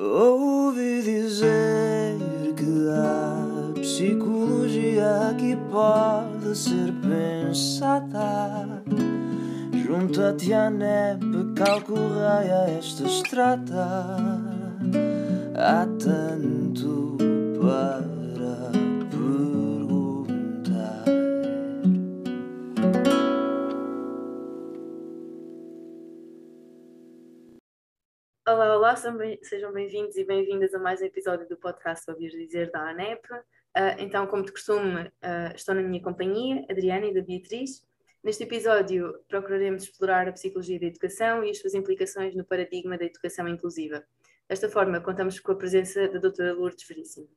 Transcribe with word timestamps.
Ouvi 0.00 1.02
dizer 1.02 2.18
que 2.56 2.88
a 2.88 3.72
psicologia 3.80 5.30
aqui 5.30 5.58
pode 5.72 6.56
ser 6.56 6.94
pensada. 7.02 8.80
Junta-te 9.84 10.52
à 10.52 10.70
NEP, 10.70 11.52
calcorreia 11.56 12.78
esta 12.78 13.08
estrada. 13.08 14.06
Há 15.56 15.84
tanto 15.98 17.18
para 17.60 18.17
sejam 29.42 29.72
bem-vindos 29.72 30.16
e 30.16 30.24
bem-vindas 30.24 30.74
a 30.74 30.78
mais 30.80 31.00
um 31.00 31.04
episódio 31.04 31.48
do 31.48 31.56
podcast 31.56 32.10
Ouvir 32.10 32.30
Dizer 32.30 32.68
da 32.72 32.90
ANEP. 32.90 33.22
Ah, 33.72 33.94
então, 33.96 34.26
como 34.26 34.44
de 34.44 34.50
costume, 34.50 35.08
ah, 35.22 35.52
estou 35.54 35.72
na 35.72 35.82
minha 35.82 36.02
companhia, 36.02 36.66
Adriana 36.68 37.06
e 37.06 37.14
da 37.14 37.22
Beatriz. 37.22 37.86
Neste 38.24 38.42
episódio, 38.42 39.14
procuraremos 39.28 39.84
explorar 39.84 40.26
a 40.26 40.32
psicologia 40.32 40.80
da 40.80 40.86
educação 40.86 41.44
e 41.44 41.50
as 41.50 41.58
suas 41.60 41.74
implicações 41.74 42.34
no 42.34 42.44
paradigma 42.44 42.98
da 42.98 43.04
educação 43.04 43.46
inclusiva. 43.46 44.02
Desta 44.48 44.68
forma, 44.68 45.00
contamos 45.00 45.38
com 45.38 45.52
a 45.52 45.56
presença 45.56 46.08
da 46.08 46.18
doutora 46.18 46.52
Lourdes 46.52 46.84
Veríssimo. 46.88 47.28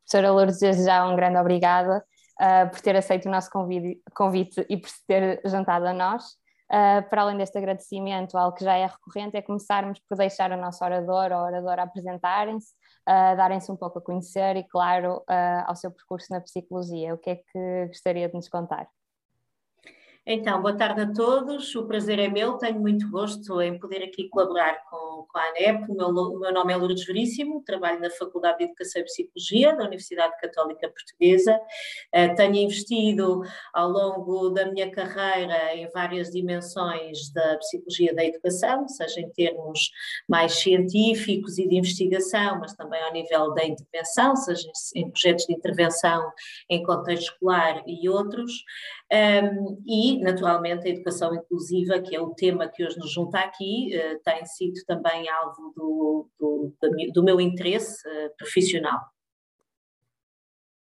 Professora 0.00 0.30
Lourdes, 0.30 0.58
desde 0.58 0.84
já 0.84 1.06
um 1.06 1.16
grande 1.16 1.38
obrigada 1.38 2.04
uh, 2.38 2.70
por 2.70 2.82
ter 2.82 2.94
aceito 2.94 3.26
o 3.26 3.30
nosso 3.30 3.48
convite, 3.50 4.02
convite 4.14 4.66
e 4.68 4.76
por 4.76 4.90
se 4.90 5.06
ter 5.06 5.40
juntado 5.46 5.86
a 5.86 5.94
nós. 5.94 6.36
Uh, 6.70 7.08
para 7.08 7.22
além 7.22 7.38
deste 7.38 7.56
agradecimento, 7.56 8.36
algo 8.36 8.56
que 8.56 8.64
já 8.64 8.76
é 8.76 8.86
recorrente 8.86 9.36
é 9.36 9.42
começarmos 9.42 9.98
por 10.00 10.18
deixar 10.18 10.52
o 10.52 10.56
nosso 10.56 10.84
orador 10.84 11.32
ou 11.32 11.38
oradora 11.38 11.82
apresentarem-se, 11.82 12.72
uh, 13.08 13.36
darem-se 13.36 13.72
um 13.72 13.76
pouco 13.76 13.98
a 13.98 14.02
conhecer 14.02 14.56
e, 14.56 14.64
claro, 14.64 15.22
ao 15.66 15.74
seu 15.76 15.90
percurso 15.90 16.26
na 16.30 16.40
psicologia. 16.40 17.14
O 17.14 17.18
que 17.18 17.30
é 17.30 17.36
que 17.36 17.86
gostaria 17.86 18.28
de 18.28 18.34
nos 18.34 18.48
contar? 18.48 18.86
Então, 20.26 20.60
boa 20.60 20.76
tarde 20.76 21.00
a 21.00 21.12
todos, 21.12 21.74
o 21.74 21.86
prazer 21.86 22.18
é 22.18 22.28
meu, 22.28 22.58
tenho 22.58 22.78
muito 22.78 23.08
gosto 23.10 23.62
em 23.62 23.78
poder 23.78 24.02
aqui 24.02 24.28
colaborar 24.28 24.84
com, 24.90 25.26
com 25.26 25.38
a 25.38 25.48
ANEP. 25.48 25.90
O 25.90 25.94
meu, 25.94 26.08
o 26.08 26.38
meu 26.38 26.52
nome 26.52 26.72
é 26.72 26.76
Lourdes 26.76 27.06
Veríssimo, 27.06 27.62
trabalho 27.64 27.98
na 28.00 28.10
Faculdade 28.10 28.58
de 28.58 28.64
Educação 28.64 29.00
e 29.00 29.04
Psicologia 29.04 29.74
da 29.74 29.84
Universidade 29.84 30.38
Católica 30.38 30.90
Portuguesa. 30.90 31.58
Uh, 32.14 32.34
tenho 32.36 32.56
investido 32.56 33.42
ao 33.72 33.88
longo 33.88 34.50
da 34.50 34.66
minha 34.66 34.90
carreira 34.90 35.74
em 35.74 35.88
várias 35.88 36.30
dimensões 36.30 37.32
da 37.32 37.56
psicologia 37.56 38.14
da 38.14 38.24
educação, 38.24 38.86
seja 38.86 39.20
em 39.20 39.30
termos 39.30 39.90
mais 40.28 40.52
científicos 40.52 41.56
e 41.56 41.66
de 41.66 41.76
investigação, 41.76 42.60
mas 42.60 42.74
também 42.74 43.02
ao 43.02 43.12
nível 43.12 43.54
da 43.54 43.64
intervenção, 43.64 44.36
seja 44.36 44.68
em 44.94 45.10
projetos 45.10 45.46
de 45.46 45.54
intervenção 45.54 46.30
em 46.68 46.82
contexto 46.82 47.32
escolar 47.32 47.82
e 47.86 48.08
outros. 48.10 48.52
Um, 49.10 49.82
e, 49.86 50.20
naturalmente, 50.20 50.86
a 50.86 50.90
educação 50.90 51.34
inclusiva, 51.34 51.98
que 52.00 52.14
é 52.14 52.20
o 52.20 52.34
tema 52.34 52.68
que 52.68 52.84
hoje 52.84 52.98
nos 52.98 53.10
junta 53.10 53.38
aqui, 53.38 53.90
uh, 53.96 54.20
tem 54.22 54.44
sido 54.44 54.84
também 54.86 55.28
alvo 55.30 55.72
do, 55.74 56.30
do, 56.38 56.74
do 57.14 57.24
meu 57.24 57.40
interesse 57.40 58.06
uh, 58.06 58.36
profissional. 58.36 59.00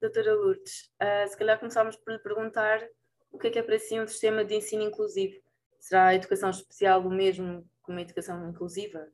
Doutora 0.02 0.34
Lourdes, 0.34 0.92
uh, 1.02 1.28
se 1.28 1.38
calhar 1.38 1.60
começámos 1.60 1.96
por 1.98 2.14
lhe 2.14 2.20
perguntar 2.20 2.82
o 3.32 3.38
que 3.38 3.48
é 3.48 3.50
que 3.52 3.60
é 3.60 3.64
para 3.64 3.78
si 3.78 4.00
um 4.00 4.08
sistema 4.08 4.44
de 4.44 4.56
ensino 4.56 4.84
inclusivo? 4.84 5.36
Será 5.80 6.08
a 6.08 6.16
educação 6.16 6.50
especial 6.50 7.02
o 7.02 7.12
mesmo 7.12 7.70
como 7.84 8.00
a 8.00 8.02
educação 8.02 8.50
inclusiva? 8.50 9.08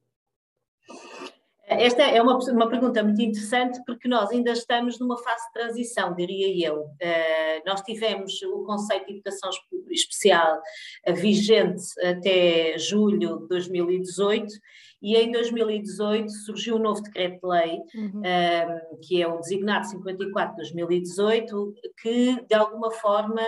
Esta 1.71 2.03
é 2.03 2.21
uma, 2.21 2.37
uma 2.37 2.69
pergunta 2.69 3.01
muito 3.01 3.21
interessante 3.21 3.81
porque 3.85 4.05
nós 4.05 4.29
ainda 4.29 4.51
estamos 4.51 4.99
numa 4.99 5.17
fase 5.17 5.45
de 5.47 5.53
transição, 5.53 6.13
diria 6.13 6.67
eu. 6.67 6.81
Uh, 6.81 7.61
nós 7.65 7.81
tivemos 7.81 8.41
o 8.41 8.63
conceito 8.63 9.05
de 9.05 9.13
educação 9.13 9.49
especial 9.89 10.61
uh, 11.07 11.13
vigente 11.15 11.83
até 12.03 12.77
julho 12.77 13.39
de 13.43 13.47
2018 13.47 14.53
e 15.01 15.15
em 15.15 15.31
2018 15.31 16.29
surgiu 16.29 16.75
um 16.75 16.79
novo 16.79 17.01
decreto-lei, 17.01 17.79
uhum. 17.95 18.19
uh, 18.19 18.99
que 19.01 19.21
é 19.21 19.27
o 19.27 19.39
designado 19.39 19.87
54 19.87 20.51
de 20.51 20.57
2018, 20.57 21.73
que 22.01 22.45
de 22.47 22.53
alguma 22.53 22.91
forma 22.91 23.41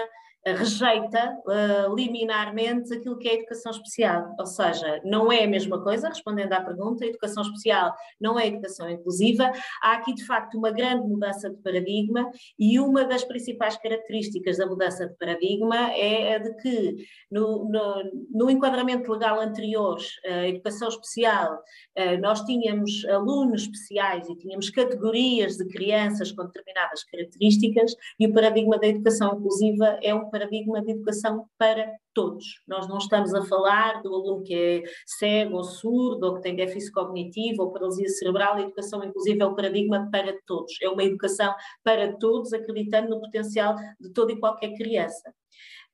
rejeita 0.46 1.38
uh, 1.46 1.96
liminarmente 1.96 2.94
aquilo 2.94 3.18
que 3.18 3.30
é 3.30 3.36
educação 3.36 3.72
especial, 3.72 4.36
ou 4.38 4.46
seja, 4.46 5.02
não 5.06 5.32
é 5.32 5.46
a 5.46 5.48
mesma 5.48 5.82
coisa, 5.82 6.10
respondendo 6.10 6.52
à 6.52 6.62
pergunta, 6.62 7.06
educação 7.06 7.44
especial 7.44 7.94
não 8.20 8.38
é 8.38 8.48
educação 8.48 8.90
inclusiva, 8.90 9.52
há 9.82 9.94
aqui 9.94 10.14
de 10.14 10.26
facto 10.26 10.58
uma 10.58 10.72
grande 10.72 11.08
mudança 11.08 11.50
de 11.50 11.56
paradigma 11.58 12.30
e 12.60 12.78
uma 12.80 13.06
das 13.06 13.24
principais 13.24 13.78
características 13.78 14.58
da 14.58 14.66
mudança 14.66 15.08
de 15.08 15.16
paradigma 15.18 15.92
é 15.94 16.36
a 16.36 16.38
de 16.40 16.54
que 16.58 16.96
no, 17.32 17.70
no, 17.70 18.12
no 18.32 18.50
enquadramento 18.50 19.12
legal 19.12 19.40
anterior, 19.40 19.98
a 20.26 20.48
educação 20.48 20.90
especial, 20.90 21.54
uh, 21.54 22.22
nós 22.22 22.42
tínhamos 22.42 23.06
alunos 23.06 23.62
especiais 23.62 24.28
e 24.28 24.36
tínhamos 24.36 24.70
categorias 24.70 25.56
de 25.56 25.66
crianças 25.70 26.34
com 26.34 26.46
determinadas 26.46 27.04
características 27.06 27.96
e 28.20 28.28
o 28.28 28.34
paradigma 28.34 28.78
da 28.78 28.88
educação 28.88 29.38
inclusiva 29.38 29.98
é 30.02 30.14
um 30.14 30.33
paradigma 30.34 30.82
de 30.82 30.92
educação 30.92 31.46
para 31.60 31.88
todos. 32.12 32.44
Nós 32.68 32.88
não 32.88 32.98
estamos 32.98 33.36
a 33.36 33.46
falar 33.46 34.02
do 34.02 34.14
aluno 34.14 34.44
que 34.44 34.56
é 34.56 34.84
cego 35.06 35.58
ou 35.58 35.64
surdo 35.64 36.26
ou 36.26 36.36
que 36.36 36.42
tem 36.42 36.56
déficit 36.56 36.92
cognitivo 36.92 37.62
ou 37.62 37.72
paralisia 37.72 38.10
cerebral. 38.10 38.56
A 38.56 38.62
educação, 38.62 39.04
inclusive, 39.04 39.40
é 39.40 39.46
o 39.46 39.56
paradigma 39.56 40.10
para 40.12 40.36
todos. 40.48 40.74
É 40.82 40.90
uma 40.90 41.04
educação 41.04 41.54
para 41.84 42.18
todos, 42.18 42.52
acreditando 42.52 43.10
no 43.10 43.22
potencial 43.22 43.76
de 44.02 44.12
toda 44.12 44.32
e 44.32 44.40
qualquer 44.40 44.74
criança. 44.74 45.32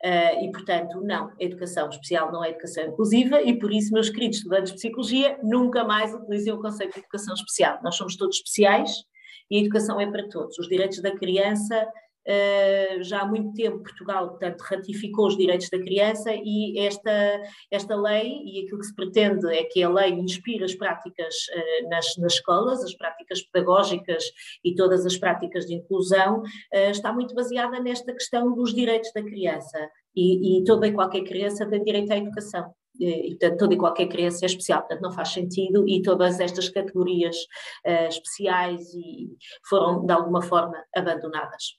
Uh, 0.01 0.45
e, 0.45 0.51
portanto, 0.53 1.01
não, 1.01 1.29
educação 1.37 1.89
especial 1.89 2.31
não 2.31 2.41
é 2.41 2.51
educação 2.51 2.85
inclusiva 2.85 3.41
e, 3.41 3.59
por 3.59 3.69
isso, 3.69 3.93
meus 3.93 4.09
queridos 4.09 4.37
estudantes 4.37 4.71
de 4.71 4.77
psicologia, 4.77 5.37
nunca 5.43 5.83
mais 5.83 6.13
utilizem 6.13 6.53
o 6.53 6.61
conceito 6.61 6.93
de 6.93 6.99
educação 6.99 7.33
especial. 7.33 7.79
Nós 7.83 7.95
somos 7.95 8.15
todos 8.15 8.37
especiais 8.37 9.03
e 9.51 9.57
a 9.57 9.61
educação 9.61 9.99
é 9.99 10.09
para 10.09 10.25
todos. 10.29 10.57
Os 10.57 10.69
direitos 10.69 11.01
da 11.01 11.11
criança 11.11 11.85
já 13.01 13.21
há 13.21 13.25
muito 13.25 13.53
tempo 13.53 13.83
Portugal, 13.83 14.29
portanto, 14.29 14.61
ratificou 14.61 15.27
os 15.27 15.37
direitos 15.37 15.69
da 15.69 15.79
criança 15.79 16.31
e 16.33 16.79
esta, 16.79 17.41
esta 17.71 17.95
lei, 17.95 18.41
e 18.45 18.63
aquilo 18.63 18.79
que 18.79 18.85
se 18.85 18.95
pretende 18.95 19.47
é 19.47 19.63
que 19.63 19.81
a 19.81 19.89
lei 19.89 20.11
inspire 20.11 20.63
as 20.63 20.75
práticas 20.75 21.35
uh, 21.35 21.89
nas, 21.89 22.17
nas 22.17 22.33
escolas, 22.33 22.83
as 22.83 22.93
práticas 22.95 23.41
pedagógicas 23.43 24.23
e 24.63 24.75
todas 24.75 25.05
as 25.05 25.17
práticas 25.17 25.65
de 25.65 25.75
inclusão, 25.75 26.41
uh, 26.41 26.91
está 26.91 27.11
muito 27.13 27.33
baseada 27.33 27.79
nesta 27.79 28.13
questão 28.13 28.53
dos 28.53 28.73
direitos 28.73 29.11
da 29.13 29.23
criança. 29.23 29.89
E, 30.15 30.59
e 30.59 30.63
toda 30.63 30.87
e 30.87 30.91
qualquer 30.91 31.23
criança 31.23 31.69
tem 31.69 31.83
direito 31.83 32.11
à 32.11 32.17
educação. 32.17 32.73
E 32.99 33.37
portanto 33.39 33.59
toda 33.59 33.73
e 33.73 33.77
qualquer 33.77 34.07
criança 34.07 34.43
é 34.43 34.47
especial, 34.47 34.79
portanto 34.81 35.01
não 35.01 35.11
faz 35.11 35.29
sentido 35.29 35.87
e 35.87 36.01
todas 36.01 36.39
estas 36.39 36.67
categorias 36.67 37.37
uh, 37.87 38.09
especiais 38.09 38.93
e 38.93 39.29
foram 39.69 40.05
de 40.05 40.11
alguma 40.11 40.41
forma 40.41 40.83
abandonadas. 40.93 41.78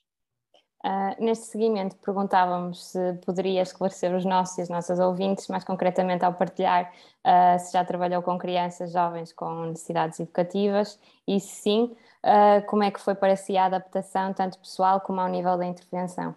Uh, 0.83 1.23
neste 1.23 1.45
seguimento, 1.45 1.95
perguntávamos 1.97 2.85
se 2.87 3.13
poderia 3.23 3.61
esclarecer 3.61 4.15
os 4.15 4.25
nossos 4.25 4.57
e 4.57 4.61
as 4.61 4.69
nossas 4.69 4.99
ouvintes, 4.99 5.47
mais 5.47 5.63
concretamente 5.63 6.25
ao 6.25 6.33
partilhar 6.33 6.91
uh, 7.23 7.59
se 7.59 7.73
já 7.73 7.85
trabalhou 7.85 8.23
com 8.23 8.35
crianças 8.35 8.91
jovens 8.91 9.31
com 9.31 9.65
necessidades 9.65 10.19
educativas 10.19 10.99
e, 11.27 11.39
se 11.39 11.61
sim, 11.61 11.95
uh, 12.25 12.65
como 12.65 12.81
é 12.81 12.89
que 12.89 12.99
foi 12.99 13.13
para 13.13 13.35
si 13.35 13.55
a 13.57 13.65
adaptação, 13.65 14.33
tanto 14.33 14.57
pessoal 14.57 14.99
como 15.01 15.21
ao 15.21 15.27
nível 15.27 15.55
da 15.55 15.65
intervenção. 15.65 16.35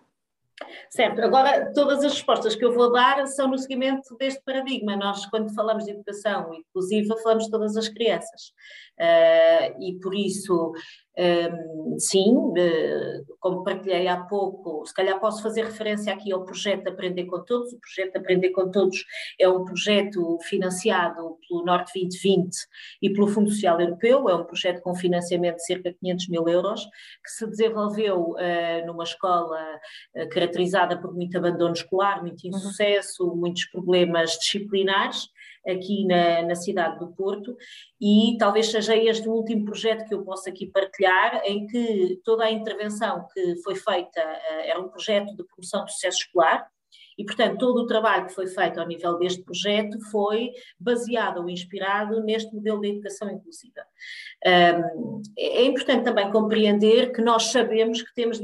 Certo, 0.88 1.20
agora 1.20 1.72
todas 1.72 2.04
as 2.04 2.12
respostas 2.12 2.54
que 2.54 2.64
eu 2.64 2.72
vou 2.72 2.92
dar 2.92 3.26
são 3.26 3.48
no 3.48 3.58
seguimento 3.58 4.14
deste 4.16 4.42
paradigma. 4.44 4.96
Nós, 4.96 5.26
quando 5.26 5.52
falamos 5.52 5.84
de 5.84 5.90
educação 5.90 6.54
inclusiva, 6.54 7.16
falamos 7.22 7.44
de 7.44 7.50
todas 7.50 7.76
as 7.76 7.88
crianças. 7.88 8.52
Uh, 8.98 9.82
e 9.82 9.98
por 10.00 10.14
isso, 10.14 10.72
um, 11.16 11.98
sim, 11.98 12.34
uh, 12.34 13.36
como 13.38 13.62
partilhei 13.62 14.08
há 14.08 14.16
pouco, 14.16 14.84
se 14.84 14.92
calhar 14.92 15.20
posso 15.20 15.42
fazer 15.42 15.64
referência 15.64 16.12
aqui 16.12 16.32
ao 16.32 16.44
projeto 16.44 16.88
Aprender 16.88 17.26
com 17.26 17.40
Todos. 17.44 17.72
O 17.72 17.78
projeto 17.78 18.16
Aprender 18.16 18.50
com 18.50 18.70
Todos 18.70 19.04
é 19.38 19.48
um 19.48 19.64
projeto 19.64 20.38
financiado 20.42 21.38
pelo 21.48 21.64
Norte 21.64 21.92
2020 21.94 22.56
e 23.00 23.10
pelo 23.10 23.28
Fundo 23.28 23.50
Social 23.50 23.80
Europeu. 23.80 24.28
É 24.28 24.34
um 24.34 24.44
projeto 24.44 24.82
com 24.82 24.94
financiamento 24.94 25.56
de 25.56 25.66
cerca 25.66 25.90
de 25.90 25.98
500 25.98 26.28
mil 26.28 26.48
euros, 26.48 26.84
que 27.22 27.30
se 27.30 27.46
desenvolveu 27.46 28.30
uh, 28.30 28.86
numa 28.86 29.04
escola 29.04 29.60
caracterizada 30.30 31.00
por 31.00 31.14
muito 31.14 31.36
abandono 31.36 31.74
escolar, 31.74 32.22
muito 32.22 32.42
uhum. 32.44 32.50
insucesso, 32.50 33.28
uhum. 33.28 33.36
muitos 33.36 33.64
problemas 33.66 34.32
disciplinares 34.32 35.28
aqui 35.66 36.06
na, 36.06 36.42
na, 36.42 36.54
cidade 36.54 36.98
do 36.98 37.08
Porto 37.12 37.56
e 38.00 38.36
talvez 38.38 38.70
seja 38.70 38.96
este 38.96 39.28
o 39.28 39.32
último 39.32 39.64
projeto 39.64 40.06
que 40.06 40.14
eu 40.14 40.22
posso 40.22 40.48
aqui 40.48 40.66
partilhar, 40.66 41.42
em 41.44 41.66
que 41.66 42.20
toda 42.24 42.44
a 42.44 42.50
intervenção 42.50 43.26
que 43.32 43.56
foi 43.62 43.74
feita 43.74 44.20
uh, 44.20 44.60
era 44.64 44.80
um 44.80 44.88
projeto 44.88 45.34
de 45.34 45.44
promoção 45.44 45.84
do 45.84 45.90
sucesso 45.90 46.18
escolar, 46.18 46.68
e, 47.18 47.24
portanto, 47.24 47.58
todo 47.58 47.82
o 47.82 47.86
trabalho 47.86 48.26
que 48.26 48.34
foi 48.34 48.46
feito 48.46 48.80
ao 48.80 48.86
nível 48.86 49.18
deste 49.18 49.42
projeto 49.42 49.98
foi 50.10 50.50
baseado 50.78 51.38
ou 51.38 51.48
inspirado 51.48 52.22
neste 52.22 52.54
modelo 52.54 52.80
de 52.80 52.88
educação 52.88 53.30
inclusiva. 53.30 53.82
Um, 54.46 55.22
é 55.38 55.64
importante 55.64 56.04
também 56.04 56.30
compreender 56.30 57.12
que 57.12 57.22
nós 57.22 57.44
sabemos 57.44 58.02
que 58.02 58.14
temos, 58.14 58.38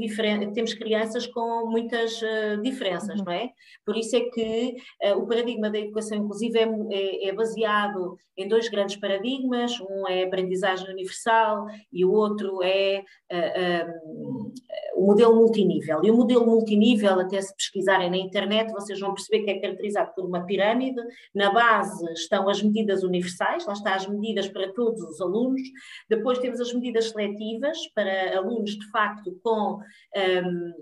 temos 0.53 0.73
crianças 0.73 1.27
com 1.27 1.69
muitas 1.69 2.21
uh, 2.21 2.61
diferenças, 2.61 3.19
uhum. 3.19 3.25
não 3.25 3.33
é? 3.33 3.49
Por 3.85 3.95
isso 3.97 4.15
é 4.15 4.21
que 4.21 4.75
uh, 5.03 5.17
o 5.17 5.27
paradigma 5.27 5.69
da 5.69 5.79
educação 5.79 6.17
inclusiva 6.17 6.57
é, 6.59 6.63
é, 6.91 7.29
é, 7.29 7.33
baseado 7.33 8.17
em 8.37 8.47
dois 8.47 8.69
grandes 8.69 8.95
paradigmas, 8.95 9.79
um 9.79 10.07
é 10.07 10.23
a 10.23 10.25
aprendizagem 10.25 10.89
universal 10.89 11.67
e 11.91 12.03
o 12.03 12.11
outro 12.11 12.63
é 12.63 13.03
uh, 13.31 13.91
um, 14.05 14.53
o 14.95 15.05
modelo 15.07 15.35
multinível. 15.35 16.01
E 16.03 16.11
o 16.11 16.15
modelo 16.15 16.45
multinível, 16.45 17.19
até 17.19 17.41
se 17.41 17.55
pesquisarem 17.55 18.09
na 18.09 18.17
internet, 18.17 18.60
vocês 18.69 18.99
vão 18.99 19.13
perceber 19.13 19.43
que 19.43 19.51
é 19.51 19.59
caracterizado 19.59 20.13
por 20.13 20.25
uma 20.25 20.45
pirâmide, 20.45 21.01
na 21.33 21.51
base 21.51 22.05
estão 22.13 22.47
as 22.49 22.61
medidas 22.61 23.03
universais, 23.03 23.65
lá 23.65 23.73
está 23.73 23.95
as 23.95 24.07
medidas 24.07 24.47
para 24.47 24.71
todos 24.73 25.01
os 25.01 25.19
alunos, 25.19 25.61
depois 26.09 26.39
temos 26.39 26.59
as 26.59 26.73
medidas 26.73 27.09
seletivas 27.09 27.77
para 27.95 28.37
alunos, 28.37 28.71
de 28.71 28.89
facto, 28.91 29.39
com 29.43 29.79
um, 30.15 30.73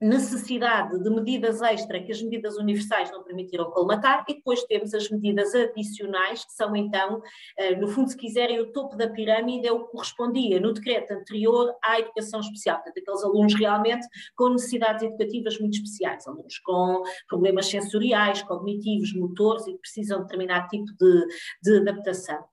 necessidade 0.00 1.02
de 1.02 1.10
medidas 1.10 1.60
extra 1.62 2.00
que 2.00 2.12
as 2.12 2.22
medidas 2.22 2.56
universais 2.56 3.10
não 3.10 3.22
permitiram 3.24 3.70
colmatar, 3.70 4.24
e 4.28 4.34
depois 4.34 4.62
temos 4.64 4.94
as 4.94 5.10
medidas 5.10 5.54
adicionais, 5.54 6.44
que 6.44 6.52
são 6.52 6.74
então, 6.76 7.20
eh, 7.56 7.74
no 7.76 7.88
fundo, 7.88 8.08
se 8.08 8.16
quiserem, 8.16 8.60
o 8.60 8.72
topo 8.72 8.96
da 8.96 9.08
pirâmide 9.08 9.66
é 9.66 9.72
o 9.72 9.84
que 9.84 9.92
correspondia 9.92 10.60
no 10.60 10.72
decreto 10.72 11.12
anterior 11.12 11.74
à 11.82 11.98
educação 11.98 12.40
especial, 12.40 12.76
portanto, 12.76 12.98
aqueles 12.98 13.24
alunos 13.24 13.54
realmente 13.54 14.06
com 14.36 14.50
necessidades 14.50 15.02
educativas 15.02 15.58
muito 15.58 15.74
especiais, 15.74 16.26
alunos 16.26 16.58
com 16.60 17.02
problemas 17.28 17.66
sensoriais, 17.66 18.42
cognitivos, 18.42 19.12
motores 19.14 19.66
e 19.66 19.72
que 19.72 19.78
precisam 19.78 20.18
de 20.18 20.24
determinado 20.24 20.68
tipo 20.68 20.86
de, 20.98 21.26
de 21.62 21.78
adaptação. 21.78 22.44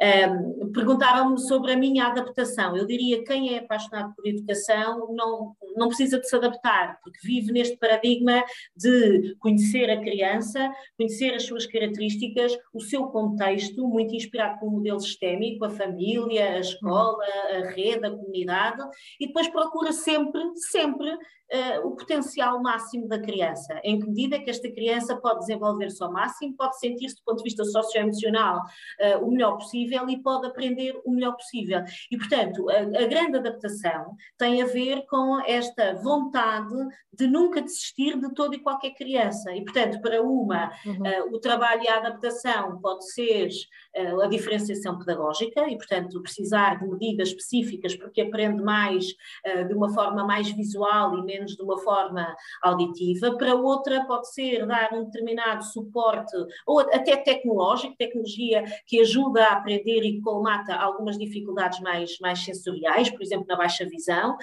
Um, 0.00 0.72
Perguntaram-me 0.72 1.38
sobre 1.38 1.72
a 1.72 1.76
minha 1.76 2.06
adaptação. 2.06 2.76
Eu 2.76 2.86
diria 2.86 3.24
quem 3.24 3.54
é 3.54 3.58
apaixonado 3.58 4.14
por 4.14 4.26
educação 4.26 5.12
não, 5.12 5.54
não 5.76 5.88
precisa 5.88 6.18
de 6.18 6.28
se 6.28 6.36
adaptar 6.36 6.91
porque 7.02 7.18
vive 7.24 7.52
neste 7.52 7.76
paradigma 7.76 8.44
de 8.76 9.36
conhecer 9.38 9.90
a 9.90 10.00
criança, 10.00 10.70
conhecer 10.96 11.34
as 11.34 11.44
suas 11.44 11.66
características, 11.66 12.56
o 12.72 12.80
seu 12.80 13.06
contexto, 13.06 13.86
muito 13.86 14.14
inspirado 14.14 14.58
pelo 14.58 14.72
modelo 14.72 15.00
sistémico, 15.00 15.64
a 15.64 15.70
família, 15.70 16.54
a 16.54 16.60
escola, 16.60 17.24
a 17.50 17.70
rede, 17.70 18.06
a 18.06 18.10
comunidade, 18.10 18.82
e 19.20 19.26
depois 19.26 19.48
procura 19.48 19.92
sempre, 19.92 20.40
sempre 20.56 21.10
uh, 21.52 21.86
o 21.86 21.94
potencial 21.94 22.60
máximo 22.62 23.06
da 23.06 23.20
criança. 23.20 23.80
Em 23.84 23.98
que 23.98 24.06
medida 24.06 24.38
que 24.40 24.50
esta 24.50 24.70
criança 24.70 25.16
pode 25.16 25.40
desenvolver-se 25.40 26.02
ao 26.02 26.12
máximo, 26.12 26.56
pode 26.56 26.78
sentir-se 26.78 27.16
do 27.16 27.22
ponto 27.24 27.38
de 27.38 27.44
vista 27.44 27.64
socioemocional 27.64 28.58
uh, 28.58 29.24
o 29.24 29.30
melhor 29.30 29.56
possível 29.56 30.08
e 30.08 30.20
pode 30.20 30.46
aprender 30.46 30.98
o 31.04 31.12
melhor 31.12 31.36
possível. 31.36 31.82
E, 32.10 32.16
portanto, 32.16 32.68
a, 32.70 32.78
a 32.78 33.06
grande 33.06 33.38
adaptação 33.38 34.16
tem 34.38 34.62
a 34.62 34.66
ver 34.66 35.04
com 35.06 35.40
esta 35.46 35.94
vontade 35.94 36.74
de 37.12 37.26
nunca 37.26 37.60
desistir 37.60 38.18
de 38.18 38.32
toda 38.34 38.56
e 38.56 38.58
qualquer 38.58 38.94
criança. 38.94 39.52
E, 39.52 39.62
portanto, 39.62 40.00
para 40.00 40.22
uma, 40.22 40.72
uhum. 40.86 40.94
uh, 40.94 41.34
o 41.34 41.38
trabalho 41.38 41.82
e 41.82 41.88
a 41.88 41.98
adaptação 41.98 42.78
pode 42.80 43.10
ser 43.12 43.48
uh, 43.96 44.20
a 44.22 44.26
diferenciação 44.26 44.98
pedagógica 44.98 45.68
e, 45.68 45.76
portanto, 45.76 46.22
precisar 46.22 46.78
de 46.78 46.88
medidas 46.88 47.28
específicas 47.28 47.94
porque 47.94 48.22
aprende 48.22 48.62
mais 48.62 49.06
uh, 49.46 49.68
de 49.68 49.74
uma 49.74 49.92
forma 49.92 50.24
mais 50.24 50.50
visual 50.50 51.18
e 51.18 51.22
menos 51.22 51.54
de 51.54 51.62
uma 51.62 51.78
forma 51.78 52.34
auditiva, 52.62 53.36
para 53.36 53.54
outra 53.54 54.06
pode 54.06 54.32
ser 54.32 54.66
dar 54.66 54.92
um 54.94 55.04
determinado 55.04 55.64
suporte, 55.64 56.34
ou 56.66 56.80
até 56.80 57.16
tecnológico, 57.16 57.96
tecnologia 57.96 58.64
que 58.86 59.00
ajuda 59.00 59.44
a 59.44 59.52
aprender 59.52 60.02
e 60.02 60.20
colmata 60.20 60.74
algumas 60.74 61.18
dificuldades 61.18 61.80
mais, 61.80 62.18
mais 62.20 62.42
sensoriais, 62.42 63.10
por 63.10 63.22
exemplo, 63.22 63.46
na 63.48 63.56
baixa 63.56 63.84
visão, 63.84 64.36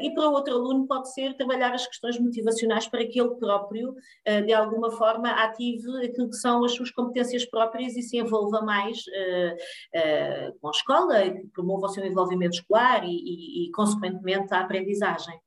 e 0.00 0.10
para 0.12 0.28
outro 0.28 0.54
aluno 0.54 0.86
pode 0.86 1.12
ser 1.12 1.34
trabalhar 1.36 1.63
as 1.72 1.86
questões 1.86 2.18
motivacionais 2.18 2.86
para 2.88 3.06
que 3.06 3.20
ele 3.20 3.36
próprio, 3.36 3.90
uh, 3.90 4.44
de 4.44 4.52
alguma 4.52 4.90
forma, 4.90 5.30
ative 5.30 6.04
aquilo 6.04 6.28
que 6.28 6.36
são 6.36 6.64
as 6.64 6.72
suas 6.72 6.90
competências 6.90 7.44
próprias 7.46 7.96
e 7.96 8.02
se 8.02 8.18
envolva 8.18 8.60
mais 8.62 8.98
uh, 9.06 10.58
com 10.60 10.68
a 10.68 10.70
escola, 10.70 11.30
que 11.30 11.46
promova 11.48 11.86
o 11.86 11.88
seu 11.88 12.04
envolvimento 12.04 12.56
escolar 12.56 13.04
e, 13.04 13.08
e, 13.08 13.66
e 13.68 13.70
consequentemente, 13.72 14.52
a 14.52 14.60
aprendizagem. 14.60 15.38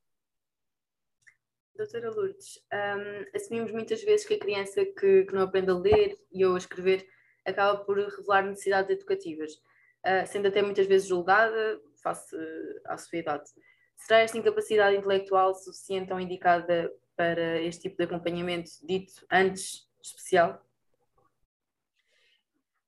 Doutora 1.78 2.10
Lourdes, 2.10 2.60
um, 2.72 3.36
assumimos 3.36 3.70
muitas 3.70 4.02
vezes 4.02 4.26
que 4.26 4.34
a 4.34 4.38
criança 4.38 4.84
que, 4.84 5.24
que, 5.24 5.32
não 5.32 5.42
aprende 5.42 5.70
a 5.70 5.74
ler 5.74 6.18
e 6.32 6.44
ou 6.44 6.56
a 6.56 6.58
escrever 6.58 7.06
acaba 7.46 7.78
por 7.84 7.96
revelar 7.96 8.42
necessidades 8.42 8.90
educativas, 8.90 9.52
uh, 9.52 10.26
sendo 10.26 10.48
até 10.48 10.60
muitas 10.60 10.88
vezes 10.88 11.06
julgada 11.06 11.80
face 12.02 12.36
à 12.84 12.98
sociedade. 12.98 13.48
Será 13.98 14.20
esta 14.20 14.38
incapacidade 14.38 14.96
intelectual 14.96 15.54
suficiente 15.54 16.12
ou 16.12 16.20
indicada 16.20 16.90
para 17.16 17.60
este 17.60 17.82
tipo 17.82 17.96
de 17.98 18.04
acompanhamento 18.04 18.70
dito 18.86 19.12
antes 19.30 19.86
especial? 20.02 20.64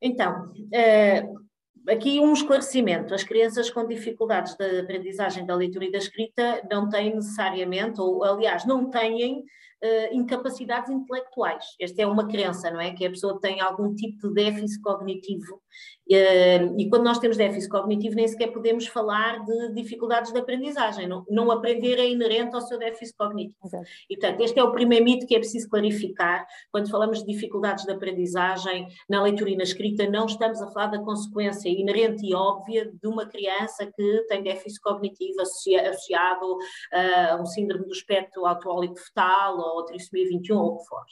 Então, 0.01 0.51
uh, 0.51 1.93
aqui 1.93 2.21
um 2.21 2.33
esclarecimento: 2.33 3.13
as 3.13 3.25
crianças 3.25 3.69
com 3.69 3.87
dificuldades 3.87 4.55
de 4.55 4.81
aprendizagem 4.81 5.45
da 5.45 5.55
leitura 5.55 5.85
e 5.85 5.93
da 5.93 5.99
escrita 5.99 6.63
não 6.71 6.89
têm 6.89 7.15
necessariamente, 7.15 8.01
ou 8.01 8.25
aliás, 8.25 8.65
não 8.65 8.89
têm 8.89 9.41
uh, 9.41 9.45
incapacidades 10.15 10.91
intelectuais. 10.91 11.65
Esta 11.79 12.03
é 12.03 12.07
uma 12.07 12.29
crença, 12.29 12.71
não 12.71 12.81
é? 12.81 12.95
Que 12.95 13.05
a 13.05 13.11
pessoa 13.11 13.39
tem 13.41 13.61
algum 13.61 13.95
tipo 13.95 14.29
de 14.29 14.35
déficit 14.35 14.81
cognitivo. 14.81 15.61
E 16.09 16.89
quando 16.89 17.05
nós 17.05 17.19
temos 17.19 17.37
déficit 17.37 17.71
cognitivo, 17.71 18.17
nem 18.17 18.27
sequer 18.27 18.49
podemos 18.49 18.87
falar 18.87 19.45
de 19.45 19.75
dificuldades 19.75 20.33
de 20.33 20.39
aprendizagem. 20.39 21.07
Não, 21.07 21.25
não 21.29 21.51
aprender 21.53 21.99
é 21.99 22.09
inerente 22.09 22.55
ao 22.55 22.61
seu 22.61 22.79
déficit 22.79 23.17
cognitivo. 23.17 23.57
Exato. 23.65 23.85
E, 24.09 24.17
portanto, 24.17 24.41
este 24.41 24.59
é 24.59 24.65
o 24.65 24.73
primeiro 24.73 25.05
mito 25.05 25.27
que 25.27 25.37
é 25.37 25.39
preciso 25.39 25.69
clarificar. 25.69 26.47
Quando 26.73 26.91
falamos 26.91 27.21
de 27.21 27.33
dificuldades 27.33 27.85
de 27.85 27.93
aprendizagem 27.93 28.89
na 29.09 29.23
leitura 29.23 29.51
e 29.51 29.57
na 29.57 29.63
escrita, 29.63 30.09
não 30.09 30.27
estamos 30.27 30.61
a 30.61 30.71
falar 30.73 30.89
da 30.89 30.99
consequência 30.99 31.69
inerente 31.69 32.27
e 32.27 32.35
óbvia 32.35 32.91
de 32.91 33.07
uma 33.07 33.27
criança 33.27 33.87
que 33.87 34.25
tem 34.29 34.43
déficit 34.43 34.81
cognitivo 34.81 35.41
associado 35.41 36.59
a 36.93 37.39
um 37.41 37.47
síndrome 37.47 37.85
do 37.85 37.93
espectro 37.93 38.47
autoólico 38.47 38.99
fetal 38.99 39.59
ou 39.59 39.85
trissomia 39.85 40.27
21 40.29 40.57
ou 40.57 40.75
o 40.75 40.79
que 40.79 40.85
for. 40.87 41.05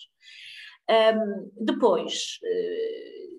Um, 0.90 1.50
depois, 1.64 2.38
uh, 2.43 3.38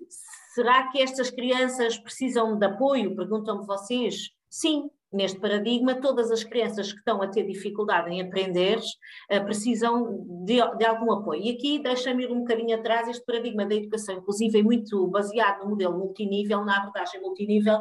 será 0.54 0.88
que 0.88 1.00
estas 1.00 1.30
crianças 1.30 1.98
precisam 1.98 2.58
de 2.58 2.66
apoio? 2.66 3.14
Perguntam-me 3.14 3.66
vocês. 3.66 4.30
Sim, 4.48 4.90
neste 5.12 5.38
paradigma, 5.38 6.00
todas 6.00 6.30
as 6.30 6.42
crianças 6.42 6.92
que 6.92 6.98
estão 6.98 7.22
a 7.22 7.28
ter 7.28 7.44
dificuldade 7.44 8.10
em 8.10 8.20
aprender 8.20 8.78
uh, 8.78 9.44
precisam 9.44 10.24
de, 10.44 10.56
de, 10.76 10.84
algum 10.84 11.12
apoio. 11.12 11.42
E 11.42 11.50
aqui 11.50 11.78
deixa-me 11.80 12.24
ir 12.24 12.32
um 12.32 12.40
bocadinho 12.40 12.76
atrás, 12.76 13.08
este 13.08 13.24
paradigma 13.24 13.64
da 13.64 13.74
educação 13.74 14.16
inclusiva 14.16 14.58
é 14.58 14.62
muito 14.62 15.06
baseado 15.08 15.60
no 15.60 15.70
modelo 15.70 15.98
multinível, 15.98 16.64
na 16.64 16.78
abordagem 16.78 17.20
multinível, 17.20 17.80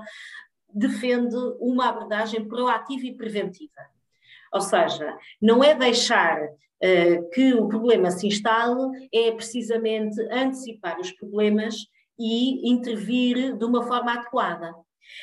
defende 0.72 1.36
uma 1.60 1.90
abordagem 1.90 2.48
proativa 2.48 3.06
e 3.06 3.16
preventiva. 3.16 3.82
Ou 4.54 4.62
seja, 4.62 5.18
não 5.42 5.64
é 5.64 5.74
deixar 5.74 6.40
uh, 6.40 7.30
que 7.32 7.54
o 7.54 7.68
problema 7.68 8.12
se 8.12 8.28
instale, 8.28 9.10
é 9.12 9.32
precisamente 9.32 10.20
antecipar 10.32 11.00
os 11.00 11.12
problemas 11.12 11.76
e 12.20 12.70
intervir 12.70 13.58
de 13.58 13.66
uma 13.66 13.84
forma 13.84 14.14
adequada. 14.14 14.74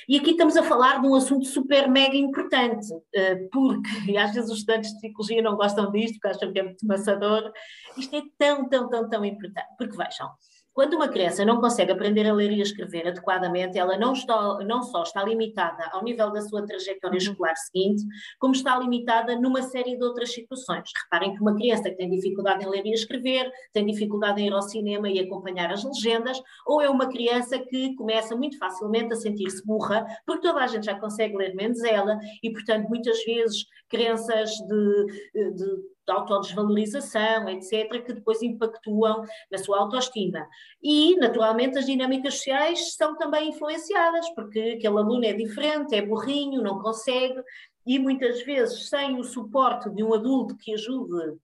E 0.08 0.16
aqui 0.18 0.30
estamos 0.32 0.56
a 0.56 0.62
falar 0.62 1.00
de 1.00 1.06
um 1.06 1.14
assunto 1.14 1.44
super 1.46 1.88
mega 1.88 2.16
importante, 2.16 2.92
uh, 2.92 3.48
porque, 3.52 4.16
às 4.18 4.32
vezes 4.32 4.50
os 4.50 4.58
estudantes 4.58 4.90
de 4.90 4.96
psicologia 4.96 5.42
não 5.42 5.56
gostam 5.56 5.90
disto, 5.92 6.14
porque 6.14 6.28
acham 6.28 6.52
que 6.52 6.58
é 6.58 6.62
muito 6.62 6.86
maçador, 6.86 7.52
isto 7.96 8.16
é 8.16 8.22
tão, 8.38 8.68
tão, 8.68 8.88
tão, 8.88 9.08
tão 9.08 9.24
importante, 9.24 9.68
porque 9.78 9.96
vejam, 9.96 10.28
quando 10.76 10.92
uma 10.92 11.08
criança 11.08 11.42
não 11.42 11.58
consegue 11.58 11.90
aprender 11.90 12.28
a 12.28 12.34
ler 12.34 12.52
e 12.52 12.60
a 12.60 12.62
escrever 12.62 13.08
adequadamente, 13.08 13.78
ela 13.78 13.96
não, 13.96 14.12
está, 14.12 14.58
não 14.58 14.82
só 14.82 15.04
está 15.04 15.24
limitada 15.24 15.88
ao 15.90 16.04
nível 16.04 16.30
da 16.30 16.42
sua 16.42 16.66
trajetória 16.66 17.16
uhum. 17.16 17.30
escolar 17.30 17.56
seguinte, 17.56 18.04
como 18.38 18.52
está 18.52 18.78
limitada 18.78 19.34
numa 19.36 19.62
série 19.62 19.96
de 19.96 20.04
outras 20.04 20.34
situações. 20.34 20.90
Reparem 21.04 21.32
que 21.32 21.40
uma 21.40 21.54
criança 21.54 21.88
que 21.88 21.96
tem 21.96 22.10
dificuldade 22.10 22.62
em 22.62 22.68
ler 22.68 22.84
e 22.84 22.92
escrever, 22.92 23.50
tem 23.72 23.86
dificuldade 23.86 24.42
em 24.42 24.48
ir 24.48 24.52
ao 24.52 24.60
cinema 24.60 25.08
e 25.08 25.18
acompanhar 25.18 25.72
as 25.72 25.82
legendas, 25.82 26.38
ou 26.66 26.82
é 26.82 26.90
uma 26.90 27.08
criança 27.08 27.58
que 27.58 27.94
começa 27.94 28.36
muito 28.36 28.58
facilmente 28.58 29.14
a 29.14 29.16
sentir-se 29.16 29.64
burra, 29.64 30.06
porque 30.26 30.46
toda 30.46 30.60
a 30.60 30.66
gente 30.66 30.84
já 30.84 31.00
consegue 31.00 31.38
ler 31.38 31.54
menos 31.54 31.82
ela, 31.84 32.18
e 32.42 32.52
portanto 32.52 32.86
muitas 32.90 33.24
vezes 33.24 33.64
crenças 33.88 34.50
de, 34.50 35.52
de 35.54 35.95
de 36.06 36.12
autodesvalorização, 36.12 37.48
etc., 37.48 38.04
que 38.04 38.12
depois 38.12 38.42
impactuam 38.42 39.24
na 39.50 39.58
sua 39.58 39.80
autoestima. 39.80 40.46
E, 40.82 41.16
naturalmente, 41.16 41.78
as 41.78 41.86
dinâmicas 41.86 42.34
sociais 42.34 42.94
são 42.94 43.16
também 43.16 43.50
influenciadas, 43.50 44.28
porque 44.30 44.76
aquele 44.76 44.98
aluno 44.98 45.24
é 45.24 45.32
diferente, 45.32 45.94
é 45.94 46.02
burrinho, 46.02 46.62
não 46.62 46.78
consegue, 46.78 47.42
e 47.84 47.98
muitas 47.98 48.42
vezes, 48.42 48.88
sem 48.88 49.18
o 49.18 49.24
suporte 49.24 49.90
de 49.90 50.02
um 50.02 50.14
adulto 50.14 50.56
que 50.56 50.72
ajude 50.72 51.38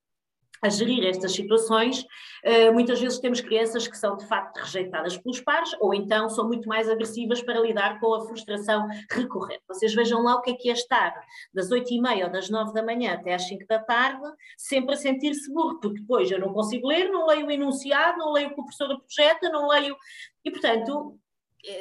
a 0.62 0.68
gerir 0.68 1.04
estas 1.04 1.32
situações, 1.32 2.06
eh, 2.44 2.70
muitas 2.70 3.00
vezes 3.00 3.18
temos 3.18 3.40
crianças 3.40 3.88
que 3.88 3.98
são 3.98 4.16
de 4.16 4.24
facto 4.26 4.58
rejeitadas 4.58 5.18
pelos 5.18 5.40
pares 5.40 5.74
ou 5.80 5.92
então 5.92 6.28
são 6.28 6.46
muito 6.46 6.68
mais 6.68 6.88
agressivas 6.88 7.42
para 7.42 7.58
lidar 7.58 7.98
com 7.98 8.14
a 8.14 8.24
frustração 8.24 8.86
recorrente. 9.10 9.62
Vocês 9.66 9.92
vejam 9.92 10.22
lá 10.22 10.36
o 10.36 10.40
que 10.40 10.52
é 10.52 10.54
que 10.54 10.70
é 10.70 10.72
estar 10.72 11.20
das 11.52 11.70
8h30 11.70 12.24
ou 12.24 12.30
das 12.30 12.48
9 12.48 12.72
da 12.72 12.82
manhã 12.82 13.14
até 13.14 13.34
às 13.34 13.48
5 13.48 13.66
da 13.66 13.80
tarde, 13.80 14.22
sempre 14.56 14.94
a 14.94 14.96
sentir-se 14.96 15.52
burro, 15.52 15.80
porque 15.80 16.00
depois 16.00 16.30
eu 16.30 16.38
não 16.38 16.52
consigo 16.52 16.86
ler, 16.86 17.10
não 17.10 17.26
leio 17.26 17.46
o 17.46 17.50
enunciado, 17.50 18.18
não 18.18 18.32
leio 18.32 18.50
o 18.50 18.54
que 18.54 18.60
o 18.60 18.64
professor 18.64 19.00
projeta, 19.00 19.50
não 19.50 19.66
leio. 19.66 19.96
E, 20.44 20.50
portanto, 20.50 21.18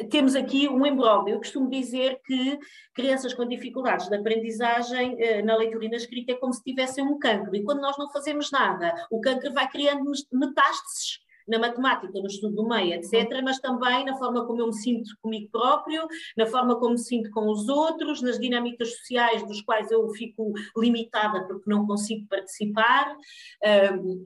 temos 0.09 0.35
aqui 0.35 0.67
um 0.67 0.85
imbróglio. 0.85 1.35
Eu 1.35 1.39
costumo 1.39 1.69
dizer 1.69 2.19
que 2.25 2.59
crianças 2.93 3.33
com 3.33 3.47
dificuldades 3.47 4.07
de 4.07 4.15
aprendizagem 4.15 5.15
eh, 5.19 5.41
na 5.41 5.55
leitura 5.55 5.85
e 5.85 5.89
na 5.89 5.97
escrita 5.97 6.33
é 6.33 6.35
como 6.35 6.53
se 6.53 6.63
tivessem 6.63 7.03
um 7.03 7.17
cancro. 7.17 7.55
E 7.55 7.63
quando 7.63 7.81
nós 7.81 7.97
não 7.97 8.11
fazemos 8.11 8.51
nada, 8.51 8.93
o 9.09 9.19
cancro 9.19 9.53
vai 9.53 9.67
criando 9.69 10.11
metástases 10.31 11.19
na 11.51 11.59
matemática, 11.59 12.19
no 12.19 12.27
estudo 12.27 12.55
do 12.55 12.67
meio, 12.67 12.93
etc., 12.93 13.41
mas 13.43 13.59
também 13.59 14.05
na 14.05 14.15
forma 14.15 14.45
como 14.45 14.61
eu 14.61 14.67
me 14.67 14.73
sinto 14.73 15.09
comigo 15.21 15.49
próprio, 15.51 16.07
na 16.37 16.45
forma 16.45 16.79
como 16.79 16.91
me 16.91 16.99
sinto 16.99 17.29
com 17.31 17.49
os 17.49 17.67
outros, 17.67 18.21
nas 18.21 18.39
dinâmicas 18.39 18.97
sociais 18.97 19.45
dos 19.45 19.61
quais 19.61 19.91
eu 19.91 20.07
fico 20.11 20.53
limitada 20.77 21.45
porque 21.47 21.69
não 21.69 21.85
consigo 21.85 22.25
participar, 22.27 23.15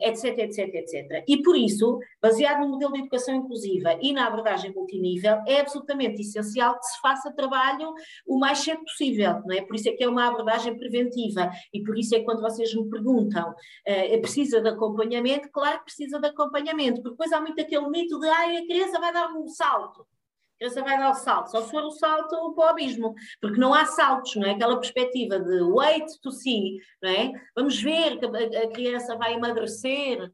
etc, 0.01 0.37
etc, 0.37 0.75
etc. 0.75 1.23
E 1.27 1.41
por 1.41 1.57
isso, 1.57 1.99
baseado 2.21 2.61
no 2.61 2.69
modelo 2.69 2.93
de 2.93 2.99
educação 2.99 3.35
inclusiva 3.35 3.97
e 4.01 4.13
na 4.13 4.27
abordagem 4.27 4.71
multinível, 4.73 5.41
é 5.47 5.61
absolutamente 5.61 6.21
essencial 6.21 6.77
que 6.77 6.85
se 6.85 7.01
faça 7.01 7.33
trabalho 7.33 7.93
o 8.27 8.37
mais 8.37 8.59
cedo 8.59 8.81
possível, 8.83 9.41
não 9.45 9.55
é? 9.55 9.61
Por 9.61 9.75
isso 9.75 9.89
é 9.89 9.93
que 9.93 10.03
é 10.03 10.09
uma 10.09 10.27
abordagem 10.27 10.77
preventiva 10.77 11.49
e 11.73 11.81
por 11.81 11.97
isso 11.97 12.15
é 12.15 12.19
que 12.19 12.25
quando 12.25 12.41
vocês 12.41 12.73
me 12.75 12.87
perguntam, 12.89 13.51
uh, 13.51 14.21
precisa 14.21 14.61
de 14.61 14.69
acompanhamento? 14.69 15.49
Claro 15.51 15.79
que 15.79 15.85
precisa 15.85 16.19
de 16.19 16.27
acompanhamento, 16.27 17.01
porque 17.01 17.14
depois 17.15 17.31
há 17.31 17.39
muito 17.39 17.59
aquele 17.59 17.89
mito 17.89 18.19
de 18.19 18.27
ah, 18.27 18.59
a 18.59 18.65
criança 18.65 18.99
vai 18.99 19.13
dar 19.13 19.31
um 19.31 19.47
salto. 19.47 20.01
A 20.01 20.57
criança 20.59 20.83
vai 20.83 20.97
dar 20.97 21.11
o 21.11 21.15
salto, 21.15 21.51
só 21.51 21.61
se 21.61 21.71
for 21.71 21.83
o 21.83 21.91
salto 21.91 22.53
para 22.53 22.65
o 22.65 22.69
abismo, 22.69 23.13
porque 23.41 23.59
não 23.59 23.73
há 23.73 23.85
saltos, 23.85 24.35
não 24.35 24.47
é? 24.47 24.51
Aquela 24.51 24.79
perspectiva 24.79 25.39
de 25.39 25.61
wait 25.63 26.05
to 26.21 26.31
see, 26.31 26.77
não 27.01 27.09
é? 27.09 27.31
Vamos 27.55 27.81
ver 27.81 28.17
que 28.19 28.25
a 28.25 28.69
criança 28.69 29.17
vai 29.17 29.33
emagrecer, 29.33 30.31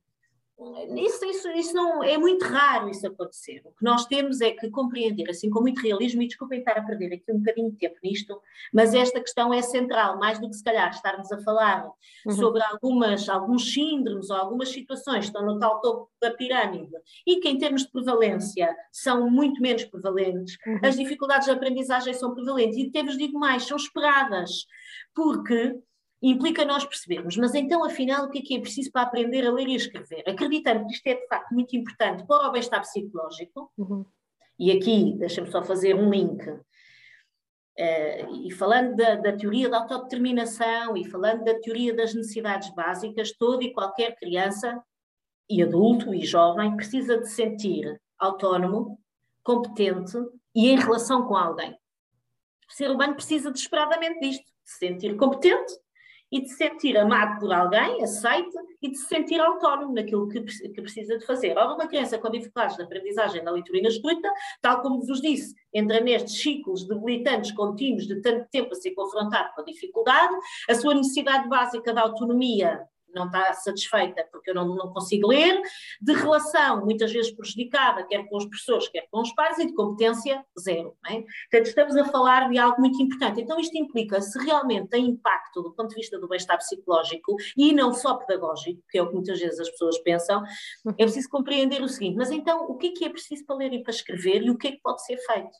isso, 0.95 1.25
isso, 1.25 1.49
isso 1.49 1.73
não 1.73 2.03
é 2.03 2.17
muito 2.17 2.45
raro 2.45 2.89
isso 2.89 3.05
acontecer. 3.07 3.61
O 3.65 3.71
que 3.71 3.83
nós 3.83 4.05
temos 4.05 4.41
é 4.41 4.51
que 4.51 4.69
compreender, 4.69 5.29
assim 5.29 5.49
com 5.49 5.61
muito 5.61 5.81
realismo, 5.81 6.21
e 6.21 6.27
desculpem 6.27 6.59
estar 6.59 6.77
a 6.77 6.83
perder 6.83 7.13
aqui 7.13 7.31
um 7.31 7.39
bocadinho 7.39 7.71
de 7.71 7.77
tempo 7.77 7.95
nisto, 8.03 8.39
mas 8.73 8.93
esta 8.93 9.19
questão 9.19 9.53
é 9.53 9.61
central, 9.61 10.19
mais 10.19 10.39
do 10.39 10.49
que 10.49 10.55
se 10.55 10.63
calhar 10.63 10.89
estarmos 10.89 11.31
a 11.31 11.41
falar 11.41 11.85
uhum. 12.25 12.31
sobre 12.31 12.61
algumas, 12.63 13.27
alguns 13.27 13.73
síndromes 13.73 14.29
ou 14.29 14.37
algumas 14.37 14.69
situações 14.69 15.19
que 15.19 15.25
estão 15.25 15.45
no 15.45 15.57
tal 15.57 15.81
topo 15.81 16.09
da 16.21 16.31
pirâmide 16.31 16.91
e 17.25 17.39
que 17.39 17.49
em 17.49 17.57
termos 17.57 17.83
de 17.83 17.91
prevalência 17.91 18.75
são 18.91 19.29
muito 19.29 19.61
menos 19.61 19.83
prevalentes, 19.85 20.57
uhum. 20.65 20.79
as 20.83 20.95
dificuldades 20.95 21.45
de 21.45 21.51
aprendizagem 21.51 22.13
são 22.13 22.33
prevalentes 22.33 22.77
e 22.77 22.87
até 22.87 23.03
vos 23.03 23.17
digo 23.17 23.39
mais, 23.39 23.63
são 23.63 23.77
esperadas, 23.77 24.65
porque 25.15 25.75
implica 26.21 26.63
nós 26.63 26.85
percebermos, 26.85 27.35
mas 27.37 27.55
então, 27.55 27.83
afinal, 27.83 28.25
o 28.25 28.29
que 28.29 28.39
é 28.39 28.41
que 28.41 28.55
é 28.55 28.59
preciso 28.59 28.91
para 28.91 29.01
aprender 29.01 29.45
a 29.45 29.51
ler 29.51 29.67
e 29.67 29.73
a 29.73 29.77
escrever? 29.77 30.23
Acreditando 30.27 30.85
que 30.85 30.93
isto 30.93 31.07
é, 31.07 31.15
de 31.15 31.27
facto, 31.27 31.51
muito 31.51 31.75
importante 31.75 32.23
para 32.27 32.47
o 32.47 32.51
bem-estar 32.51 32.81
psicológico, 32.81 33.71
uhum. 33.77 34.05
e 34.59 34.71
aqui, 34.71 35.15
deixa-me 35.17 35.49
só 35.49 35.63
fazer 35.63 35.95
um 35.95 36.11
link, 36.11 36.47
uh, 36.47 36.61
e 38.45 38.51
falando 38.51 38.95
da, 38.95 39.15
da, 39.15 39.35
teoria 39.35 39.67
da 39.67 39.79
autodeterminação 39.79 40.95
e 40.95 41.09
falando 41.09 41.43
da 41.43 41.59
teoria 41.59 41.95
das 41.95 42.13
necessidades 42.13 42.69
básicas, 42.75 43.31
toda 43.31 43.63
e 43.63 43.73
qualquer 43.73 44.15
criança, 44.15 44.79
e 45.49 45.63
adulto 45.63 46.13
e 46.13 46.23
jovem, 46.23 46.75
precisa 46.75 47.17
de 47.17 47.29
sentir 47.29 47.99
autónomo, 48.19 48.99
competente 49.43 50.17
e 50.53 50.69
em 50.69 50.77
relação 50.77 51.27
com 51.27 51.35
alguém. 51.35 51.75
O 52.69 52.73
ser 52.73 52.91
humano 52.91 53.15
precisa 53.15 53.51
desesperadamente 53.51 54.19
disto, 54.19 54.45
se 54.63 54.77
sentir 54.77 55.17
competente 55.17 55.73
e 56.31 56.41
de 56.41 56.49
se 56.49 56.55
sentir 56.55 56.97
amado 56.97 57.39
por 57.39 57.51
alguém, 57.51 58.03
aceite, 58.03 58.57
e 58.81 58.89
de 58.89 58.97
se 58.97 59.05
sentir 59.05 59.39
autónomo 59.39 59.93
naquilo 59.93 60.27
que, 60.29 60.41
que 60.41 60.81
precisa 60.81 61.17
de 61.17 61.25
fazer. 61.25 61.57
Ora, 61.57 61.75
uma 61.75 61.87
criança 61.87 62.17
com 62.17 62.29
dificuldades 62.29 62.77
de 62.77 62.83
aprendizagem 62.83 63.43
na 63.43 63.51
leitura 63.51 63.79
e 63.79 63.81
na 63.81 63.89
escrita, 63.89 64.31
tal 64.61 64.81
como 64.81 65.01
vos 65.05 65.21
disse, 65.21 65.53
entra 65.73 65.99
nestes 65.99 66.41
ciclos 66.41 66.87
debilitantes 66.87 67.51
contínuos 67.51 68.07
de 68.07 68.21
tanto 68.21 68.47
tempo 68.49 68.71
a 68.71 68.75
ser 68.75 68.91
confrontado 68.91 69.53
com 69.55 69.61
a 69.61 69.65
dificuldade, 69.65 70.33
a 70.69 70.75
sua 70.75 70.93
necessidade 70.93 71.47
básica 71.47 71.93
de 71.93 71.99
autonomia 71.99 72.81
não 73.13 73.25
está 73.25 73.53
satisfeita 73.53 74.27
porque 74.31 74.49
eu 74.49 74.55
não, 74.55 74.75
não 74.75 74.91
consigo 74.91 75.27
ler, 75.27 75.61
de 76.01 76.13
relação 76.13 76.83
muitas 76.85 77.11
vezes 77.11 77.31
prejudicada, 77.31 78.03
quer 78.03 78.27
com 78.27 78.37
os 78.37 78.45
professores, 78.45 78.87
quer 78.89 79.07
com 79.11 79.21
os 79.21 79.33
pais, 79.33 79.57
e 79.59 79.65
de 79.65 79.73
competência 79.73 80.43
zero. 80.59 80.95
É? 81.07 81.21
Portanto, 81.21 81.67
estamos 81.67 81.95
a 81.97 82.05
falar 82.05 82.49
de 82.49 82.57
algo 82.57 82.79
muito 82.79 83.01
importante. 83.01 83.41
Então, 83.41 83.59
isto 83.59 83.77
implica, 83.77 84.21
se 84.21 84.37
realmente 84.43 84.89
tem 84.89 85.05
impacto 85.05 85.61
do 85.61 85.73
ponto 85.73 85.89
de 85.89 85.95
vista 85.95 86.19
do 86.19 86.27
bem-estar 86.27 86.57
psicológico 86.57 87.35
e 87.57 87.73
não 87.73 87.93
só 87.93 88.15
pedagógico, 88.15 88.81
que 88.89 88.97
é 88.97 89.01
o 89.01 89.07
que 89.07 89.13
muitas 89.13 89.39
vezes 89.39 89.59
as 89.59 89.69
pessoas 89.69 89.97
pensam, 89.99 90.43
é 90.97 91.03
preciso 91.03 91.29
compreender 91.29 91.81
o 91.81 91.87
seguinte: 91.87 92.15
mas 92.15 92.31
então, 92.31 92.65
o 92.65 92.77
que 92.77 92.87
é 92.87 92.91
que 92.91 93.05
é 93.05 93.09
preciso 93.09 93.45
para 93.45 93.55
ler 93.55 93.73
e 93.73 93.83
para 93.83 93.91
escrever 93.91 94.43
e 94.43 94.49
o 94.49 94.57
que 94.57 94.67
é 94.67 94.71
que 94.71 94.81
pode 94.81 95.03
ser 95.05 95.17
feito? 95.17 95.57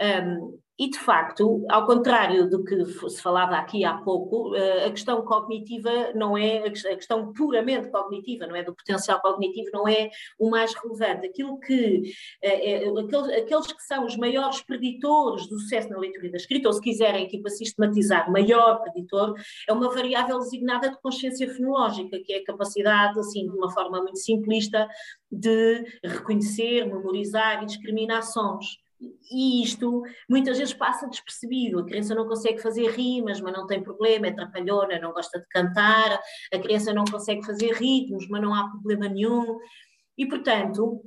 Um, 0.00 0.58
e, 0.78 0.90
de 0.90 0.98
facto, 0.98 1.64
ao 1.70 1.86
contrário 1.86 2.50
do 2.50 2.62
que 2.62 2.84
se 3.08 3.22
falava 3.22 3.56
aqui 3.56 3.82
há 3.82 3.94
pouco, 3.94 4.54
eh, 4.54 4.84
a 4.84 4.90
questão 4.90 5.22
cognitiva 5.22 6.12
não 6.14 6.36
é, 6.36 6.66
a 6.66 6.70
questão 6.70 7.32
puramente 7.32 7.88
cognitiva, 7.88 8.46
não 8.46 8.54
é 8.54 8.62
do 8.62 8.74
potencial 8.74 9.18
cognitivo, 9.22 9.70
não 9.72 9.88
é 9.88 10.10
o 10.38 10.50
mais 10.50 10.74
relevante. 10.74 11.26
Aquilo 11.28 11.58
que, 11.60 12.12
é, 12.42 12.88
aqueles, 13.38 13.72
que 13.72 13.82
são 13.84 14.04
os 14.04 14.18
maiores 14.18 14.60
preditores 14.62 15.48
do 15.48 15.58
sucesso 15.58 15.88
na 15.88 15.98
leitura 15.98 16.26
e 16.26 16.30
da 16.30 16.36
escrita, 16.36 16.68
ou 16.68 16.74
se 16.74 16.82
quiserem 16.82 17.24
aqui 17.24 17.40
para 17.40 17.50
sistematizar, 17.52 18.30
maior 18.30 18.82
preditor, 18.82 19.32
é 19.66 19.72
uma 19.72 19.88
variável 19.88 20.38
designada 20.40 20.90
de 20.90 21.00
consciência 21.00 21.48
fenológica, 21.48 22.20
que 22.22 22.34
é 22.34 22.38
a 22.40 22.44
capacidade, 22.44 23.18
assim, 23.18 23.48
de 23.48 23.56
uma 23.56 23.70
forma 23.72 24.02
muito 24.02 24.18
simplista, 24.18 24.86
de 25.32 25.84
reconhecer, 26.04 26.84
memorizar 26.84 27.62
e 27.62 27.66
discriminar 27.66 28.22
sons. 28.22 28.84
E 29.30 29.62
isto 29.62 30.02
muitas 30.28 30.58
vezes 30.58 30.74
passa 30.74 31.08
despercebido. 31.08 31.80
A 31.80 31.84
criança 31.84 32.14
não 32.14 32.26
consegue 32.26 32.60
fazer 32.60 32.90
rimas, 32.90 33.40
mas 33.40 33.52
não 33.52 33.66
tem 33.66 33.82
problema, 33.82 34.26
é 34.26 34.32
trapalhona, 34.32 34.98
não 34.98 35.12
gosta 35.12 35.38
de 35.38 35.46
cantar. 35.48 36.20
A 36.52 36.58
criança 36.58 36.92
não 36.92 37.04
consegue 37.04 37.44
fazer 37.44 37.72
ritmos, 37.72 38.28
mas 38.28 38.42
não 38.42 38.54
há 38.54 38.68
problema 38.68 39.08
nenhum. 39.08 39.58
E, 40.16 40.26
portanto, 40.26 41.02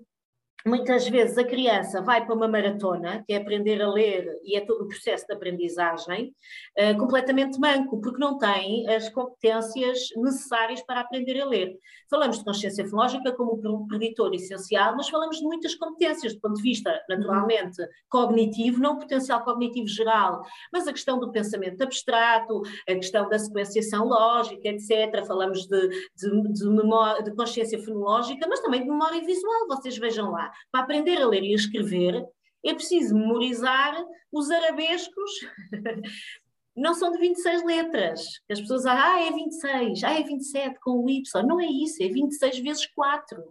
Muitas 0.66 1.08
vezes 1.08 1.38
a 1.38 1.44
criança 1.44 2.02
vai 2.02 2.26
para 2.26 2.36
uma 2.36 2.48
maratona, 2.48 3.24
que 3.26 3.34
é 3.34 3.38
aprender 3.38 3.82
a 3.82 3.90
ler 3.90 4.28
e 4.44 4.58
é 4.58 4.62
todo 4.62 4.84
o 4.84 4.88
processo 4.88 5.26
de 5.26 5.34
aprendizagem, 5.34 6.34
uh, 6.78 6.98
completamente 6.98 7.58
manco, 7.60 8.02
porque 8.02 8.20
não 8.20 8.38
tem 8.38 8.88
as 8.90 9.08
competências 9.10 10.10
necessárias 10.18 10.82
para 10.82 11.00
aprender 11.00 11.40
a 11.40 11.46
ler. 11.46 11.78
Falamos 12.10 12.40
de 12.40 12.44
consciência 12.44 12.86
fonológica 12.86 13.32
como 13.34 13.88
preditor 13.88 14.34
essencial, 14.34 14.96
mas 14.98 15.08
falamos 15.08 15.38
de 15.38 15.44
muitas 15.44 15.76
competências, 15.76 16.34
do 16.34 16.42
ponto 16.42 16.56
de 16.56 16.62
vista, 16.62 16.92
naturalmente, 17.08 17.82
cognitivo, 18.10 18.82
não 18.82 18.98
potencial 18.98 19.44
cognitivo 19.44 19.88
geral, 19.88 20.42
mas 20.74 20.88
a 20.88 20.92
questão 20.92 21.20
do 21.20 21.32
pensamento 21.32 21.82
abstrato, 21.82 22.62
a 22.88 22.96
questão 22.96 23.30
da 23.30 23.40
sequenciação 23.40 24.06
lógica, 24.06 24.68
etc. 24.68 25.26
Falamos 25.26 25.68
de, 25.68 25.88
de, 25.88 26.54
de, 26.54 26.70
memória, 26.70 27.24
de 27.24 27.34
consciência 27.34 27.82
fonológica, 27.82 28.46
mas 28.50 28.60
também 28.60 28.82
de 28.82 28.90
memória 28.90 29.24
visual, 29.24 29.68
vocês 29.68 29.98
vejam 29.98 30.32
lá 30.32 30.49
para 30.72 30.84
aprender 30.84 31.22
a 31.22 31.28
ler 31.28 31.44
e 31.44 31.54
a 31.54 31.56
escrever, 31.56 32.26
é 32.66 32.74
preciso 32.74 33.16
memorizar 33.16 33.96
os 34.32 34.50
arabescos. 34.50 35.32
não 36.76 36.94
são 36.94 37.12
de 37.12 37.18
26 37.20 37.64
letras. 37.64 38.22
As 38.50 38.60
pessoas 38.60 38.84
dizem, 38.84 38.98
ah, 38.98 39.22
é 39.22 39.32
26, 39.32 40.04
ah, 40.04 40.20
é 40.20 40.24
27 40.24 40.80
com 40.80 41.04
o 41.04 41.10
Y. 41.10 41.44
Não 41.46 41.60
é 41.60 41.66
isso, 41.66 42.02
é 42.02 42.08
26 42.08 42.60
vezes 42.60 42.86
4. 42.88 43.44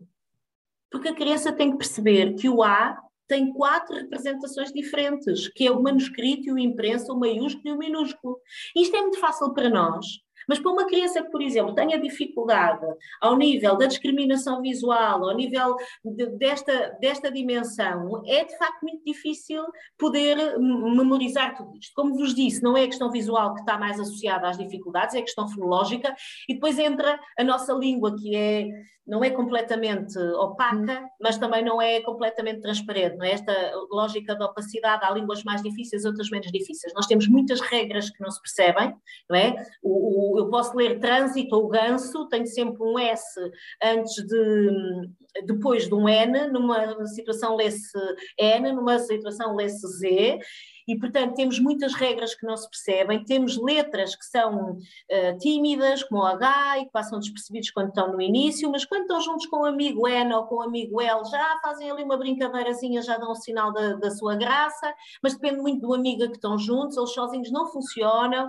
Porque 0.91 1.09
a 1.09 1.15
criança 1.15 1.53
tem 1.53 1.71
que 1.71 1.79
perceber 1.79 2.35
que 2.35 2.49
o 2.49 2.63
A 2.63 2.99
tem 3.27 3.53
quatro 3.53 3.95
representações 3.95 4.73
diferentes, 4.73 5.49
que 5.49 5.67
é 5.67 5.71
o 5.71 5.83
manuscrito, 5.83 6.55
o 6.55 6.59
impresso, 6.59 7.13
o 7.13 7.21
maiúsculo 7.21 7.69
e 7.69 7.73
o 7.73 7.79
minúsculo. 7.79 8.41
Isto 8.75 8.97
é 8.97 9.03
muito 9.03 9.21
fácil 9.21 9.53
para 9.53 9.69
nós, 9.69 10.07
mas 10.49 10.59
para 10.59 10.73
uma 10.73 10.87
criança 10.87 11.23
que, 11.23 11.31
por 11.31 11.43
exemplo, 11.43 11.75
tenha 11.75 12.01
dificuldade 12.01 12.87
ao 13.21 13.37
nível 13.37 13.77
da 13.77 13.87
discriminação 13.87 14.63
visual, 14.63 15.29
ao 15.29 15.37
nível 15.37 15.77
de, 16.05 16.27
desta, 16.39 16.97
desta 17.01 17.31
dimensão, 17.31 18.23
é 18.27 18.45
de 18.45 18.57
facto 18.57 18.83
muito 18.83 19.05
difícil 19.05 19.63
poder 19.99 20.59
memorizar 20.59 21.57
tudo 21.57 21.77
isto. 21.77 21.93
Como 21.95 22.17
vos 22.17 22.35
disse, 22.35 22.63
não 22.63 22.77
é 22.77 22.85
a 22.85 22.89
questão 22.89 23.11
visual 23.11 23.55
que 23.55 23.61
está 23.61 23.77
mais 23.77 24.01
associada 24.01 24.49
às 24.49 24.57
dificuldades, 24.59 25.15
é 25.15 25.19
a 25.19 25.23
questão 25.23 25.47
fonológica, 25.49 26.15
e 26.49 26.55
depois 26.55 26.79
entra 26.79 27.21
a 27.39 27.45
nossa 27.45 27.73
língua, 27.73 28.17
que 28.17 28.35
é 28.35 28.69
não 29.09 29.25
é 29.25 29.31
completamente 29.31 30.19
opaca, 30.19 31.01
hum. 31.01 31.09
mas 31.19 31.39
também 31.39 31.65
não 31.65 31.81
é 31.81 32.03
completamente 32.03 32.61
transparente. 32.61 33.17
Não 33.17 33.25
é? 33.25 33.33
Esta 33.33 33.53
lógica 33.91 34.37
da 34.37 34.45
opacidade, 34.45 35.03
há 35.05 35.11
línguas 35.11 35.43
mais 35.43 35.63
difíceis, 35.63 36.05
outras 36.05 36.29
menos 36.29 36.53
difíceis. 36.53 36.93
Nós 36.95 37.07
temos 37.07 37.27
muitas 37.27 37.61
regras 37.63 38.11
que 38.11 38.21
não 38.21 38.31
se 38.31 38.41
percebem, 38.41 38.95
não 39.29 39.37
é? 39.37 39.55
O, 39.83 40.38
o, 40.38 40.38
eu 40.39 40.49
posso 40.49 40.77
ler 40.77 41.01
trânsito 41.01 41.57
ou 41.57 41.69
ganso, 41.69 42.29
tenho 42.29 42.47
sempre 42.47 42.83
um 42.83 42.99
S 42.99 43.39
antes 43.83 44.15
de, 44.15 45.11
depois 45.45 45.89
de 45.89 45.95
um 45.95 46.09
N, 46.09 46.49
numa 46.49 47.07
situação 47.07 47.57
lê-se 47.57 47.99
N, 48.39 48.73
numa 48.73 48.99
situação 48.99 49.55
lê-se 49.55 49.87
Z, 49.87 50.41
e, 50.89 50.99
portanto, 50.99 51.35
temos 51.35 51.59
muitas 51.59 51.93
regras 51.93 52.35
que 52.35 52.47
não 52.47 52.57
se 52.57 52.67
percebem, 52.67 53.23
temos 53.23 53.59
letras 53.59 54.17
que 54.17 54.25
são 54.25 54.73
uh, 54.73 55.39
tímidas, 55.39 56.03
como 56.03 56.23
o 56.23 56.25
H, 56.25 56.79
e 56.79 56.85
que 56.87 56.91
passam 56.91 57.19
despercebidos 57.19 57.71
quando 57.71 57.89
estão 57.89 58.11
no 58.11 58.23
início, 58.23 58.71
mas 58.71 58.87
quando 58.87 59.03
estão 59.03 59.21
juntos 59.21 59.45
com 59.47 59.59
o 59.59 59.65
amigo 59.67 60.09
N 60.09 60.33
ou 60.33 60.47
com 60.47 60.57
o 60.57 60.63
amigo 60.63 60.99
L, 60.99 61.23
já 61.31 61.59
fazem 61.63 61.91
ali 61.91 62.03
uma 62.03 62.17
brincadeirazinha, 62.17 63.03
já 63.03 63.19
dão 63.19 63.33
um 63.33 63.35
sinal 63.35 63.71
da, 63.71 63.97
da 63.97 64.11
sua 64.11 64.35
graça, 64.35 64.95
mas 65.23 65.35
depende 65.35 65.61
muito 65.61 65.87
do 65.87 65.93
amigo 65.93 66.27
que 66.27 66.37
estão 66.37 66.57
juntos, 66.57 66.97
eles 66.97 67.13
sozinhos 67.13 67.53
não 67.53 67.67
funcionam, 67.67 68.49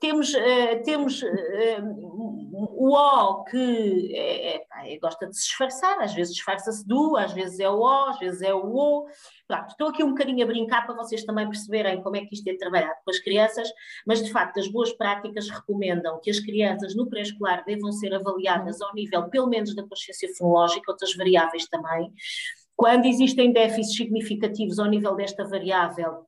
temos, 0.00 0.32
uh, 0.34 0.82
temos 0.84 1.22
uh, 1.22 1.28
o 2.80 2.94
O 2.94 3.44
que 3.44 4.14
é, 4.14 4.56
é, 4.56 4.94
é, 4.94 4.98
gosta 4.98 5.26
de 5.26 5.36
se 5.36 5.48
disfarçar, 5.48 6.00
às 6.00 6.14
vezes 6.14 6.34
disfarça-se 6.34 6.86
do, 6.86 7.16
às 7.16 7.32
vezes 7.32 7.58
é 7.60 7.68
o 7.68 7.80
O, 7.80 8.08
às 8.08 8.18
vezes 8.18 8.42
é 8.42 8.54
o 8.54 8.74
O. 8.74 9.06
Pronto, 9.46 9.68
estou 9.68 9.88
aqui 9.88 10.04
um 10.04 10.10
bocadinho 10.10 10.44
a 10.44 10.46
brincar 10.46 10.86
para 10.86 10.94
vocês 10.94 11.24
também 11.24 11.46
perceberem 11.46 12.02
como 12.02 12.16
é 12.16 12.24
que 12.24 12.34
isto 12.34 12.46
é 12.48 12.56
trabalhado 12.56 12.98
com 13.04 13.10
as 13.10 13.18
crianças, 13.18 13.68
mas 14.06 14.22
de 14.22 14.30
facto 14.30 14.58
as 14.60 14.68
boas 14.68 14.92
práticas 14.92 15.48
recomendam 15.48 16.20
que 16.22 16.30
as 16.30 16.38
crianças 16.40 16.94
no 16.94 17.08
pré-escolar 17.08 17.64
devam 17.64 17.90
ser 17.92 18.14
avaliadas 18.14 18.80
ao 18.80 18.94
nível 18.94 19.28
pelo 19.28 19.48
menos 19.48 19.74
da 19.74 19.82
consciência 19.82 20.28
fonológica, 20.36 20.90
outras 20.90 21.14
variáveis 21.16 21.66
também. 21.68 22.12
Quando 22.76 23.06
existem 23.06 23.52
déficits 23.52 23.96
significativos 23.96 24.78
ao 24.78 24.86
nível 24.86 25.16
desta 25.16 25.44
variável, 25.44 26.27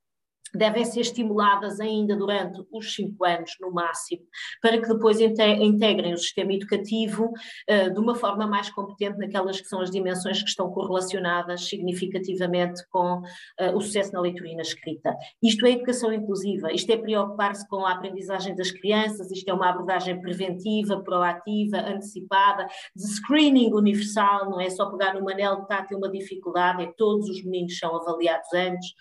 devem 0.54 0.84
ser 0.84 1.00
estimuladas 1.00 1.80
ainda 1.80 2.16
durante 2.16 2.64
os 2.72 2.94
cinco 2.94 3.24
anos, 3.24 3.56
no 3.60 3.70
máximo, 3.70 4.22
para 4.60 4.80
que 4.80 4.88
depois 4.88 5.20
integrem 5.20 6.12
o 6.12 6.18
sistema 6.18 6.52
educativo 6.52 7.26
uh, 7.26 7.92
de 7.92 7.98
uma 7.98 8.14
forma 8.14 8.46
mais 8.46 8.70
competente 8.70 9.18
naquelas 9.18 9.60
que 9.60 9.68
são 9.68 9.80
as 9.80 9.90
dimensões 9.90 10.42
que 10.42 10.48
estão 10.48 10.70
correlacionadas 10.70 11.68
significativamente 11.68 12.82
com 12.90 13.18
uh, 13.18 13.76
o 13.76 13.80
sucesso 13.80 14.12
na 14.12 14.20
leitura 14.20 14.48
e 14.48 14.56
na 14.56 14.62
escrita. 14.62 15.16
Isto 15.42 15.66
é 15.66 15.72
educação 15.72 16.12
inclusiva, 16.12 16.72
isto 16.72 16.90
é 16.90 16.96
preocupar-se 16.96 17.66
com 17.68 17.84
a 17.84 17.92
aprendizagem 17.92 18.54
das 18.54 18.70
crianças, 18.70 19.30
isto 19.30 19.48
é 19.48 19.54
uma 19.54 19.70
abordagem 19.70 20.20
preventiva, 20.20 21.02
proativa, 21.02 21.78
antecipada, 21.78 22.66
de 22.94 23.06
screening 23.06 23.72
universal, 23.72 24.50
não 24.50 24.60
é 24.60 24.70
só 24.70 24.90
pegar 24.90 25.14
no 25.14 25.24
manel 25.24 25.56
que 25.56 25.62
está 25.62 25.78
a 25.78 25.84
ter 25.84 25.94
uma 25.94 26.10
dificuldade, 26.10 26.82
é 26.82 26.86
que 26.86 26.96
todos 26.96 27.28
os 27.28 27.44
meninos 27.44 27.78
são 27.78 27.94
avaliados 27.94 28.48
antes, 28.54 28.92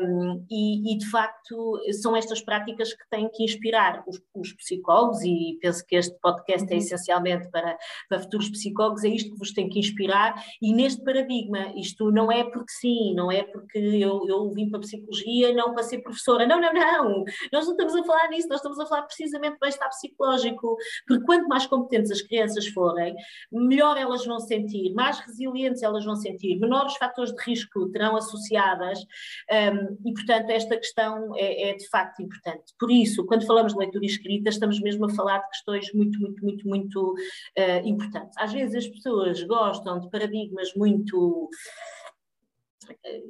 um, 0.00 0.44
e 0.50 0.67
e, 0.92 0.98
de 0.98 1.10
facto 1.10 1.80
são 2.00 2.16
estas 2.16 2.40
práticas 2.40 2.92
que 2.92 3.08
têm 3.10 3.28
que 3.30 3.44
inspirar 3.44 4.02
os, 4.06 4.20
os 4.34 4.52
psicólogos, 4.52 5.22
e 5.22 5.58
penso 5.60 5.84
que 5.86 5.96
este 5.96 6.18
podcast 6.20 6.66
é 6.70 6.72
uhum. 6.72 6.78
essencialmente 6.78 7.50
para, 7.50 7.76
para 8.08 8.20
futuros 8.20 8.48
psicólogos, 8.50 9.04
é 9.04 9.08
isto 9.08 9.30
que 9.32 9.38
vos 9.38 9.52
tem 9.52 9.68
que 9.68 9.78
inspirar, 9.78 10.34
e 10.60 10.72
neste 10.72 11.02
paradigma, 11.02 11.72
isto 11.76 12.10
não 12.10 12.30
é 12.30 12.44
porque 12.44 12.72
sim, 12.72 13.14
não 13.14 13.30
é 13.30 13.42
porque 13.42 13.78
eu, 13.78 14.26
eu 14.28 14.50
vim 14.50 14.68
para 14.70 14.78
a 14.78 14.82
psicologia 14.82 15.52
não 15.52 15.74
para 15.74 15.82
ser 15.82 15.98
professora, 15.98 16.46
não, 16.46 16.60
não, 16.60 16.72
não, 16.72 17.24
nós 17.52 17.64
não 17.64 17.72
estamos 17.72 17.94
a 17.94 18.04
falar 18.04 18.28
nisso, 18.28 18.48
nós 18.48 18.58
estamos 18.58 18.78
a 18.78 18.86
falar 18.86 19.02
precisamente 19.02 19.54
do 19.54 19.60
bem-estar 19.60 19.88
psicológico, 19.88 20.76
porque 21.06 21.24
quanto 21.24 21.48
mais 21.48 21.66
competentes 21.66 22.10
as 22.10 22.22
crianças 22.22 22.66
forem, 22.68 23.14
melhor 23.50 23.96
elas 23.96 24.24
vão 24.24 24.38
sentir, 24.40 24.92
mais 24.94 25.18
resilientes 25.20 25.82
elas 25.82 26.04
vão 26.04 26.16
sentir, 26.16 26.58
menores 26.58 26.96
fatores 26.96 27.32
de 27.32 27.42
risco 27.42 27.90
terão 27.90 28.16
associadas, 28.16 28.98
um, 29.00 30.08
e 30.08 30.12
portanto 30.12 30.50
esta 30.58 30.76
questão 30.76 31.34
é, 31.36 31.70
é, 31.70 31.74
de 31.74 31.88
facto 31.88 32.22
importante. 32.22 32.74
Por 32.78 32.90
isso, 32.90 33.24
quando 33.26 33.46
falamos 33.46 33.72
de 33.72 33.78
leitura 33.78 34.04
escrita, 34.04 34.50
estamos 34.50 34.78
mesmo 34.80 35.06
a 35.06 35.14
falar 35.14 35.38
de 35.38 35.48
questões 35.48 35.90
muito, 35.92 36.20
muito, 36.20 36.44
muito, 36.44 36.68
muito 36.68 37.12
uh, 37.12 37.86
importantes. 37.86 38.36
Às 38.38 38.52
vezes 38.52 38.74
as 38.74 38.86
pessoas 38.86 39.42
gostam 39.44 39.98
de 40.00 40.10
paradigmas 40.10 40.74
muito, 40.74 41.48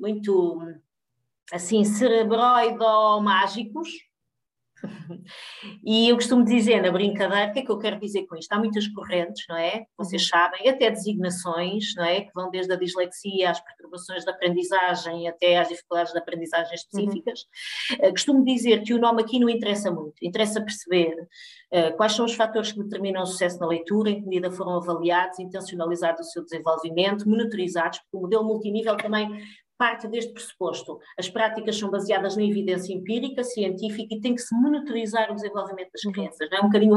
muito 0.01 0.61
assim, 1.53 1.85
cerebroido-mágicos, 1.85 3.89
e 5.85 6.09
eu 6.09 6.17
costumo 6.17 6.45
dizer 6.45 6.83
na 6.83 6.91
brincadeira, 6.91 7.51
o 7.51 7.53
que 7.53 7.61
é 7.61 7.63
que 7.63 7.71
eu 7.71 7.79
quero 7.79 7.99
dizer 7.99 8.27
com 8.27 8.37
isto? 8.37 8.53
Há 8.53 8.59
muitas 8.59 8.87
correntes, 8.89 9.45
não 9.49 9.57
é? 9.57 9.85
Vocês 9.97 10.23
uhum. 10.23 10.29
sabem, 10.29 10.69
até 10.69 10.91
designações, 10.91 11.95
não 11.97 12.05
é? 12.05 12.23
Que 12.23 12.31
vão 12.35 12.51
desde 12.51 12.73
a 12.73 12.77
dislexia 12.77 13.51
às 13.51 13.61
perturbações 13.61 14.25
da 14.25 14.33
aprendizagem 14.33 15.29
até 15.29 15.59
às 15.59 15.69
dificuldades 15.69 16.13
de 16.13 16.19
aprendizagem 16.19 16.75
específicas. 16.75 17.41
Uhum. 17.91 18.09
Uh, 18.09 18.11
costumo 18.11 18.45
dizer 18.45 18.83
que 18.83 18.95
o 18.95 18.99
nome 18.99 19.23
aqui 19.23 19.39
não 19.39 19.49
interessa 19.49 19.91
muito, 19.91 20.15
interessa 20.23 20.61
perceber 20.61 21.15
uh, 21.73 21.97
quais 21.97 22.13
são 22.13 22.25
os 22.25 22.35
fatores 22.35 22.73
que 22.73 22.83
determinam 22.83 23.23
o 23.23 23.27
sucesso 23.27 23.59
na 23.59 23.67
leitura, 23.67 24.11
em 24.11 24.21
que 24.21 24.29
medida 24.29 24.51
foram 24.51 24.77
avaliados, 24.77 25.39
intencionalizados 25.39 26.29
o 26.29 26.31
seu 26.31 26.45
desenvolvimento, 26.45 27.29
monitorizados, 27.29 27.99
porque 27.99 28.17
o 28.17 28.21
modelo 28.21 28.45
multinível 28.45 28.97
também 28.97 29.43
parte 29.79 30.09
deste 30.09 30.33
pressuposto. 30.33 30.99
As 31.17 31.29
práticas 31.29 31.79
são 31.79 31.91
baseadas 31.91 32.37
na 32.37 32.43
evidência 32.43 32.93
empírica, 32.93 33.45
científica 33.45 34.15
e 34.15 34.21
tem 34.21 34.35
que 34.35 34.43
se 34.43 34.55
monitorizar 34.55 35.31
o 35.31 35.35
desenvolvimento 35.35 35.93
das 35.93 36.05
uhum. 36.05 36.13
crianças. 36.13 36.49
Não 36.51 36.59
é? 36.59 36.61
Um 36.61 36.65
bocadinho 36.65 36.97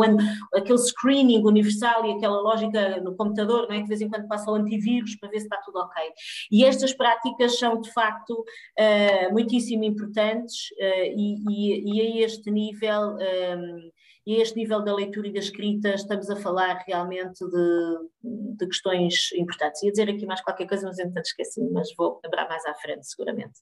aquele 0.53 0.79
screening 0.79 1.45
universal 1.45 2.05
e 2.05 2.13
aquela 2.13 2.41
lógica 2.41 2.99
no 3.01 3.15
computador, 3.15 3.67
não 3.67 3.75
é? 3.75 3.77
que 3.77 3.83
de 3.83 3.89
vez 3.89 4.01
em 4.01 4.09
quando 4.09 4.27
passa 4.27 4.51
o 4.51 4.55
antivírus 4.55 5.15
para 5.15 5.29
ver 5.29 5.39
se 5.39 5.45
está 5.45 5.57
tudo 5.57 5.79
ok. 5.79 6.03
E 6.51 6.65
estas 6.65 6.93
práticas 6.93 7.57
são, 7.59 7.79
de 7.79 7.91
facto, 7.93 8.33
uh, 8.33 9.31
muitíssimo 9.31 9.83
importantes 9.83 10.71
uh, 10.71 11.13
e, 11.15 11.35
e, 11.49 11.93
e, 11.93 12.01
a 12.01 12.25
este 12.25 12.49
nível. 12.49 13.15
Um, 13.15 13.91
e 14.25 14.35
a 14.37 14.41
este 14.41 14.55
nível 14.55 14.83
da 14.83 14.93
leitura 14.93 15.27
e 15.27 15.33
da 15.33 15.39
escrita 15.39 15.89
estamos 15.89 16.29
a 16.29 16.35
falar 16.35 16.83
realmente 16.87 17.43
de, 17.43 18.09
de 18.55 18.67
questões 18.67 19.31
importantes. 19.33 19.81
Ia 19.81 19.91
dizer 19.91 20.09
aqui 20.09 20.25
mais 20.25 20.41
qualquer 20.41 20.67
coisa, 20.67 20.87
mas 20.87 20.99
entretanto 20.99 21.25
esqueci, 21.25 21.61
mas 21.71 21.93
vou 21.95 22.19
lembrar 22.23 22.47
mais 22.47 22.65
à 22.65 22.73
frente, 22.75 23.07
seguramente. 23.07 23.59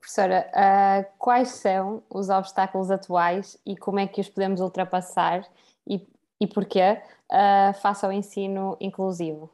Professora, 0.00 0.50
uh, 0.54 1.18
quais 1.18 1.48
são 1.48 2.02
os 2.08 2.28
obstáculos 2.28 2.90
atuais 2.90 3.58
e 3.66 3.76
como 3.76 3.98
é 3.98 4.06
que 4.06 4.20
os 4.20 4.28
podemos 4.28 4.60
ultrapassar 4.60 5.46
e, 5.86 6.06
e 6.40 6.46
porquê 6.46 7.02
uh, 7.30 7.74
face 7.80 8.04
ao 8.04 8.12
ensino 8.12 8.76
inclusivo? 8.80 9.50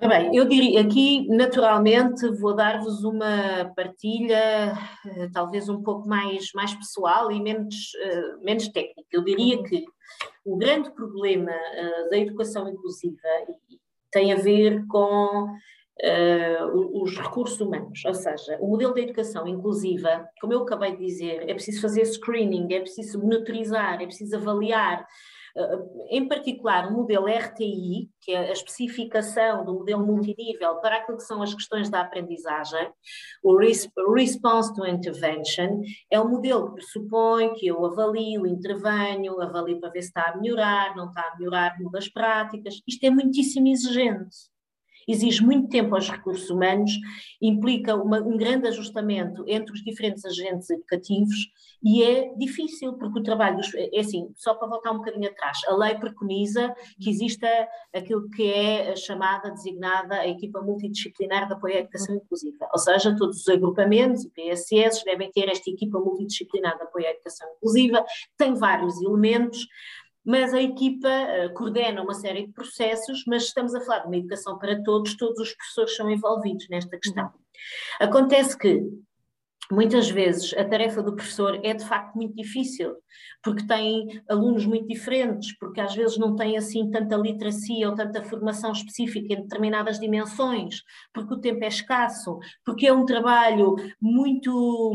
Ora 0.00 0.08
bem, 0.10 0.36
eu 0.36 0.44
diria 0.44 0.80
aqui, 0.80 1.26
naturalmente, 1.28 2.28
vou 2.38 2.54
dar-vos 2.54 3.02
uma 3.02 3.72
partilha 3.74 4.72
eh, 5.04 5.28
talvez 5.32 5.68
um 5.68 5.82
pouco 5.82 6.08
mais, 6.08 6.52
mais 6.54 6.72
pessoal 6.72 7.32
e 7.32 7.42
menos, 7.42 7.74
uh, 7.94 8.44
menos 8.44 8.68
técnica. 8.68 9.08
Eu 9.10 9.24
diria 9.24 9.56
uhum. 9.56 9.64
que 9.64 9.84
o 10.44 10.56
grande 10.56 10.92
problema 10.92 11.50
uh, 11.50 12.10
da 12.10 12.16
educação 12.16 12.68
inclusiva 12.68 13.18
tem 14.12 14.32
a 14.32 14.36
ver 14.36 14.86
com 14.86 15.46
uh, 15.46 17.02
os 17.02 17.18
recursos 17.18 17.60
humanos, 17.60 18.00
ou 18.04 18.14
seja, 18.14 18.56
o 18.60 18.68
modelo 18.68 18.94
de 18.94 19.00
educação 19.00 19.48
inclusiva, 19.48 20.28
como 20.40 20.52
eu 20.52 20.62
acabei 20.62 20.92
de 20.92 21.04
dizer, 21.04 21.42
é 21.50 21.54
preciso 21.54 21.82
fazer 21.82 22.04
screening, 22.04 22.72
é 22.72 22.78
preciso 22.78 23.18
monitorizar, 23.18 24.00
é 24.00 24.06
preciso 24.06 24.36
avaliar 24.36 25.04
em 26.10 26.26
particular 26.26 26.88
o 26.88 26.92
modelo 26.92 27.26
RTI, 27.26 28.10
que 28.20 28.32
é 28.32 28.48
a 28.48 28.52
especificação 28.52 29.64
do 29.64 29.74
modelo 29.74 30.06
multinível 30.06 30.76
para 30.76 30.96
aquilo 30.96 31.18
que 31.18 31.24
são 31.24 31.42
as 31.42 31.54
questões 31.54 31.90
da 31.90 32.00
aprendizagem, 32.00 32.90
o 33.42 33.56
Response 34.14 34.74
to 34.74 34.86
Intervention, 34.86 35.82
é 36.10 36.20
um 36.20 36.28
modelo 36.28 36.68
que 36.68 36.74
pressupõe 36.74 37.54
que 37.54 37.66
eu 37.66 37.84
avalio, 37.84 38.46
intervenho, 38.46 39.40
avalio 39.40 39.80
para 39.80 39.90
ver 39.90 40.02
se 40.02 40.08
está 40.08 40.30
a 40.30 40.36
melhorar, 40.36 40.96
não 40.96 41.08
está 41.08 41.22
a 41.22 41.36
melhorar, 41.36 41.78
muda 41.80 41.98
as 41.98 42.08
práticas. 42.08 42.80
Isto 42.86 43.04
é 43.04 43.10
muitíssimo 43.10 43.68
exigente 43.68 44.57
exige 45.08 45.42
muito 45.42 45.68
tempo 45.68 45.94
aos 45.94 46.10
recursos 46.10 46.50
humanos, 46.50 46.92
implica 47.40 47.96
uma, 47.96 48.20
um 48.20 48.36
grande 48.36 48.68
ajustamento 48.68 49.42
entre 49.46 49.72
os 49.72 49.82
diferentes 49.82 50.24
agentes 50.24 50.68
educativos 50.68 51.50
e 51.82 52.02
é 52.02 52.34
difícil, 52.34 52.94
porque 52.94 53.20
o 53.20 53.22
trabalho 53.22 53.56
dos, 53.56 53.72
é 53.74 54.00
assim, 54.00 54.30
só 54.36 54.54
para 54.54 54.68
voltar 54.68 54.90
um 54.92 54.98
bocadinho 54.98 55.30
atrás, 55.30 55.58
a 55.66 55.74
lei 55.74 55.94
preconiza 55.94 56.74
que 57.00 57.08
exista 57.08 57.48
aquilo 57.94 58.28
que 58.30 58.52
é 58.52 58.96
chamada, 58.96 59.50
designada, 59.50 60.16
a 60.16 60.28
equipa 60.28 60.60
multidisciplinar 60.60 61.46
de 61.46 61.54
apoio 61.54 61.76
à 61.76 61.80
educação 61.80 62.16
inclusiva, 62.16 62.68
ou 62.72 62.78
seja, 62.78 63.16
todos 63.16 63.40
os 63.40 63.48
agrupamentos 63.48 64.24
e 64.24 64.30
PSS 64.30 65.04
devem 65.04 65.30
ter 65.30 65.48
esta 65.48 65.70
equipa 65.70 65.98
multidisciplinar 66.00 66.76
de 66.76 66.82
apoio 66.82 67.06
à 67.06 67.10
educação 67.10 67.48
inclusiva, 67.56 68.04
tem 68.36 68.54
vários 68.54 69.00
elementos, 69.00 69.66
mas 70.28 70.52
a 70.52 70.60
equipa 70.60 71.08
uh, 71.08 71.54
coordena 71.54 72.02
uma 72.02 72.12
série 72.12 72.46
de 72.46 72.52
processos, 72.52 73.24
mas 73.26 73.44
estamos 73.44 73.74
a 73.74 73.80
falar 73.80 74.00
de 74.00 74.08
uma 74.08 74.16
educação 74.18 74.58
para 74.58 74.82
todos, 74.82 75.16
todos 75.16 75.40
os 75.40 75.54
professores 75.54 75.96
são 75.96 76.10
envolvidos 76.10 76.68
nesta 76.68 76.98
questão. 76.98 77.32
Acontece 77.98 78.56
que 78.58 78.86
muitas 79.70 80.10
vezes 80.10 80.54
a 80.54 80.64
tarefa 80.64 81.02
do 81.02 81.14
professor 81.14 81.60
é 81.62 81.74
de 81.74 81.84
facto 81.84 82.14
muito 82.16 82.34
difícil, 82.34 82.94
porque 83.42 83.66
tem 83.66 84.22
alunos 84.28 84.64
muito 84.66 84.88
diferentes, 84.88 85.56
porque 85.58 85.80
às 85.80 85.94
vezes 85.94 86.16
não 86.18 86.34
tem 86.34 86.56
assim 86.56 86.90
tanta 86.90 87.16
literacia 87.16 87.88
ou 87.88 87.94
tanta 87.94 88.22
formação 88.24 88.72
específica 88.72 89.34
em 89.34 89.42
determinadas 89.42 89.98
dimensões, 90.00 90.82
porque 91.12 91.34
o 91.34 91.40
tempo 91.40 91.64
é 91.64 91.68
escasso, 91.68 92.38
porque 92.64 92.86
é 92.86 92.92
um 92.92 93.04
trabalho 93.04 93.76
muito, 94.00 94.92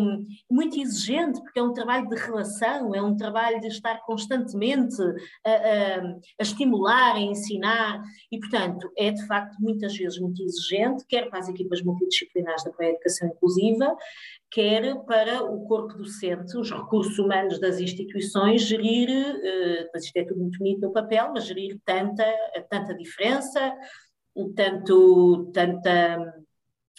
muito 0.50 0.80
exigente, 0.80 1.42
porque 1.42 1.60
é 1.60 1.64
um 1.64 1.74
trabalho 1.74 2.08
de 2.08 2.16
relação, 2.16 2.96
é 2.96 3.02
um 3.02 3.16
trabalho 3.16 3.60
de 3.60 3.68
estar 3.68 4.02
constantemente 4.06 5.02
a, 5.46 5.52
a, 5.52 6.00
a 6.40 6.42
estimular, 6.42 7.16
a 7.16 7.20
ensinar, 7.20 8.02
e 8.32 8.40
portanto 8.40 8.92
é 8.98 9.12
de 9.12 9.26
facto 9.28 9.56
muitas 9.60 9.96
vezes 9.96 10.20
muito 10.20 10.42
exigente, 10.44 11.06
quer 11.08 11.30
para 11.30 11.40
as 11.40 11.48
equipas 11.48 11.82
multidisciplinares 11.82 12.64
da 12.64 12.72
Educação 12.86 13.30
Inclusiva, 13.30 13.96
quer 14.54 14.96
para 15.06 15.44
o 15.44 15.66
corpo 15.66 15.98
docente, 15.98 16.56
os 16.56 16.70
recursos 16.72 17.18
humanos 17.18 17.60
das 17.60 17.80
instituições, 17.80 18.62
gerir, 18.62 19.10
eh, 19.10 19.90
mas 19.92 20.06
isto 20.06 20.16
é 20.18 20.24
tudo 20.24 20.42
muito 20.42 20.60
bonito 20.60 20.82
no 20.82 20.94
papel, 20.94 21.32
mas 21.34 21.46
gerir 21.46 21.80
tanta, 21.84 22.24
tanta 22.70 22.94
diferença, 22.94 23.74
tanto, 24.56 25.52
tanta 25.52 26.34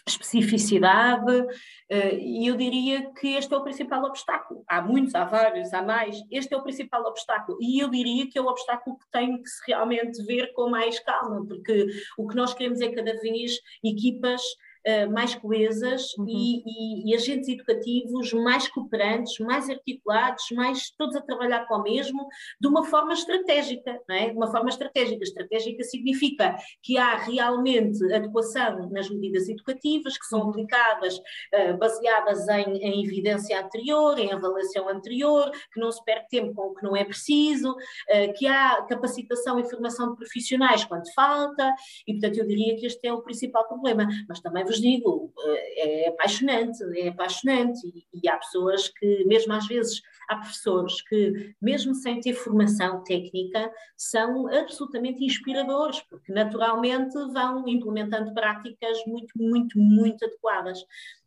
especificidade, 0.07 1.47
eh, 1.89 2.19
e 2.19 2.47
eu 2.49 2.57
diria 2.57 3.11
que 3.13 3.29
este 3.37 3.55
é 3.55 3.57
o 3.57 3.63
principal 3.63 4.05
obstáculo. 4.05 4.63
Há 4.69 4.83
muitos, 4.83 5.15
há 5.15 5.25
vários, 5.25 5.73
há 5.73 5.81
mais, 5.81 6.21
este 6.31 6.53
é 6.53 6.57
o 6.57 6.63
principal 6.63 7.03
obstáculo, 7.05 7.57
e 7.61 7.83
eu 7.83 7.89
diria 7.89 8.29
que 8.29 8.37
é 8.37 8.43
o 8.43 8.47
obstáculo 8.47 8.99
que 8.99 9.11
tem 9.13 9.41
que 9.41 9.49
se 9.49 9.63
realmente 9.67 10.23
ver 10.25 10.53
com 10.55 10.69
mais 10.69 10.99
calma, 10.99 11.47
porque 11.47 11.87
o 12.19 12.27
que 12.27 12.37
nós 12.37 12.53
queremos 12.53 12.81
é 12.81 12.93
cada 12.93 13.15
vez 13.21 13.59
equipas 13.83 14.43
uh, 14.87 15.11
mais 15.11 15.35
coesas 15.35 16.13
uhum. 16.19 16.27
e, 16.29 16.63
e, 16.67 17.11
e, 17.11 17.15
agentes 17.15 17.49
educativos 17.49 18.33
mais 18.33 18.69
cooperantes, 18.69 19.39
mais 19.39 19.69
articulados, 19.69 20.45
mais 20.53 20.91
todos 20.91 21.17
a 21.17 21.21
trabalhar 21.21 21.67
com 21.67 21.77
o 21.77 21.83
mesmo, 21.83 22.27
de 22.61 22.69
uma 22.69 22.85
forma 22.85 23.13
estratégica, 23.13 24.01
não 24.09 24.17
é? 24.17 24.31
De 24.31 24.37
uma 24.37 24.51
forma 24.51 24.69
estratégica. 24.69 25.23
Estratégica 25.23 25.83
significa 25.85 26.57
que 26.83 26.99
há 26.99 27.17
realmente 27.17 28.13
adequação 28.13 28.89
nas 28.91 29.09
medidas 29.09 29.49
educativas 29.49 30.19
que 30.19 30.27
são 30.27 30.41
uhum. 30.41 30.51
aplicadas 30.51 31.17
uh, 31.19 31.77
baseadas 31.79 32.47
em, 32.49 32.77
em, 32.79 33.05
evidência 33.05 33.61
anterior, 33.61 34.19
em 34.19 34.33
avaliação 34.33 34.89
anterior, 34.89 35.51
que 35.73 35.81
não 35.81 35.91
se 35.91 36.05
perde 36.05 36.29
tempo 36.29 36.55
com 36.55 36.69
o 36.69 36.75
que 36.75 36.83
não 36.83 36.97
é 36.97 37.05
preciso, 37.05 37.73
uh, 37.73 38.33
que 38.37 38.47
há 38.47 38.83
capacitação 38.83 39.59
e 39.59 39.69
formação 39.69 40.11
de 40.11 40.17
profissionais 40.17 40.85
quando 40.85 41.13
falta, 41.15 41.73
e 42.07 42.13
portanto 42.13 42.39
eu 42.39 42.47
diria 42.47 42.77
que 42.77 42.87
este 42.87 43.07
é 43.07 43.13
o 43.13 43.23
principal 43.23 43.67
problema, 43.67 44.07
mas 44.29 44.41
também 44.41 44.65
vos 44.65 44.74
vos 44.75 44.81
digo, 44.81 45.33
eh, 45.39 46.05
é 46.05 46.09
apaixonante, 46.09 46.83
é 46.99 47.09
apaixonante. 47.09 47.87
E, 47.87 48.07
e, 48.23 48.29
há 48.29 48.37
pessoas 48.37 48.89
que, 48.89 49.25
mesmo 49.25 49.53
às 49.53 49.67
vezes, 49.67 50.03
há 50.29 50.37
professores 50.37 51.01
que, 51.03 51.55
mesmo 51.61 51.95
sem 51.95 52.21
ter 52.21 52.35
formação 52.35 53.03
técnica, 53.05 53.71
são 53.97 54.49
absolutamente 54.49 55.25
inspiradores, 55.25 56.01
porque 56.03 56.33
naturalmente 56.33 57.15
vão 57.33 57.69
implementando 57.69 58.35
práticas 58.35 58.99
muito, 59.07 59.33
muito, 59.37 59.79
muito 59.79 60.25
adequadas. 60.25 60.79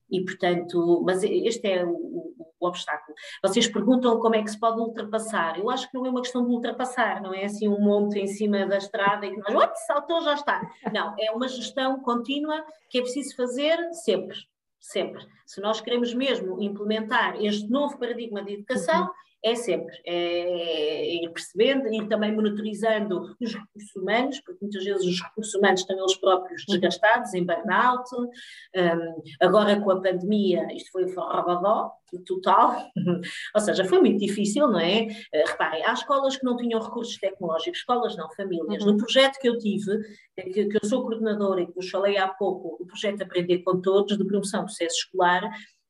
E, 0.10 0.24
portanto, 0.24 1.04
mas 1.06 1.24
este 1.24 1.68
é 1.68 1.86
o, 1.86 1.92
o, 1.92 2.36
o, 2.60 2.68
obstáculo. 2.68 3.16
Vocês 3.44 3.68
perguntam 3.68 4.20
como 4.20 4.36
é 4.36 4.42
que 4.42 4.50
se 4.50 4.60
pode 4.60 4.80
ultrapassar. 4.80 5.60
Eu 5.60 5.70
acho 5.70 5.90
que 5.90 5.98
não 5.98 6.06
é 6.06 6.10
uma 6.10 6.22
questão 6.22 6.46
de 6.46 6.52
ultrapassar, 6.52 7.22
não 7.22 7.34
é 7.34 7.46
assim 7.46 7.68
um 7.68 7.80
monte 7.80 8.20
em 8.20 8.28
cima 8.28 8.66
da 8.66 8.78
estrada 8.78 9.26
e 9.26 9.32
que 9.32 9.38
nós, 9.38 9.70
oh, 9.70 9.76
saltou, 9.86 10.22
já 10.22 10.34
está. 10.34 10.62
Não, 10.94 11.14
é 11.20 11.32
uma 11.32 11.48
gestão 11.48 12.00
contínua 12.02 12.66
que 12.90 13.00
é 13.00 13.02
preciso 13.02 13.36
fazer 13.36 13.78
sempre, 13.94 14.38
sempre. 14.80 15.26
Se 15.46 15.62
nós 15.62 15.82
queremos 15.82 16.14
mesmo 16.14 16.62
implementar 16.62 17.36
este 17.44 17.70
novo 17.70 17.98
paradigma 17.98 18.44
de 18.44 18.54
educação, 18.54 19.04
uhum 19.04 19.27
é 19.48 19.56
sempre 19.56 19.96
é, 20.06 21.16
ir 21.16 21.30
percebendo, 21.30 21.88
ir 21.94 22.08
também 22.08 22.34
monitorizando 22.34 23.36
os 23.40 23.54
recursos 23.54 23.96
humanos, 23.96 24.42
porque 24.42 24.60
muitas 24.62 24.84
vezes 24.84 25.06
os 25.06 25.22
recursos 25.22 25.54
humanos 25.56 25.82
estão 25.82 25.98
eles 25.98 26.16
próprios 26.16 26.66
desgastados, 26.68 27.34
em 27.34 27.46
burnout. 27.46 28.10
Um, 28.16 29.22
agora 29.42 29.80
com 29.80 29.92
a 29.92 30.02
pandemia, 30.02 30.68
isto 30.74 30.92
foi 30.92 31.08
forrobodó, 31.10 31.92
total, 32.26 32.90
ou 33.56 33.62
seja, 33.62 33.84
foi 33.86 34.00
muito 34.00 34.20
difícil, 34.20 34.68
não 34.68 34.80
é? 34.80 35.08
Uh, 35.34 35.48
reparem, 35.48 35.86
há 35.86 35.94
escolas 35.94 36.38
que 36.38 36.46
não 36.46 36.56
tinham 36.56 36.82
recursos 36.82 37.18
tecnológicos, 37.18 37.80
escolas 37.80 38.16
não, 38.16 38.30
famílias. 38.32 38.84
Uhum. 38.84 38.94
No 38.94 38.98
projeto 38.98 39.40
que 39.40 39.50
eu 39.50 39.58
tive, 39.58 40.00
que, 40.36 40.66
que 40.66 40.78
eu 40.82 40.88
sou 40.88 41.02
coordenadora 41.04 41.62
e 41.62 41.68
que 41.68 41.74
vos 41.74 41.90
falei 41.90 42.18
há 42.18 42.28
pouco, 42.28 42.78
o 42.82 42.86
projeto 42.86 43.24
Aprender 43.24 43.60
com 43.60 43.82
Todos, 43.82 44.18
de 44.18 44.26
promoção 44.26 44.62
do 44.62 44.66
processo 44.66 44.98
escolar, 44.98 45.42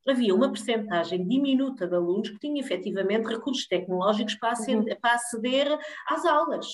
havia 0.06 0.34
uma 0.34 0.50
percentagem 0.50 1.26
diminuta 1.26 1.86
de 1.86 1.94
alunos 1.94 2.30
que 2.30 2.38
tinham 2.38 2.58
efetivamente 2.58 3.26
recursos 3.26 3.66
tecnológicos 3.66 4.34
para 4.36 4.52
aceder, 4.52 4.94
uhum. 4.94 5.00
para 5.00 5.14
aceder 5.14 5.78
às 6.08 6.24
aulas. 6.24 6.66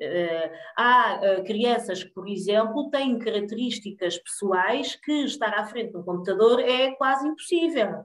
Uh, 0.00 0.50
há 0.78 1.20
uh, 1.20 1.44
crianças 1.44 2.02
que, 2.02 2.10
por 2.10 2.26
exemplo, 2.26 2.88
têm 2.90 3.18
características 3.18 4.16
pessoais 4.16 4.96
que 4.96 5.12
estar 5.24 5.52
à 5.52 5.66
frente 5.66 5.92
de 5.92 5.98
um 5.98 6.02
computador 6.02 6.58
é 6.60 6.92
quase 6.92 7.28
impossível. 7.28 8.02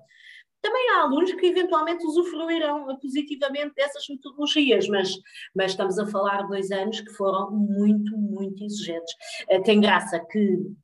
Também 0.62 0.90
há 0.90 1.04
alunos 1.04 1.32
que 1.34 1.46
eventualmente 1.46 2.06
usufruirão 2.06 2.98
positivamente 2.98 3.76
dessas 3.76 4.04
metodologias, 4.10 4.90
mas, 4.90 5.16
mas 5.56 5.72
estamos 5.72 5.98
a 5.98 6.08
falar 6.08 6.42
de 6.42 6.50
dois 6.50 6.70
anos 6.72 7.00
que 7.00 7.14
foram 7.14 7.52
muito, 7.52 8.18
muito 8.18 8.62
exigentes. 8.62 9.14
Uh, 9.50 9.64
tem 9.64 9.80
graça 9.80 10.20
que 10.20 10.76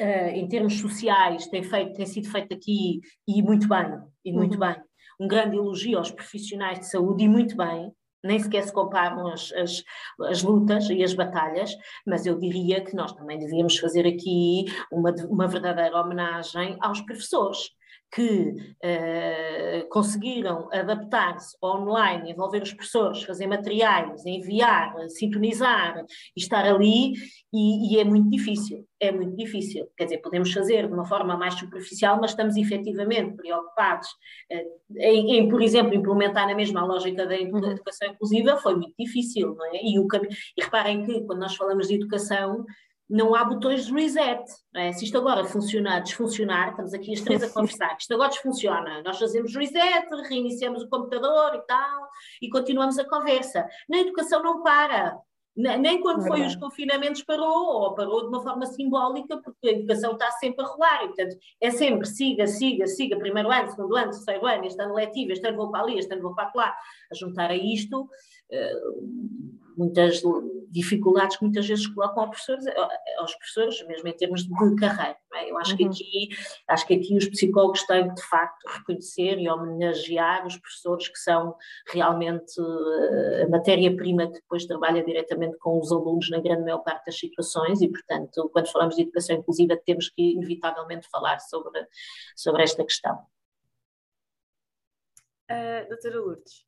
uh, 0.00 0.28
em 0.34 0.46
termos 0.48 0.78
sociais, 0.80 1.46
tem, 1.46 1.62
feito, 1.62 1.94
tem 1.94 2.06
sido 2.06 2.28
feito 2.30 2.54
aqui 2.54 3.00
e 3.26 3.42
muito 3.42 3.68
bem, 3.68 3.98
e 4.24 4.32
muito 4.32 4.54
uhum. 4.54 4.60
bem. 4.60 4.76
Um 5.20 5.26
grande 5.28 5.56
elogio 5.56 5.98
aos 5.98 6.10
profissionais 6.10 6.78
de 6.78 6.88
saúde 6.88 7.24
e 7.24 7.28
muito 7.28 7.56
bem, 7.56 7.92
nem 8.22 8.38
sequer 8.38 8.62
se 8.64 8.72
comparam 8.72 9.28
as, 9.28 9.52
as, 9.52 9.82
as, 10.28 10.42
lutas 10.42 10.88
e 10.90 11.02
as 11.02 11.14
batalhas, 11.14 11.72
mas 12.06 12.26
eu 12.26 12.38
diria 12.38 12.84
que 12.84 12.94
nós 12.94 13.12
também 13.12 13.38
devíamos 13.38 13.78
fazer 13.78 14.06
aqui 14.06 14.64
uma, 14.92 15.14
uma 15.28 15.46
verdadeira 15.46 16.00
homenagem 16.00 16.76
aos 16.80 17.00
professores 17.00 17.70
que 18.10 18.50
uh, 18.52 19.88
conseguiram 19.90 20.68
adaptar-se 20.72 21.56
online, 21.62 22.32
envolver 22.32 22.62
os 22.62 22.72
professores, 22.72 23.22
fazer 23.22 23.46
materiais, 23.46 24.24
enviar, 24.24 24.94
sintonizar 25.10 26.04
e 26.36 26.40
estar 26.40 26.64
ali, 26.64 27.12
e, 27.52 27.94
e, 27.94 28.00
é 28.00 28.04
muito 28.04 28.30
difícil, 28.30 28.86
é 28.98 29.12
muito 29.12 29.36
difícil. 29.36 29.86
Quer 29.96 30.04
dizer, 30.04 30.18
podemos 30.18 30.52
fazer 30.52 30.86
de 30.86 30.94
uma 30.94 31.04
forma 31.04 31.36
mais 31.36 31.54
superficial, 31.54 32.18
mas 32.20 32.30
estamos 32.30 32.56
efetivamente 32.56 33.36
preocupados 33.36 34.08
uh, 34.52 34.78
em, 34.96 35.38
em, 35.38 35.48
por 35.48 35.60
exemplo, 35.60 35.94
implementar 35.94 36.46
na 36.46 36.54
mesma 36.54 36.84
lógica 36.84 37.26
da 37.26 37.34
uhum. 37.34 37.70
educação 37.70 38.08
inclusiva, 38.08 38.56
foi 38.56 38.74
muito 38.74 38.94
difícil, 38.98 39.54
não 39.54 39.66
é? 39.66 39.80
E, 39.82 39.98
o, 39.98 40.06
e 40.56 40.62
reparem 40.62 41.04
que 41.04 41.20
quando 41.24 41.40
nós 41.40 41.54
falamos 41.54 41.88
de 41.88 41.94
educação, 41.94 42.64
não 43.08 43.34
há 43.34 43.44
botões 43.44 43.86
de 43.86 43.92
reset. 43.92 44.44
É? 44.74 44.92
Se 44.92 45.04
isto 45.04 45.16
agora 45.16 45.44
funcionar, 45.44 46.00
desfuncionar, 46.00 46.70
estamos 46.70 46.92
aqui 46.92 47.14
as 47.14 47.20
três 47.20 47.42
a 47.42 47.48
conversar, 47.52 47.96
isto 47.98 48.12
agora 48.14 48.30
desfunciona, 48.30 49.02
nós 49.02 49.18
fazemos 49.18 49.54
reset, 49.54 50.08
reiniciamos 50.28 50.82
o 50.82 50.88
computador 50.88 51.54
e 51.54 51.66
tal, 51.66 52.08
e 52.42 52.48
continuamos 52.48 52.98
a 52.98 53.08
conversa. 53.08 53.66
Na 53.88 53.98
educação 53.98 54.42
não 54.42 54.62
para. 54.62 55.18
Nem 55.56 56.00
quando 56.00 56.24
foi 56.24 56.46
os 56.46 56.54
confinamentos 56.54 57.24
parou, 57.24 57.82
ou 57.82 57.92
parou 57.92 58.20
de 58.20 58.28
uma 58.28 58.40
forma 58.40 58.64
simbólica, 58.64 59.38
porque 59.38 59.68
a 59.68 59.72
educação 59.72 60.12
está 60.12 60.30
sempre 60.32 60.64
a 60.64 60.68
rolar, 60.68 61.02
e 61.02 61.06
portanto 61.08 61.36
é 61.60 61.70
sempre 61.72 62.06
siga, 62.06 62.46
siga, 62.46 62.86
siga, 62.86 63.18
primeiro 63.18 63.50
ano, 63.50 63.68
segundo 63.68 63.96
ano, 63.96 64.12
terceiro 64.12 64.46
ano, 64.46 64.64
este 64.64 64.80
ano 64.80 64.94
letivo, 64.94 65.32
este 65.32 65.48
ano 65.48 65.56
vou 65.56 65.68
para 65.68 65.82
ali, 65.82 65.98
este 65.98 66.12
ano 66.12 66.22
vou 66.22 66.32
para 66.32 66.52
lá, 66.54 66.76
a 67.10 67.14
juntar 67.16 67.50
a 67.50 67.56
isto, 67.56 68.02
uh, 68.02 69.67
muitas 69.78 70.20
dificuldades 70.70 71.36
que 71.36 71.44
muitas 71.44 71.66
vezes 71.66 71.86
colocam 71.86 72.24
aos 72.24 72.30
professores, 72.30 72.66
aos 73.18 73.34
professores 73.36 73.86
mesmo 73.86 74.08
em 74.08 74.12
termos 74.12 74.42
de 74.42 74.76
carreira. 74.76 75.16
É? 75.34 75.50
Eu 75.50 75.58
acho, 75.58 75.72
uhum. 75.72 75.76
que 75.76 75.84
aqui, 75.86 76.28
acho 76.68 76.86
que 76.86 76.94
aqui 76.94 77.16
os 77.16 77.28
psicólogos 77.28 77.84
têm 77.84 78.12
de 78.12 78.22
facto 78.22 78.66
reconhecer 78.66 79.38
e 79.38 79.48
homenagear 79.48 80.46
os 80.46 80.56
professores 80.58 81.08
que 81.08 81.18
são 81.18 81.54
realmente 81.86 82.60
eh, 82.60 83.44
a 83.44 83.48
matéria-prima 83.48 84.26
que 84.26 84.40
depois 84.40 84.66
trabalha 84.66 85.02
diretamente 85.04 85.56
com 85.58 85.78
os 85.78 85.92
alunos 85.92 86.28
na 86.30 86.40
grande 86.40 86.62
maior 86.62 86.80
parte 86.80 87.06
das 87.06 87.18
situações 87.18 87.80
e, 87.80 87.88
portanto, 87.88 88.50
quando 88.52 88.70
falamos 88.70 88.96
de 88.96 89.02
educação 89.02 89.36
inclusiva 89.36 89.76
temos 89.76 90.08
que 90.08 90.32
inevitavelmente 90.32 91.08
falar 91.08 91.38
sobre, 91.38 91.86
sobre 92.36 92.62
esta 92.62 92.84
questão. 92.84 93.18
Uh, 95.50 95.88
doutora 95.88 96.18
Lourdes, 96.18 96.66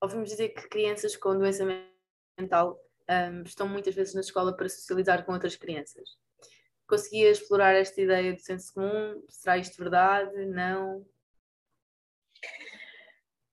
ouvimos 0.00 0.30
dizer 0.30 0.50
que 0.50 0.68
crianças 0.68 1.16
com 1.16 1.36
doença 1.36 1.66
mental 1.66 1.91
um, 2.38 3.42
estão 3.42 3.68
muitas 3.68 3.94
vezes 3.94 4.14
na 4.14 4.20
escola 4.20 4.56
para 4.56 4.68
socializar 4.68 5.24
com 5.24 5.32
outras 5.32 5.56
crianças. 5.56 6.16
Conseguia 6.86 7.30
explorar 7.30 7.74
esta 7.74 8.00
ideia 8.00 8.32
do 8.32 8.40
senso 8.40 8.74
comum? 8.74 9.22
Será 9.28 9.56
isto 9.58 9.76
verdade? 9.76 10.46
Não? 10.46 10.98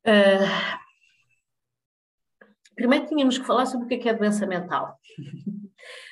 Uh, 0.06 0.80
primeiro 2.76 3.08
tínhamos 3.08 3.38
que 3.38 3.46
falar 3.46 3.66
sobre 3.66 3.86
o 3.86 3.88
que 3.90 3.96
é, 3.96 3.98
que 3.98 4.10
é 4.10 4.14
doença 4.14 4.46
mental. 4.46 5.00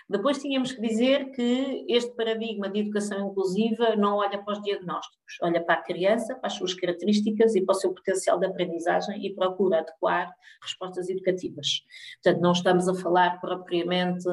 Depois 0.09 0.37
tínhamos 0.37 0.71
que 0.71 0.81
dizer 0.81 1.31
que 1.31 1.85
este 1.89 2.15
paradigma 2.15 2.69
de 2.69 2.79
educação 2.79 3.29
inclusiva 3.29 3.95
não 3.97 4.17
olha 4.17 4.41
para 4.41 4.53
os 4.53 4.61
diagnósticos, 4.61 5.37
olha 5.41 5.61
para 5.61 5.75
a 5.75 5.83
criança, 5.83 6.33
para 6.35 6.47
as 6.47 6.53
suas 6.53 6.73
características 6.73 7.55
e 7.55 7.61
para 7.61 7.73
o 7.73 7.77
seu 7.77 7.93
potencial 7.93 8.39
de 8.39 8.45
aprendizagem 8.45 9.25
e 9.25 9.35
procura 9.35 9.79
adequar 9.79 10.33
respostas 10.61 11.09
educativas. 11.09 11.81
Portanto, 12.23 12.41
não 12.41 12.53
estamos 12.53 12.87
a 12.87 12.95
falar 12.95 13.41
propriamente 13.41 14.23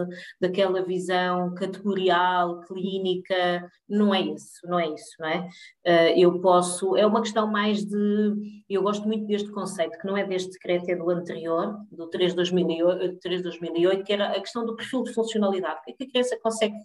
daquela 0.41 0.81
visão 0.83 1.53
categorial, 1.55 2.61
clínica, 2.61 3.69
não 3.89 4.15
é 4.15 4.21
isso, 4.21 4.67
não 4.67 4.79
é 4.79 4.89
isso, 4.89 5.17
não 5.19 5.29
é? 5.29 5.49
Eh, 5.85 6.21
eu 6.21 6.41
posso, 6.41 6.97
é 6.97 7.05
uma 7.05 7.21
questão 7.21 7.51
mais 7.51 7.85
de, 7.85 8.63
eu 8.69 8.83
gosto 8.83 9.07
muito 9.07 9.27
deste 9.27 9.51
conceito, 9.51 9.99
que 9.99 10.07
não 10.07 10.17
é 10.17 10.25
deste 10.25 10.53
decreto, 10.53 10.89
é 10.89 10.97
do 10.97 11.11
anterior, 11.11 11.77
do 11.91 12.09
3 12.09 12.31
de 12.31 12.37
2008, 12.37 13.19
3 13.21 13.43
2008 13.43 14.05
que 14.05 14.13
era 14.13 14.29
a 14.29 14.41
questão 14.41 14.65
do 14.65 14.77
perfil 14.77 15.03
de 15.03 15.13
funcionalidade, 15.13 15.63
o 15.72 15.83
que 15.83 15.90
é 15.90 15.94
que 15.94 16.05
a 16.05 16.11
criança 16.11 16.38
consegue 16.42 16.77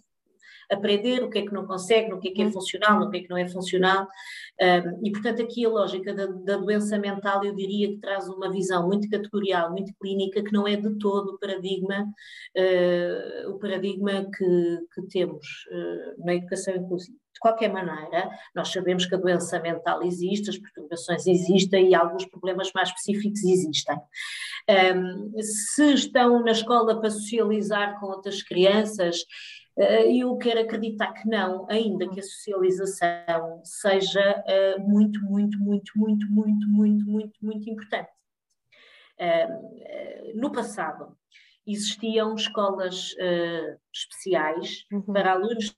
aprender, 0.70 1.22
o 1.22 1.30
que 1.30 1.38
é 1.38 1.42
que 1.42 1.52
não 1.52 1.66
consegue, 1.66 2.10
no 2.10 2.20
que 2.20 2.28
é 2.28 2.32
que 2.32 2.42
é 2.42 2.44
uhum. 2.44 2.52
funcional, 2.52 3.00
no 3.00 3.10
que 3.10 3.18
é 3.18 3.20
que 3.22 3.30
não 3.30 3.36
é 3.36 3.48
funcional. 3.48 4.06
Um, 4.60 5.06
e, 5.06 5.10
portanto, 5.10 5.42
aqui 5.42 5.64
a 5.64 5.68
lógica 5.68 6.14
da, 6.14 6.26
da, 6.26 6.56
doença 6.56 6.98
mental, 6.98 7.44
eu 7.44 7.54
diria 7.54 7.88
que 7.88 7.98
traz 7.98 8.28
uma 8.28 8.50
visão 8.50 8.86
muito 8.86 9.08
categorial, 9.08 9.70
muito 9.70 9.92
clínica, 10.00 10.42
que 10.42 10.52
não 10.52 10.68
é 10.68 10.76
de 10.76 10.98
todo 10.98 11.34
o 11.34 11.38
paradigma, 11.38 12.06
uh, 12.56 13.50
o 13.50 13.58
paradigma 13.58 14.26
que, 14.36 14.78
que 14.94 15.02
temos 15.08 15.46
uh, 15.70 16.24
na 16.24 16.34
educação 16.34 16.74
inclusiva. 16.76 17.18
De 17.32 17.40
qualquer 17.40 17.72
maneira, 17.72 18.28
nós 18.54 18.68
sabemos 18.68 19.06
que 19.06 19.14
a 19.14 19.18
doença 19.18 19.58
mental 19.60 20.02
existe, 20.02 20.50
as 20.50 20.58
perturbações 20.58 21.26
existem 21.26 21.88
e 21.88 21.94
alguns 21.94 22.26
problemas 22.26 22.70
mais 22.74 22.88
específicos 22.88 23.42
existem. 23.44 23.96
Um, 24.68 25.40
se 25.40 25.94
estão 25.94 26.42
na 26.42 26.50
escola 26.50 27.00
para 27.00 27.08
socializar 27.08 27.98
com 27.98 28.06
outras 28.06 28.42
crianças, 28.42 29.24
eh, 29.80 30.12
eu 30.18 30.36
quero 30.36 30.60
acreditar 30.60 31.12
que 31.14 31.26
não, 31.26 31.66
ainda 31.70 32.06
que 32.06 32.20
a 32.20 32.22
socialização 32.22 33.62
seja 33.64 34.44
eh, 34.46 34.78
muito, 34.78 35.22
muito, 35.22 35.58
muito, 35.58 35.90
muito, 35.96 36.26
muito, 36.30 36.68
muito, 36.68 37.06
muito, 37.06 37.38
muito 37.42 37.70
importante. 37.70 38.10
Ehm, 39.18 39.48
eh, 39.80 40.32
no 40.34 40.52
passado, 40.52 41.16
existiam 41.66 42.34
escolas 42.34 43.14
especiais 43.92 44.86
uhum. 44.92 45.02
para 45.02 45.32
alunos 45.32 45.74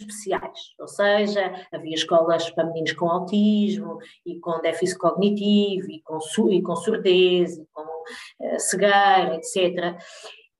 especiais, 0.00 0.74
ou 0.78 0.88
seja, 0.88 1.66
havia 1.72 1.94
escolas 1.94 2.50
para 2.50 2.64
meninos 2.64 2.92
com 2.92 3.08
autismo 3.08 3.98
e 4.26 4.38
com 4.40 4.60
déficit 4.60 4.98
cognitivo 4.98 5.90
e 5.90 6.02
com, 6.02 6.18
e 6.50 6.62
com 6.62 6.76
surdez 6.76 7.56
e 7.56 7.66
com 7.72 7.82
uh, 7.82 8.58
cegueira, 8.60 9.36
etc. 9.36 9.96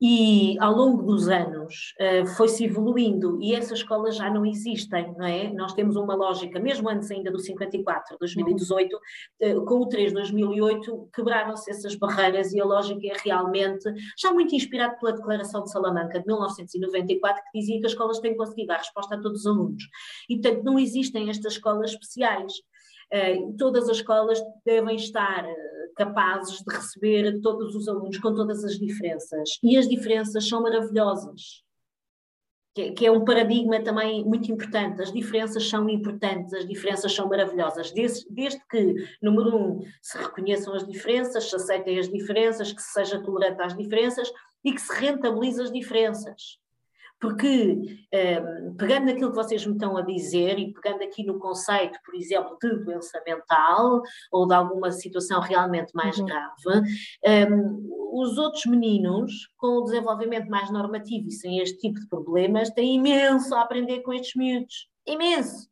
E 0.04 0.58
ao 0.58 0.74
longo 0.74 1.04
dos 1.04 1.28
anos 1.28 1.94
uh, 2.00 2.26
foi-se 2.34 2.64
evoluindo 2.64 3.40
e 3.40 3.54
essas 3.54 3.78
escolas 3.78 4.16
já 4.16 4.28
não 4.28 4.44
existem, 4.44 5.14
não 5.16 5.24
é? 5.24 5.52
Nós 5.52 5.74
temos 5.74 5.94
uma 5.94 6.16
lógica, 6.16 6.58
mesmo 6.58 6.88
antes 6.88 7.08
ainda 7.08 7.30
do 7.30 7.38
54, 7.38 8.16
2018, 8.18 8.96
uh, 8.96 9.64
com 9.64 9.74
o 9.76 9.88
3 9.88 10.12
2008, 10.12 11.08
quebraram-se 11.14 11.70
essas 11.70 11.94
barreiras 11.94 12.52
e 12.52 12.60
a 12.60 12.64
lógica 12.64 13.06
é 13.06 13.16
realmente, 13.22 13.84
já 14.18 14.32
muito 14.32 14.52
inspirado 14.56 14.98
pela 14.98 15.12
Declaração 15.12 15.62
de 15.62 15.70
Salamanca 15.70 16.18
de 16.18 16.26
1994, 16.26 17.40
que 17.52 17.60
dizia 17.60 17.78
que 17.78 17.86
as 17.86 17.92
escolas 17.92 18.18
têm 18.18 18.32
que 18.32 18.38
conseguir 18.38 18.66
dar 18.66 18.78
resposta 18.78 19.14
a 19.14 19.20
todos 19.20 19.42
os 19.42 19.46
alunos. 19.46 19.84
E, 20.28 20.36
portanto, 20.36 20.64
não 20.64 20.80
existem 20.80 21.30
estas 21.30 21.52
escolas 21.52 21.92
especiais. 21.92 22.54
Uh, 23.14 23.56
todas 23.56 23.88
as 23.88 23.98
escolas 23.98 24.42
devem 24.66 24.96
estar 24.96 25.46
capazes 25.94 26.58
de 26.58 26.74
receber 26.74 27.40
todos 27.40 27.74
os 27.74 27.88
alunos 27.88 28.18
com 28.18 28.34
todas 28.34 28.64
as 28.64 28.78
diferenças. 28.78 29.58
E 29.62 29.76
as 29.76 29.88
diferenças 29.88 30.48
são 30.48 30.62
maravilhosas. 30.62 31.62
Que, 32.74 33.06
é 33.06 33.10
um 33.10 33.24
paradigma 33.24 33.82
também 33.82 34.24
muito 34.24 34.50
importante. 34.50 35.02
As 35.02 35.12
diferenças 35.12 35.68
são 35.68 35.88
importantes, 35.90 36.54
as 36.54 36.66
diferenças 36.66 37.12
são 37.12 37.28
maravilhosas. 37.28 37.92
Desde, 37.92 38.26
desde 38.30 38.60
que, 38.70 38.94
número 39.20 39.54
um, 39.54 39.80
se 40.00 40.16
reconheçam 40.16 40.74
as 40.74 40.86
diferenças, 40.86 41.50
se 41.50 41.56
aceitem 41.56 41.98
as 41.98 42.08
diferenças, 42.08 42.72
que 42.72 42.80
se 42.80 42.92
seja 42.92 43.22
tolerante 43.22 43.60
às 43.60 43.76
diferenças 43.76 44.32
e 44.64 44.72
que 44.72 44.80
se 44.80 44.92
rentabilize 44.94 45.60
as 45.60 45.70
diferenças 45.70 46.61
porque 47.22 47.78
um, 47.78 47.86
ehm, 48.10 48.74
pegando 48.76 49.06
naquilo 49.06 49.30
que 49.30 49.36
vocês 49.36 49.64
me 49.64 49.74
estão 49.74 49.96
a 49.96 50.02
dizer 50.02 50.58
e 50.58 50.72
pegando 50.72 51.04
aqui 51.04 51.24
no 51.24 51.38
conceito, 51.38 51.96
por 52.04 52.16
exemplo, 52.16 52.58
de 52.60 52.84
doença 52.84 53.22
mental 53.24 54.02
ou 54.32 54.48
de 54.48 54.52
alguma 54.52 54.90
situação 54.90 55.40
realmente 55.40 55.94
mais 55.94 56.18
uhum. 56.18 56.26
grave, 56.26 56.52
um, 56.66 56.82
ehm, 57.22 57.92
os 58.12 58.36
outros 58.36 58.66
meninos 58.66 59.32
com 59.56 59.78
o 59.78 59.84
desenvolvimento 59.84 60.50
mais 60.50 60.68
normativo 60.72 61.28
e 61.28 61.32
sem 61.32 61.60
este 61.60 61.78
tipo 61.78 62.00
de 62.00 62.08
problemas 62.08 62.70
têm 62.70 62.96
imenso 62.96 63.54
a 63.54 63.62
aprender 63.62 64.00
com 64.00 64.12
estes 64.12 64.34
miúdos, 64.34 64.88
imenso. 65.06 65.71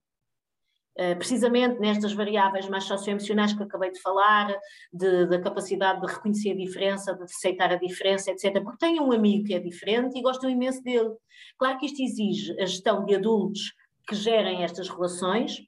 Eh, 0.97 1.15
precisamente 1.15 1.79
nestas 1.79 2.13
variáveis 2.13 2.69
mais 2.69 2.85
socioemocionais 2.85 3.53
que 3.53 3.63
acabei 3.63 3.93
de 3.93 4.01
falar, 4.01 4.55
de, 4.93 5.27
da 5.27 5.41
capacidade 5.41 6.01
de 6.01 6.13
reconhecer 6.13 6.51
a 6.51 6.57
diferença, 6.57 7.15
de 7.15 7.23
aceitar 7.23 7.73
a 7.73 7.77
diferença, 7.77 8.31
etc. 8.31 8.63
Porque 8.63 8.79
tenho 8.79 9.05
um 9.05 9.13
amigo 9.13 9.45
que 9.45 9.55
é 9.55 9.61
diferente 9.61 10.19
e 10.19 10.23
gostam 10.23 10.51
imenso 10.51 10.83
dele. 10.83 11.15
Claro 11.57 11.79
que 11.79 11.87
isto 11.87 12.03
exige 12.03 12.53
a 12.61 12.67
gestão 12.67 13.05
de 13.05 13.15
adultos 13.15 13.73
que 14.07 14.15
gerem 14.17 14.65
estas 14.65 14.89
relações. 14.89 15.59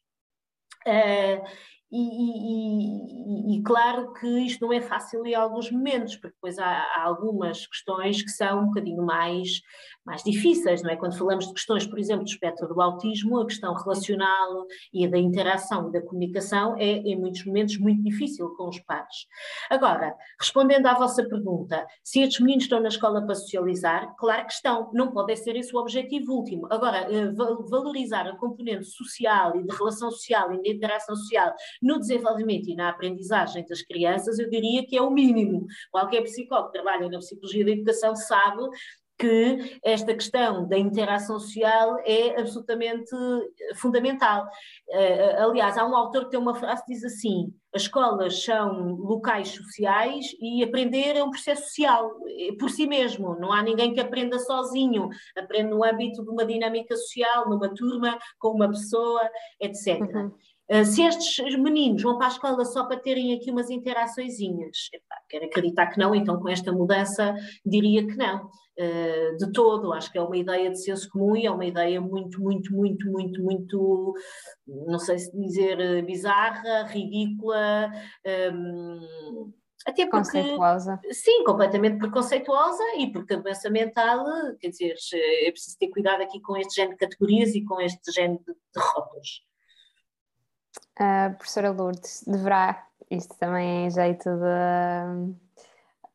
Uh, 0.86 1.46
e, 1.94 3.54
e, 3.54 3.58
e, 3.58 3.62
claro 3.62 4.14
que 4.14 4.26
isto 4.26 4.62
não 4.62 4.72
é 4.72 4.80
fácil 4.80 5.26
em 5.26 5.34
alguns 5.34 5.70
momentos, 5.70 6.16
porque 6.16 6.34
depois 6.34 6.58
há, 6.58 6.66
há, 6.66 7.02
algumas 7.02 7.66
questões 7.66 8.22
que 8.22 8.30
são 8.30 8.62
um 8.62 8.66
bocadinho 8.68 9.04
mais, 9.04 9.60
mais 10.04 10.22
difíceis, 10.22 10.82
não 10.82 10.90
é? 10.90 10.96
Quando 10.96 11.16
falamos 11.16 11.46
de 11.46 11.54
questões, 11.54 11.86
por 11.86 11.98
exemplo, 11.98 12.24
do 12.24 12.30
espectro 12.30 12.66
do 12.66 12.80
autismo, 12.80 13.40
a 13.40 13.46
questão 13.46 13.74
relacional 13.74 14.66
e 14.92 15.06
da 15.06 15.18
interação 15.18 15.88
e 15.88 15.92
da 15.92 16.02
comunicação 16.02 16.76
é, 16.76 16.98
em 16.98 17.16
muitos 17.18 17.44
momentos, 17.44 17.78
muito 17.78 18.02
difícil 18.02 18.48
com 18.56 18.68
os 18.68 18.80
pares. 18.80 19.26
Agora, 19.70 20.14
respondendo 20.40 20.86
à 20.86 20.94
vossa 20.94 21.22
pergunta, 21.24 21.86
se 22.02 22.20
estes 22.20 22.40
meninos 22.40 22.64
estão 22.64 22.80
na 22.80 22.88
escola 22.88 23.24
para 23.24 23.34
socializar, 23.34 24.14
claro 24.18 24.46
que 24.46 24.52
estão, 24.52 24.90
não 24.92 25.12
pode 25.12 25.36
ser 25.36 25.56
esse 25.56 25.74
o 25.74 25.78
objetivo 25.78 26.32
último. 26.32 26.66
Agora, 26.70 26.98
eh, 27.10 27.30
valorizar 27.68 28.26
a 28.26 28.36
componente 28.36 28.84
social 28.86 29.56
e 29.56 29.62
de 29.62 29.74
relação 29.74 30.10
social 30.10 30.52
e 30.52 30.62
de 30.62 30.70
interação 30.70 31.14
social 31.16 31.52
no 31.80 31.98
desenvolvimento 31.98 32.68
e 32.68 32.74
na 32.74 32.90
aprendizagem 32.90 33.64
das 33.66 33.82
crianças, 33.82 34.38
eu 34.38 34.50
diria 34.50 34.84
que 34.86 34.96
é 34.96 35.02
o 35.02 35.10
mínimo. 35.10 35.66
Qualquer 35.90 36.22
psicólogo 36.22 36.70
que 36.70 36.78
trabalha 36.78 37.08
na 37.08 37.18
psicologia 37.18 37.64
da 37.64 37.70
educação 37.70 38.14
sabe 38.16 38.62
que 39.22 39.78
esta 39.84 40.12
questão 40.12 40.66
da 40.68 40.76
interação 40.76 41.38
social 41.38 41.96
é 42.04 42.40
absolutamente 42.40 43.10
fundamental. 43.76 44.44
Uh, 44.88 45.48
aliás, 45.48 45.78
há 45.78 45.86
um 45.86 45.94
autor 45.94 46.24
que 46.24 46.30
tem 46.30 46.40
uma 46.40 46.56
frase 46.56 46.84
que 46.84 46.92
diz 46.92 47.04
assim: 47.04 47.54
as 47.72 47.82
escolas 47.82 48.42
são 48.42 48.96
locais 48.96 49.50
sociais 49.50 50.26
e 50.40 50.64
aprender 50.64 51.16
é 51.16 51.22
um 51.22 51.30
processo 51.30 51.62
social, 51.68 52.10
eh, 52.28 52.56
por 52.58 52.68
si 52.68 52.84
mesmo. 52.84 53.36
Não 53.38 53.52
há 53.52 53.62
ninguém 53.62 53.94
que 53.94 54.00
aprenda 54.00 54.40
sozinho, 54.40 55.08
aprende 55.36 55.70
no 55.70 55.84
âmbito 55.84 56.24
de 56.24 56.28
uma 56.28 56.44
dinâmica 56.44 56.96
social, 56.96 57.48
numa 57.48 57.72
turma, 57.72 58.18
com 58.40 58.48
uma 58.48 58.68
pessoa, 58.68 59.22
etc. 59.60 60.00
Uhum. 60.00 60.32
Uh, 60.68 60.84
se 60.84 61.02
estes 61.02 61.56
meninos 61.58 62.02
vão 62.02 62.18
para 62.18 62.26
a 62.26 62.30
escola 62.30 62.64
só 62.64 62.86
para 62.86 62.98
terem 62.98 63.34
aqui 63.34 63.50
umas 63.50 63.70
interaçõezinhas, 63.70 64.90
quero 65.28 65.44
acreditar 65.44 65.86
que 65.88 65.98
não, 65.98 66.14
então 66.14 66.40
com 66.40 66.48
esta 66.48 66.72
mudança 66.72 67.34
diria 67.64 68.04
que 68.06 68.16
não. 68.16 68.50
Uh, 68.78 69.36
de 69.36 69.52
todo, 69.52 69.92
acho 69.92 70.10
que 70.10 70.16
é 70.16 70.22
uma 70.22 70.36
ideia 70.36 70.70
de 70.70 70.82
senso 70.82 71.10
comum 71.10 71.36
e 71.36 71.44
é 71.44 71.50
uma 71.50 71.64
ideia 71.64 72.00
muito, 72.00 72.40
muito, 72.40 72.74
muito, 72.74 73.10
muito, 73.10 73.42
muito, 73.42 74.14
não 74.66 74.98
sei 74.98 75.18
se 75.18 75.30
dizer 75.36 75.78
eh, 75.78 76.00
bizarra, 76.00 76.84
ridícula. 76.84 77.90
Um, 78.54 79.52
até 79.84 80.06
porque, 80.06 80.10
conceituosa. 80.10 81.00
Sim, 81.10 81.44
completamente 81.44 81.98
preconceituosa 81.98 82.82
e 82.98 83.12
porque 83.12 83.34
a 83.34 83.38
doença 83.38 83.68
mental, 83.68 84.24
quer 84.58 84.68
dizer, 84.68 84.94
é 85.14 85.50
preciso 85.50 85.76
ter 85.78 85.88
cuidado 85.88 86.22
aqui 86.22 86.40
com 86.40 86.56
este 86.56 86.76
género 86.76 86.96
de 86.96 87.00
categorias 87.00 87.54
e 87.54 87.64
com 87.64 87.80
este 87.80 88.10
género 88.10 88.40
de, 88.46 88.54
de 88.54 88.80
rótulos. 88.80 89.44
Uh, 90.98 91.34
professora 91.36 91.70
Lourdes, 91.70 92.24
deverá, 92.26 92.86
isto 93.10 93.36
também 93.38 93.86
é 93.86 93.90
jeito 93.90 94.30
de, 94.30 95.34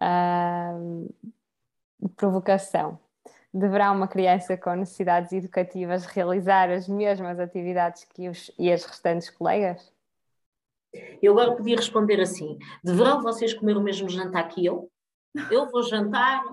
uh, 0.02 1.14
de 2.00 2.10
provocação, 2.10 3.00
deverá 3.54 3.92
uma 3.92 4.08
criança 4.08 4.58
com 4.58 4.74
necessidades 4.76 5.32
educativas 5.32 6.06
realizar 6.06 6.70
as 6.70 6.88
mesmas 6.88 7.40
atividades 7.40 8.04
que 8.04 8.30
os 8.30 8.52
e 8.58 8.72
as 8.72 8.84
restantes 8.86 9.30
colegas? 9.30 9.92
Eu 11.22 11.34
agora 11.34 11.56
podia 11.56 11.76
responder 11.76 12.20
assim: 12.22 12.58
deverão 12.84 13.22
vocês 13.22 13.54
comer 13.54 13.78
o 13.78 13.82
mesmo 13.82 14.10
jantar 14.10 14.48
que 14.48 14.66
eu? 14.66 14.90
Eu 15.52 15.70
vou 15.70 15.84
jantar 15.84 16.44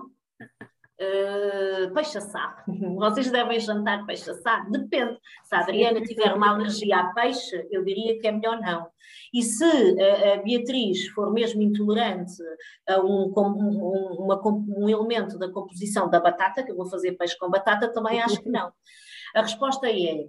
Uh, 0.97 1.93
peixe 1.93 2.17
assado. 2.17 2.55
Vocês 2.95 3.29
devem 3.29 3.59
jantar 3.59 4.05
peixe 4.05 4.29
assado? 4.31 4.71
Depende. 4.71 5.19
Se 5.43 5.53
a 5.53 5.59
Adriana 5.59 6.01
tiver 6.01 6.33
uma 6.33 6.51
alergia 6.51 6.97
a 6.97 7.13
peixe, 7.13 7.67
eu 7.69 7.83
diria 7.83 8.17
que 8.17 8.25
é 8.27 8.31
melhor 8.31 8.61
não. 8.61 8.87
E 9.33 9.41
se 9.41 9.65
a, 9.65 10.35
a 10.35 10.37
Beatriz 10.37 11.07
for 11.09 11.33
mesmo 11.33 11.61
intolerante 11.61 12.41
a 12.87 13.01
um, 13.01 13.33
um, 13.35 14.23
uma, 14.23 14.41
um 14.47 14.87
elemento 14.87 15.37
da 15.37 15.51
composição 15.51 16.09
da 16.09 16.19
batata, 16.21 16.63
que 16.63 16.71
eu 16.71 16.77
vou 16.77 16.89
fazer 16.89 17.11
peixe 17.13 17.37
com 17.37 17.49
batata, 17.49 17.91
também 17.91 18.21
acho 18.21 18.41
que 18.41 18.49
não. 18.49 18.71
A 19.35 19.41
resposta 19.41 19.87
é 19.87 19.99
eh, 19.99 20.27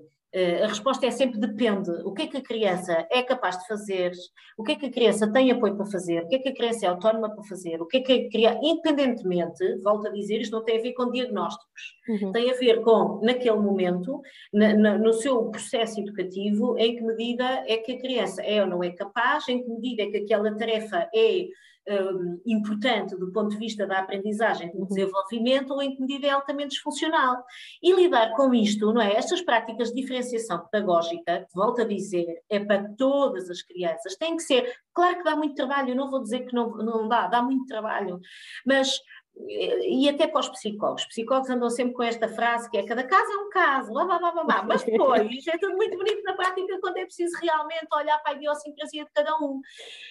a 0.63 0.67
resposta 0.67 1.07
é 1.07 1.11
sempre 1.11 1.39
depende. 1.39 1.91
O 2.05 2.13
que 2.13 2.23
é 2.23 2.27
que 2.27 2.37
a 2.37 2.43
criança 2.43 3.07
é 3.11 3.23
capaz 3.23 3.59
de 3.59 3.67
fazer? 3.67 4.13
O 4.59 4.63
que 4.63 4.73
é 4.73 4.77
que 4.77 4.87
a 4.87 4.91
criança 4.91 5.33
tem 5.33 5.51
apoio 5.51 5.77
para 5.77 5.87
fazer? 5.87 6.25
O 6.25 6.29
que 6.29 6.37
é 6.37 6.39
que 6.39 6.49
a 6.49 6.55
criança 6.55 6.85
é 6.85 6.89
autónoma 6.89 7.35
para 7.35 7.45
fazer? 7.45 7.81
O 7.81 7.87
que 7.87 7.99
é 7.99 8.01
que 8.01 8.13
a 8.13 8.31
criança, 8.31 8.61
independentemente, 8.63 9.79
volto 9.83 10.09
a 10.09 10.11
dizer, 10.11 10.41
isto 10.41 10.53
não 10.53 10.65
tem 10.65 10.79
a 10.79 10.83
ver 10.83 10.93
com 10.93 11.11
diagnósticos, 11.11 11.97
uhum. 12.09 12.33
tem 12.33 12.51
a 12.51 12.55
ver 12.55 12.83
com, 12.83 13.21
naquele 13.23 13.57
momento, 13.57 14.21
na, 14.53 14.75
na, 14.75 14.99
no 14.99 15.13
seu 15.13 15.45
processo 15.51 16.01
educativo, 16.01 16.77
em 16.79 16.97
que 16.97 17.03
medida 17.03 17.65
é 17.67 17.79
que 17.79 17.93
a 17.93 17.99
criança 17.99 18.43
é 18.43 18.63
ou 18.63 18.69
não 18.69 18.85
é 18.85 18.91
capaz, 18.91 19.49
em 19.49 19.63
que 19.63 19.71
medida 19.71 20.03
é 20.03 20.07
que 20.07 20.19
aquela 20.19 20.55
tarefa 20.57 21.09
é 21.15 21.47
um, 21.89 22.41
importante 22.45 23.17
do 23.17 23.31
ponto 23.33 23.51
de 23.51 23.59
vista 23.59 23.87
da 23.87 24.01
aprendizagem, 24.01 24.71
do 24.73 24.81
uhum. 24.81 24.87
desenvolvimento, 24.87 25.73
ou 25.73 25.83
em 25.83 25.95
que 25.95 26.01
medida 26.01 26.27
é 26.27 26.31
altamente 26.31 26.71
disfuncional. 26.71 27.45
E 27.83 27.93
lidar 27.93 28.35
com 28.35 28.53
isto, 28.55 28.93
não 28.93 29.01
é? 29.01 29.15
Estas 29.15 29.41
práticas 29.41 29.91
de 29.91 30.01
diferenciação 30.01 30.67
pedagógica, 30.71 31.47
volto 31.55 31.83
a 31.83 31.85
dizer, 31.85 32.27
é 32.51 32.59
para 32.59 32.89
todas 32.97 33.49
as 33.51 33.63
crianças, 33.63 34.17
tem 34.17 34.37
que 34.37 34.43
ser, 34.43 34.73
claro 34.93 35.19
que 35.19 35.25
dá 35.25 35.37
muito 35.37 35.55
trabalho, 35.55 35.91
eu 35.91 35.97
não 35.97 36.11
vou 36.11 36.23
dizer 36.23 36.41
que 36.41 36.55
não, 36.55 36.71
não 36.77 37.09
dá, 37.09 37.27
dá 37.27 37.43
muito 37.43 37.67
trabalho, 37.67 38.21
mas 38.65 39.01
e 39.39 40.09
até 40.09 40.27
para 40.27 40.41
os 40.41 40.49
psicólogos. 40.49 41.03
Os 41.03 41.09
psicólogos 41.09 41.51
andam 41.51 41.69
sempre 41.69 41.95
com 41.95 42.03
esta 42.03 42.29
frase 42.29 42.71
que 42.71 42.79
é 42.79 42.83
cada 42.85 43.05
caso 43.05 43.31
é 43.31 43.37
um 43.37 43.51
caso, 43.51 43.93
blá, 43.93 44.05
blá, 44.05 44.19
blá, 44.19 44.45
blá, 44.45 44.63
mas 44.63 44.83
depois 44.83 45.47
é 45.47 45.59
tudo 45.59 45.77
muito 45.77 45.97
bonito 45.97 46.23
na 46.23 46.33
prática 46.33 46.79
quando 46.81 46.97
é 46.97 47.05
preciso 47.05 47.37
realmente 47.41 47.87
olhar 47.95 48.19
para 48.23 48.33
a 48.33 48.37
idiosincrasia 48.37 49.05
de 49.05 49.11
cada 49.13 49.37
um. 49.37 49.61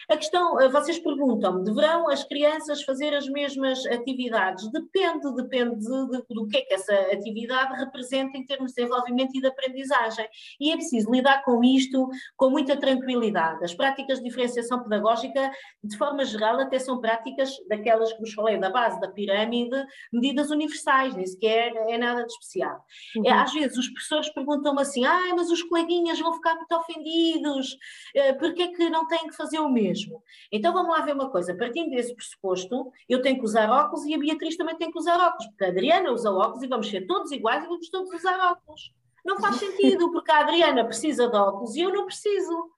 A 0.10 0.18
questão, 0.18 0.60
eh, 0.60 0.70
vocês 0.70 1.00
perguntam-me, 1.00 1.64
deverão 1.64 2.08
as 2.10 2.24
crianças 2.24 2.84
fazer 2.84 3.16
as 3.16 3.28
mesmas 3.28 3.86
atividades? 3.88 4.70
Depende, 4.72 5.34
depende 5.34 5.80
de, 5.80 6.08
de, 6.10 6.24
do 6.30 6.48
que 6.48 6.58
é 6.58 6.62
que 6.62 6.74
essa 6.76 6.94
atividade 7.12 7.74
representa 7.80 8.38
em 8.38 8.46
termos 8.46 8.72
de 8.72 8.76
desenvolvimento 8.76 9.36
e 9.36 9.42
de 9.42 9.48
aprendizagem. 9.48 10.28
E 10.60 10.72
é 10.72 10.76
preciso 10.76 11.12
lidar 11.12 11.44
com 11.44 11.64
isto 11.64 12.08
com 12.38 12.50
muita 12.50 12.78
tranquilidade. 12.78 13.64
As 13.64 13.74
práticas 13.74 14.20
de 14.20 14.26
diferenciação 14.26 14.84
pedagógica, 14.84 15.52
de 15.84 15.98
forma 15.98 16.24
geral, 16.24 16.60
até 16.60 16.78
são 16.78 17.02
práticas 17.02 17.52
daquelas 17.68 18.14
que 18.14 18.20
vos 18.20 18.34
falei, 18.34 18.60
da 18.60 18.70
base 18.70 19.00
da 19.00 19.15
pirâmide 19.16 19.84
medidas 20.12 20.52
universais, 20.52 21.16
nem 21.16 21.26
sequer 21.26 21.74
é 21.76 21.98
nada 21.98 22.24
de 22.26 22.32
especial. 22.32 22.86
É, 23.26 23.34
uhum. 23.34 23.40
Às 23.40 23.54
vezes 23.54 23.78
os 23.78 23.88
professores 23.90 24.30
perguntam-me 24.30 24.82
assim, 24.82 25.06
ah, 25.06 25.34
mas 25.36 25.50
os 25.50 25.64
coleguinhas 25.64 26.20
vão 26.20 26.34
ficar 26.34 26.56
muito 26.56 26.76
ofendidos, 26.76 27.78
eh, 28.14 28.34
porque 28.34 28.64
é 28.64 28.68
que 28.68 28.90
não 28.90 29.08
têm 29.08 29.28
que 29.28 29.36
fazer 29.36 29.60
o 29.60 29.70
mesmo? 29.70 30.22
Então 30.52 30.74
vamos 30.74 30.96
lá 30.96 31.04
ver 31.04 31.14
uma 31.14 31.30
coisa, 31.30 31.56
partindo 31.56 31.90
desse 31.90 32.16
pressuposto, 32.16 32.92
eu 33.10 33.22
tenho 33.22 33.38
que 33.38 33.46
usar 33.46 33.70
óculos 33.70 34.06
e 34.06 34.14
a 34.14 34.18
Beatriz 34.18 34.58
também 34.58 34.76
tem 34.76 34.92
que 34.92 35.00
usar 35.00 35.18
óculos, 35.20 35.48
porque 35.48 35.66
a 35.66 35.70
Adriana 35.70 36.12
usa 36.12 36.32
óculos 36.32 36.64
e 36.64 36.68
vamos 36.68 36.90
ser 36.90 37.08
todos 37.08 37.32
iguais 37.32 37.64
e 37.64 37.68
vamos 37.68 37.90
todos 37.90 38.14
usar 38.14 38.52
óculos. 38.52 38.94
Não 39.26 39.40
faz 39.40 39.56
sentido, 39.58 40.12
porque 40.12 40.32
a 40.32 40.40
Adriana 40.40 40.86
precisa 40.86 41.28
de 41.28 41.36
óculos 41.36 41.76
e 41.76 41.82
eu 41.82 41.92
não 41.92 42.06
preciso. 42.06 42.75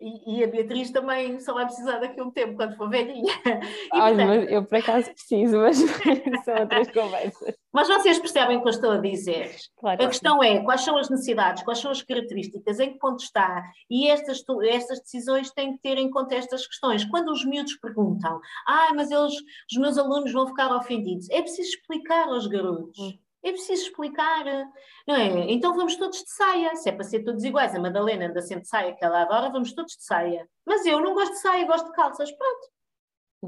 E, 0.00 0.38
e, 0.38 0.44
a 0.44 0.46
Beatriz 0.46 0.90
também 0.90 1.40
só 1.40 1.54
vai 1.54 1.64
precisar 1.64 1.98
daqui 1.98 2.20
a 2.20 2.24
um 2.24 2.30
tempo, 2.30 2.56
quando 2.56 2.76
for 2.76 2.88
velhinha. 2.90 3.32
E, 3.94 3.96
Olha, 3.96 4.16
portanto... 4.16 4.26
mas 4.26 4.52
eu 4.52 4.64
por 4.64 4.78
acaso 4.78 5.10
preciso, 5.12 5.58
mas 5.58 5.78
são 6.44 6.58
outras 6.60 6.90
conversas. 6.90 7.54
Mas 7.72 7.88
vocês 7.88 8.18
percebem 8.18 8.56
o 8.56 8.62
que 8.62 8.68
eu 8.68 8.70
estou 8.70 8.90
a 8.92 8.98
dizer. 8.98 9.54
Claro 9.78 10.04
a 10.04 10.08
questão 10.08 10.40
sim. 10.40 10.46
é 10.46 10.62
quais 10.62 10.80
são 10.82 10.96
as 10.96 11.08
necessidades, 11.08 11.62
quais 11.62 11.78
são 11.78 11.90
as 11.90 12.02
características, 12.02 12.80
em 12.80 12.92
que 12.92 12.98
ponto 12.98 13.22
está, 13.22 13.62
e 13.88 14.08
estas, 14.08 14.42
estas 14.68 15.00
decisões 15.00 15.50
têm 15.50 15.72
que 15.72 15.82
ter 15.82 15.98
em 15.98 16.10
conta 16.10 16.34
estas 16.34 16.66
questões. 16.66 17.04
Quando 17.04 17.30
os 17.30 17.44
miúdos 17.44 17.76
perguntam, 17.76 18.40
ah, 18.66 18.92
mas 18.94 19.10
eles, 19.10 19.34
os 19.34 19.78
meus 19.78 19.96
alunos 19.96 20.32
vão 20.32 20.46
ficar 20.46 20.74
ofendidos, 20.74 21.30
é 21.30 21.40
preciso 21.40 21.68
explicar 21.68 22.28
aos 22.28 22.46
garotos. 22.46 22.98
É 23.44 23.52
preciso 23.52 23.82
explicar, 23.82 24.44
não 25.06 25.14
é? 25.14 25.52
Então 25.52 25.76
vamos 25.76 25.96
todos 25.96 26.18
de 26.18 26.30
saia, 26.30 26.74
se 26.76 26.88
é 26.88 26.92
para 26.92 27.04
ser 27.04 27.22
todos 27.22 27.44
iguais, 27.44 27.74
a 27.74 27.78
Madalena 27.78 28.26
anda 28.26 28.40
sempre 28.40 28.62
de 28.62 28.68
saia, 28.68 28.94
que 28.96 29.04
ela 29.04 29.20
adora, 29.20 29.50
vamos 29.50 29.74
todos 29.74 29.92
de 29.92 30.02
saia. 30.02 30.48
Mas 30.64 30.86
eu 30.86 30.98
não 31.00 31.12
gosto 31.12 31.32
de 31.32 31.40
saia, 31.40 31.66
gosto 31.66 31.86
de 31.86 31.92
calças, 31.92 32.32
pronto. 32.32 32.73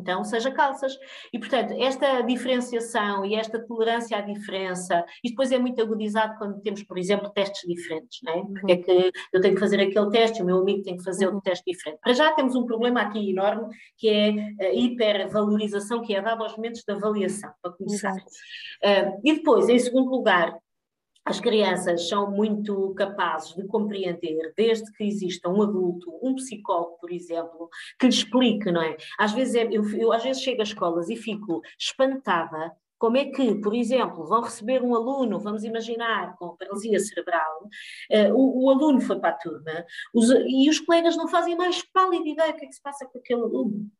Então, 0.00 0.24
seja 0.24 0.50
calças. 0.50 0.96
E, 1.32 1.38
portanto, 1.38 1.74
esta 1.78 2.20
diferenciação 2.22 3.24
e 3.24 3.35
esta 3.35 3.59
tolerância 3.66 4.16
à 4.16 4.20
diferença, 4.20 5.04
e 5.22 5.30
depois 5.30 5.52
é 5.52 5.59
muito 5.59 5.80
agudizado 5.80 6.37
quando 6.38 6.61
temos, 6.61 6.82
por 6.82 6.98
exemplo, 6.98 7.30
testes 7.30 7.62
diferentes, 7.66 8.20
não 8.22 8.32
é? 8.32 8.42
Porque 8.42 8.72
é 8.72 8.76
que 8.76 9.12
eu 9.32 9.40
tenho 9.40 9.54
que 9.54 9.61
fazer 9.61 9.80
aquele 9.80 10.11
teste, 10.11 10.42
o 10.42 10.44
meu 10.44 10.59
amigo 10.59 10.82
tem 10.82 10.96
que 10.96 11.04
fazer 11.04 11.26
outro 11.26 11.40
teste 11.40 11.64
diferente. 11.70 11.98
Para 12.00 12.12
já 12.12 12.32
temos 12.32 12.54
um 12.54 12.64
problema 12.64 13.00
aqui 13.00 13.30
enorme, 13.30 13.74
que 13.96 14.09
é 14.09 14.66
a 14.66 14.72
hipervalorização 14.72 16.02
que 16.02 16.14
é 16.14 16.22
dada 16.22 16.42
aos 16.42 16.56
momentos 16.56 16.82
de 16.87 16.92
avaliação, 16.92 17.50
para 17.62 17.72
começar. 17.72 18.14
Uh, 18.14 19.20
e 19.24 19.35
depois, 19.35 19.68
em 19.68 19.78
segundo 19.78 20.11
lugar, 20.11 20.56
as 21.26 21.40
crianças 21.40 22.08
são 22.08 22.30
muito 22.30 22.94
capazes 22.94 23.54
de 23.54 23.66
compreender, 23.66 24.54
desde 24.56 24.90
que 24.92 25.02
exista 25.02 25.48
um 25.48 25.60
adulto, 25.60 26.16
um 26.22 26.36
psicólogo, 26.36 26.98
por 27.00 27.10
exemplo, 27.10 27.68
que 27.98 28.06
lhe 28.06 28.12
explique, 28.12 28.70
não 28.70 28.80
é? 28.80 28.96
Às 29.18 29.32
vezes, 29.32 29.56
é, 29.56 29.64
eu, 29.64 29.84
eu 29.98 30.12
às 30.12 30.22
vezes 30.22 30.40
chego 30.40 30.62
às 30.62 30.68
escolas 30.68 31.10
e 31.10 31.16
fico 31.16 31.60
espantada 31.78 32.72
como 32.98 33.16
é 33.16 33.26
que, 33.26 33.56
por 33.56 33.74
exemplo, 33.74 34.24
vão 34.26 34.40
receber 34.40 34.82
um 34.82 34.94
aluno, 34.94 35.38
vamos 35.38 35.64
imaginar, 35.64 36.34
com 36.38 36.56
paralisia 36.56 36.98
cerebral, 36.98 37.68
uh, 38.10 38.34
o, 38.34 38.64
o, 38.64 38.70
aluno 38.70 39.00
foi 39.02 39.18
para 39.18 39.30
a 39.30 39.34
turma 39.34 39.84
os, 40.14 40.30
e 40.30 40.68
os 40.70 40.80
colegas 40.80 41.14
não 41.14 41.28
fazem 41.28 41.54
mais 41.54 41.82
pálida 41.92 42.26
ideia 42.26 42.52
do 42.52 42.58
que 42.58 42.64
é 42.64 42.68
que 42.68 42.74
se 42.74 42.80
passa 42.80 43.04
com 43.04 43.18
aquele 43.18 43.42
aluno. 43.42 43.90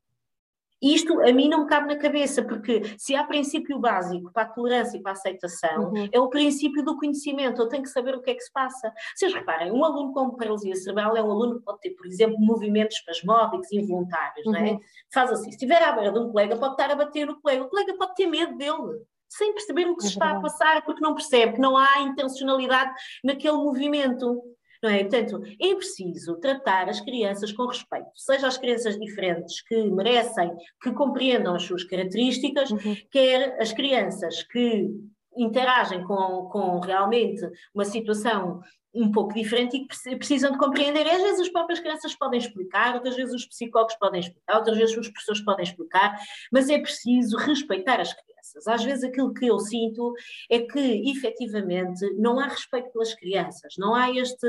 Isto 0.83 1.21
a 1.23 1.33
mim 1.33 1.49
não 1.49 1.61
me 1.61 1.67
cabe 1.67 1.87
na 1.87 1.97
cabeça, 1.97 2.43
porque 2.43 2.83
se 2.99 3.15
há 3.15 3.25
princípio 3.25 3.79
básico 3.79 4.31
para 4.33 4.43
a 4.43 4.47
tolerância 4.47 4.99
e 4.99 5.03
para 5.03 5.13
a 5.13 5.15
aceitação, 5.15 5.91
uhum. 5.91 6.09
é 6.13 6.21
o 6.21 6.29
princípio 6.29 6.85
do 6.85 6.99
conhecimento, 6.99 7.63
eu 7.63 7.69
tenho 7.69 7.83
que 7.83 7.89
saber 7.89 8.15
o 8.15 8.21
que 8.21 8.31
é 8.31 8.35
que 8.35 8.43
se 8.43 8.53
passa. 8.53 8.93
Vocês 9.15 9.33
reparem, 9.33 9.73
um 9.73 9.85
aluno 9.85 10.13
com 10.13 10.37
paralisia 10.37 10.75
cerebral 10.77 11.17
é 11.17 11.23
um 11.23 11.31
aluno 11.31 11.59
que 11.59 11.65
pode 11.65 11.81
ter, 11.81 11.91
por 11.91 12.07
exemplo, 12.07 12.37
movimentos 12.39 12.97
espasmódicos 12.99 13.73
involuntários, 13.73 14.47
uhum. 14.47 14.53
não 14.53 14.61
é? 14.61 14.73
Uhum. 14.73 14.81
Faz 15.13 15.33
assim, 15.33 15.45
se 15.45 15.51
estiver 15.51 15.83
à 15.83 15.93
beira 15.93 16.13
de 16.13 16.19
um 16.19 16.31
colega, 16.31 16.57
pode 16.57 16.73
estar 16.75 16.91
a 16.91 16.97
bater 16.97 17.27
no 17.27 17.41
colega, 17.41 17.65
o 17.65 17.69
colega 17.69 17.95
pode 17.97 18.15
ter 18.15 18.27
medo 18.27 18.57
dele 18.57 19.01
sem 19.29 19.53
perceber 19.53 19.89
o 19.89 19.97
que 19.97 20.03
se 20.03 20.11
está 20.11 20.31
a 20.31 20.41
passar, 20.41 20.85
porque 20.85 21.01
não 21.01 21.15
percebe 21.15 21.55
que 21.55 21.61
não 21.61 21.77
há 21.77 22.01
intencionalidade 22.01 22.93
naquele 23.25 23.57
movimento. 23.57 24.41
Não 24.83 24.91
é? 24.91 25.05
Portanto, 25.05 25.43
é 25.61 25.75
preciso 25.75 26.37
tratar 26.37 26.89
as 26.89 27.01
crianças 27.01 27.53
com 27.53 27.67
respeito, 27.67 28.07
seja 28.15 28.47
as 28.47 28.59
crianças 28.59 28.99
diferentes 28.99 29.63
que 29.63 29.91
merecem, 29.91 30.51
que 30.83 30.93
compreendam 30.93 31.55
as 31.55 31.63
suas 31.63 31.85
características, 31.85 32.71
uhum. 32.71 32.97
quer 33.11 33.61
as 33.61 33.73
crianças 33.73 34.43
que 34.43 34.91
interagem 35.37 36.03
com, 36.05 36.49
com 36.51 36.81
realmente 36.81 37.43
uma 37.75 37.85
situação 37.85 38.61
um 38.97 39.13
pouco 39.13 39.35
diferente 39.35 39.77
e 39.77 39.87
que 39.87 40.17
precisam 40.17 40.51
de 40.53 40.59
compreender. 40.59 41.07
E 41.07 41.11
às 41.11 41.23
vezes 41.23 41.41
as 41.41 41.49
próprias 41.51 41.81
crianças 41.81 42.17
podem 42.17 42.39
explicar, 42.39 42.95
outras 42.95 43.15
vezes 43.15 43.35
os 43.35 43.47
psicólogos 43.47 43.95
podem 43.97 44.21
explicar, 44.21 44.57
outras 44.57 44.79
vezes 44.79 44.97
os 44.97 45.09
professores 45.09 45.45
podem 45.45 45.65
explicar, 45.65 46.17
mas 46.51 46.71
é 46.71 46.79
preciso 46.79 47.37
respeitar 47.37 48.01
as 48.01 48.13
crianças 48.13 48.36
crianças. 48.47 48.67
Às 48.67 48.85
vezes 48.85 49.05
aquilo 49.05 49.33
que 49.33 49.47
eu 49.47 49.59
sinto 49.59 50.15
é 50.51 50.61
que, 50.61 51.11
efetivamente, 51.11 52.05
não 52.17 52.39
há 52.39 52.47
respeito 52.47 52.91
pelas 52.91 53.15
crianças, 53.15 53.75
não 53.79 53.95
há 53.95 54.11
este, 54.11 54.47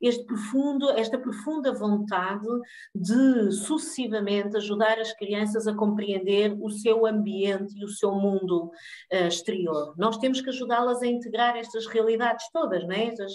este 0.00 0.24
profundo, 0.24 0.90
esta 0.90 1.18
profunda 1.18 1.72
vontade 1.72 2.46
de 2.94 3.50
sucessivamente 3.52 4.56
ajudar 4.56 4.98
as 4.98 5.12
crianças 5.14 5.66
a 5.66 5.74
compreender 5.74 6.56
o 6.60 6.70
seu 6.70 7.06
ambiente 7.06 7.74
e 7.76 7.84
o 7.84 7.88
seu 7.88 8.12
mundo 8.12 8.70
uh, 9.12 9.26
exterior. 9.26 9.94
Nós 9.96 10.18
temos 10.18 10.40
que 10.40 10.50
ajudá-las 10.50 11.02
a 11.02 11.06
integrar 11.06 11.56
estas 11.56 11.86
realidades 11.86 12.46
todas, 12.52 12.84
não 12.84 12.92
é? 12.92 13.06
estas, 13.06 13.32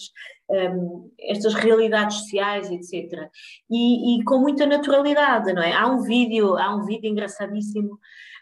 um, 0.49 0.55
ehm, 0.55 1.11
estas 1.19 1.53
realidades 1.53 2.17
sociais, 2.17 2.69
etc. 2.69 3.29
E, 3.69 4.19
e, 4.19 4.23
com 4.23 4.39
muita 4.39 4.65
naturalidade, 4.65 5.51
não 5.53 5.61
é? 5.61 5.73
Há 5.73 5.87
um 5.87 6.01
vídeo, 6.01 6.55
há 6.57 6.75
um 6.75 6.85
vídeo 6.85 7.09
engraçadíssimo 7.09 7.99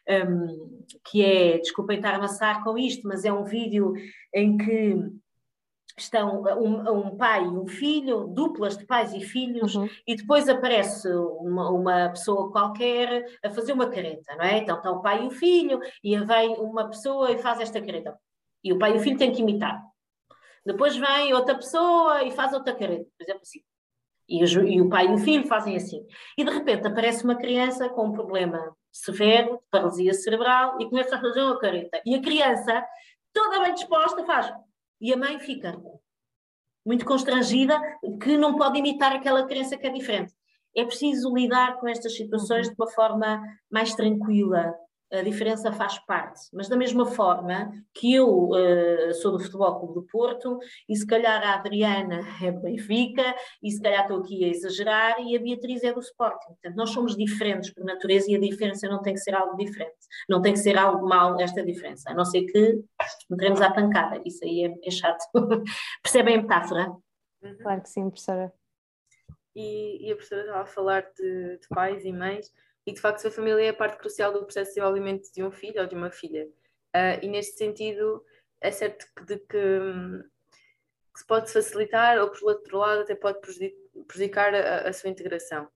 um, 0.09 0.85
que 1.05 1.23
é, 1.23 1.57
desculpem 1.57 1.97
estar 1.97 2.13
a 2.13 2.17
amassar 2.17 2.63
com 2.63 2.77
isto, 2.77 3.07
mas 3.07 3.25
é 3.25 3.31
um 3.31 3.43
vídeo 3.43 3.93
em 4.33 4.57
que 4.57 4.97
estão 5.97 6.41
um, 6.41 7.07
um, 7.07 7.17
pai 7.17 7.43
e 7.43 7.47
um 7.47 7.67
filho, 7.67 8.27
duplas 8.27 8.77
de 8.77 8.85
pais 8.85 9.13
e 9.13 9.21
filhos, 9.21 9.75
uhum. 9.75 9.87
e 10.07 10.15
depois 10.15 10.49
aparece 10.49 11.07
uma, 11.07 11.69
uma, 11.69 12.09
pessoa 12.09 12.51
qualquer 12.51 13.25
a 13.43 13.49
fazer 13.51 13.73
uma 13.73 13.89
careta, 13.89 14.35
não 14.35 14.43
é? 14.43 14.57
Então 14.57 14.77
está 14.77 14.91
o 14.91 15.01
pai 15.01 15.23
e 15.23 15.27
o 15.27 15.31
filho, 15.31 15.79
e 16.03 16.17
vem 16.17 16.55
uma 16.55 16.89
pessoa 16.89 17.31
e 17.31 17.37
faz 17.37 17.59
esta 17.59 17.81
careta. 17.81 18.17
E 18.63 18.73
o 18.73 18.79
pai 18.79 18.93
e 18.93 18.97
o 18.97 18.99
filho 18.99 19.17
têm 19.17 19.31
que 19.31 19.41
imitar. 19.41 19.83
Depois 20.65 20.95
vem 20.95 21.33
outra 21.33 21.55
pessoa 21.55 22.23
e 22.23 22.31
faz 22.31 22.53
outra 22.53 22.73
careta, 22.73 23.05
por 23.17 23.23
exemplo 23.23 23.41
assim. 23.41 23.59
E, 24.27 24.43
e, 24.43 24.81
o 24.81 24.89
pai 24.89 25.07
e 25.07 25.13
o 25.13 25.17
filho 25.17 25.47
fazem 25.47 25.75
assim. 25.75 26.05
E 26.38 26.43
de 26.43 26.51
repente 26.51 26.88
aparece 26.88 27.23
uma 27.23 27.36
criança 27.36 27.89
com 27.89 28.07
um 28.07 28.12
problema 28.13 28.75
severo, 28.91 29.62
paralisia 29.69 30.13
cerebral, 30.13 30.77
e 30.79 30.88
começa 30.88 31.15
a 31.15 31.21
fazer 31.21 31.41
uma 31.41 31.59
careta. 31.59 32.01
E 32.05 32.15
a 32.15 32.21
criança, 32.21 32.86
toda 33.33 33.62
bem 33.62 33.73
disposta, 33.73 34.23
faz. 34.25 34.53
E 35.01 35.13
a 35.13 35.17
mãe 35.17 35.39
fica 35.39 35.78
muito 36.86 37.05
constrangida, 37.05 37.80
que 38.21 38.38
não 38.38 38.55
pode 38.55 38.78
imitar 38.78 39.13
aquela 39.13 39.45
criança 39.45 39.78
que 39.78 39.88
é 39.88 39.89
diferente. 39.89 40.34
É 40.76 40.84
preciso 40.84 41.34
lidar 41.34 41.80
com 41.80 41.88
estas 41.88 42.15
situações 42.15 42.67
uhum. 42.67 42.74
de 42.74 42.82
uma 42.82 42.91
forma 42.91 43.41
mais 43.71 43.93
tranquila, 43.95 44.74
a 45.14 45.22
diferença 45.22 45.72
faz 45.72 45.99
parte. 45.99 46.41
Mas 46.51 46.68
da 46.68 46.76
mesma 46.76 47.05
forma 47.05 47.72
que 47.93 48.16
eu 48.16 48.49
uh, 48.49 49.14
sou 49.22 49.32
do 49.32 49.39
Futebol 49.39 49.80
Clube 49.80 49.93
do 49.93 50.03
Porto, 50.03 50.59
e 50.89 50.95
se 50.95 51.05
calhar 51.05 51.41
a 51.43 51.53
Adriana 51.53 52.22
é 52.41 52.51
do 52.51 52.61
Benfica, 52.61 53.36
e 53.61 53.72
se 53.72 53.82
calhar 53.82 54.01
estou 54.01 54.20
aqui 54.20 54.43
a 54.43 54.47
exagerar, 54.47 55.22
e 55.22 55.36
a 55.38 55.39
Beatriz 55.39 55.84
é 55.84 55.93
do 55.93 55.99
Sporting. 55.99 56.47
Portanto, 56.47 56.76
nós 56.76 56.89
somos 56.89 57.16
diferentes 57.16 57.72
por 57.72 57.84
natureza 57.86 58.32
e 58.32 58.36
a 58.36 58.39
diferença 58.39 58.88
não 58.88 59.01
tem 59.01 59.14
que 59.14 59.20
ser 59.20 59.36
algo 59.36 59.55
diferente. 59.55 59.93
Não 60.28 60.41
tem 60.41 60.53
que 60.53 60.59
ser 60.59 60.78
algo 60.78 61.07
mau 61.07 61.39
esta 61.39 61.64
diferença, 61.64 62.09
a 62.09 62.14
não 62.14 62.26
ser 62.26 62.43
que 62.45 62.84
entremos 63.32 63.61
à 63.61 63.72
pancada. 63.72 64.22
Isso 64.26 64.43
aí 64.43 64.66
é, 64.66 64.88
é 64.88 64.91
chato. 64.91 65.24
Percebem 66.01 66.39
a 66.39 66.41
metáfora? 66.41 66.91
Claro 67.61 67.82
que 67.82 67.89
sim, 67.89 68.09
professora. 68.09 68.51
E, 69.55 70.07
e 70.07 70.11
a 70.11 70.16
professora 70.16 70.41
estava 70.41 70.61
a 70.64 70.66
falar 70.66 71.01
de, 71.16 71.59
de 71.59 71.68
pais 71.70 72.03
e 72.03 72.11
mães 72.11 72.51
e 72.86 72.93
de 72.93 72.99
facto 72.99 73.27
a 73.27 73.31
família 73.31 73.65
é 73.65 73.69
a 73.69 73.73
parte 73.73 73.97
crucial 73.97 74.31
do 74.31 74.43
processo 74.43 74.71
de 74.71 74.75
desenvolvimento 74.75 75.31
de 75.34 75.43
um 75.43 75.51
filho 75.51 75.81
ou 75.81 75.88
de 75.88 75.95
uma 75.95 76.11
filha. 76.11 76.45
Uh, 76.95 77.17
e 77.21 77.27
neste 77.27 77.57
sentido 77.57 78.23
é 78.61 78.71
certo 78.71 79.05
que, 79.15 79.25
de 79.25 79.38
que, 79.39 79.57
que, 81.13 81.19
se 81.19 81.25
pode 81.25 81.51
facilitar 81.51 82.19
ou 82.19 82.29
por 82.29 82.43
outro 82.43 82.77
lado 82.77 83.01
até 83.01 83.15
pode 83.15 83.39
prejudicar 84.07 84.53
a, 84.53 84.89
a 84.89 84.93
sua 84.93 85.09
integração. 85.09 85.67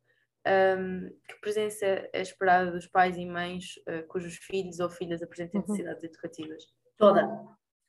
Um, 0.48 1.10
que 1.28 1.42
presença 1.42 1.86
é 1.86 2.22
esperada 2.22 2.72
dos 2.72 2.88
pais 2.88 3.18
e 3.18 3.26
mães 3.26 3.76
uh, 3.90 4.08
cujos 4.08 4.36
filhos 4.38 4.80
ou 4.80 4.90
filhas 4.90 5.22
apresentem 5.22 5.60
uhum. 5.60 5.68
necessidades 5.68 6.04
educativas? 6.04 6.64
Toda. 6.98 7.28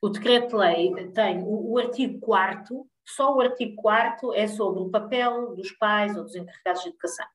O 0.01 0.09
decreto-lei 0.09 0.93
tem 1.11 1.41
o, 1.43 1.73
o 1.73 1.77
artigo 1.77 2.19
4 2.19 2.89
só 3.09 3.35
o 3.35 3.41
artigo 3.41 3.81
4 3.81 4.33
é 4.35 4.47
sobre 4.47 4.81
o 4.81 4.89
papel 4.89 5.55
dos 5.55 5.71
pais 5.71 6.15
ou 6.15 6.23
dos 6.23 6.35
encarregados 6.35 6.83
de 6.83 6.89
educação. 6.89 7.25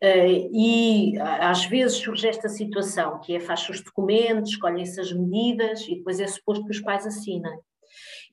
E 0.00 1.18
às 1.18 1.64
vezes 1.66 1.96
surge 1.96 2.28
esta 2.28 2.48
situação, 2.48 3.20
que 3.20 3.34
é 3.34 3.40
faz 3.40 3.68
os 3.68 3.82
documentos, 3.82 4.50
escolhem-se 4.50 5.00
as 5.00 5.12
medidas 5.12 5.82
e 5.88 5.96
depois 5.96 6.20
é 6.20 6.26
suposto 6.26 6.64
que 6.64 6.70
os 6.70 6.80
pais 6.80 7.06
assinem. 7.06 7.58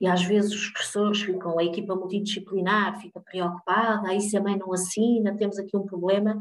E 0.00 0.06
às 0.06 0.22
vezes 0.22 0.52
os 0.52 0.68
professores 0.70 1.22
ficam, 1.22 1.58
a 1.58 1.64
equipa 1.64 1.94
multidisciplinar 1.94 3.00
fica 3.00 3.20
preocupada, 3.20 4.08
aí 4.08 4.20
se 4.20 4.36
a 4.36 4.42
mãe 4.42 4.56
não 4.56 4.72
assina, 4.72 5.36
temos 5.36 5.58
aqui 5.58 5.76
um 5.76 5.86
problema. 5.86 6.38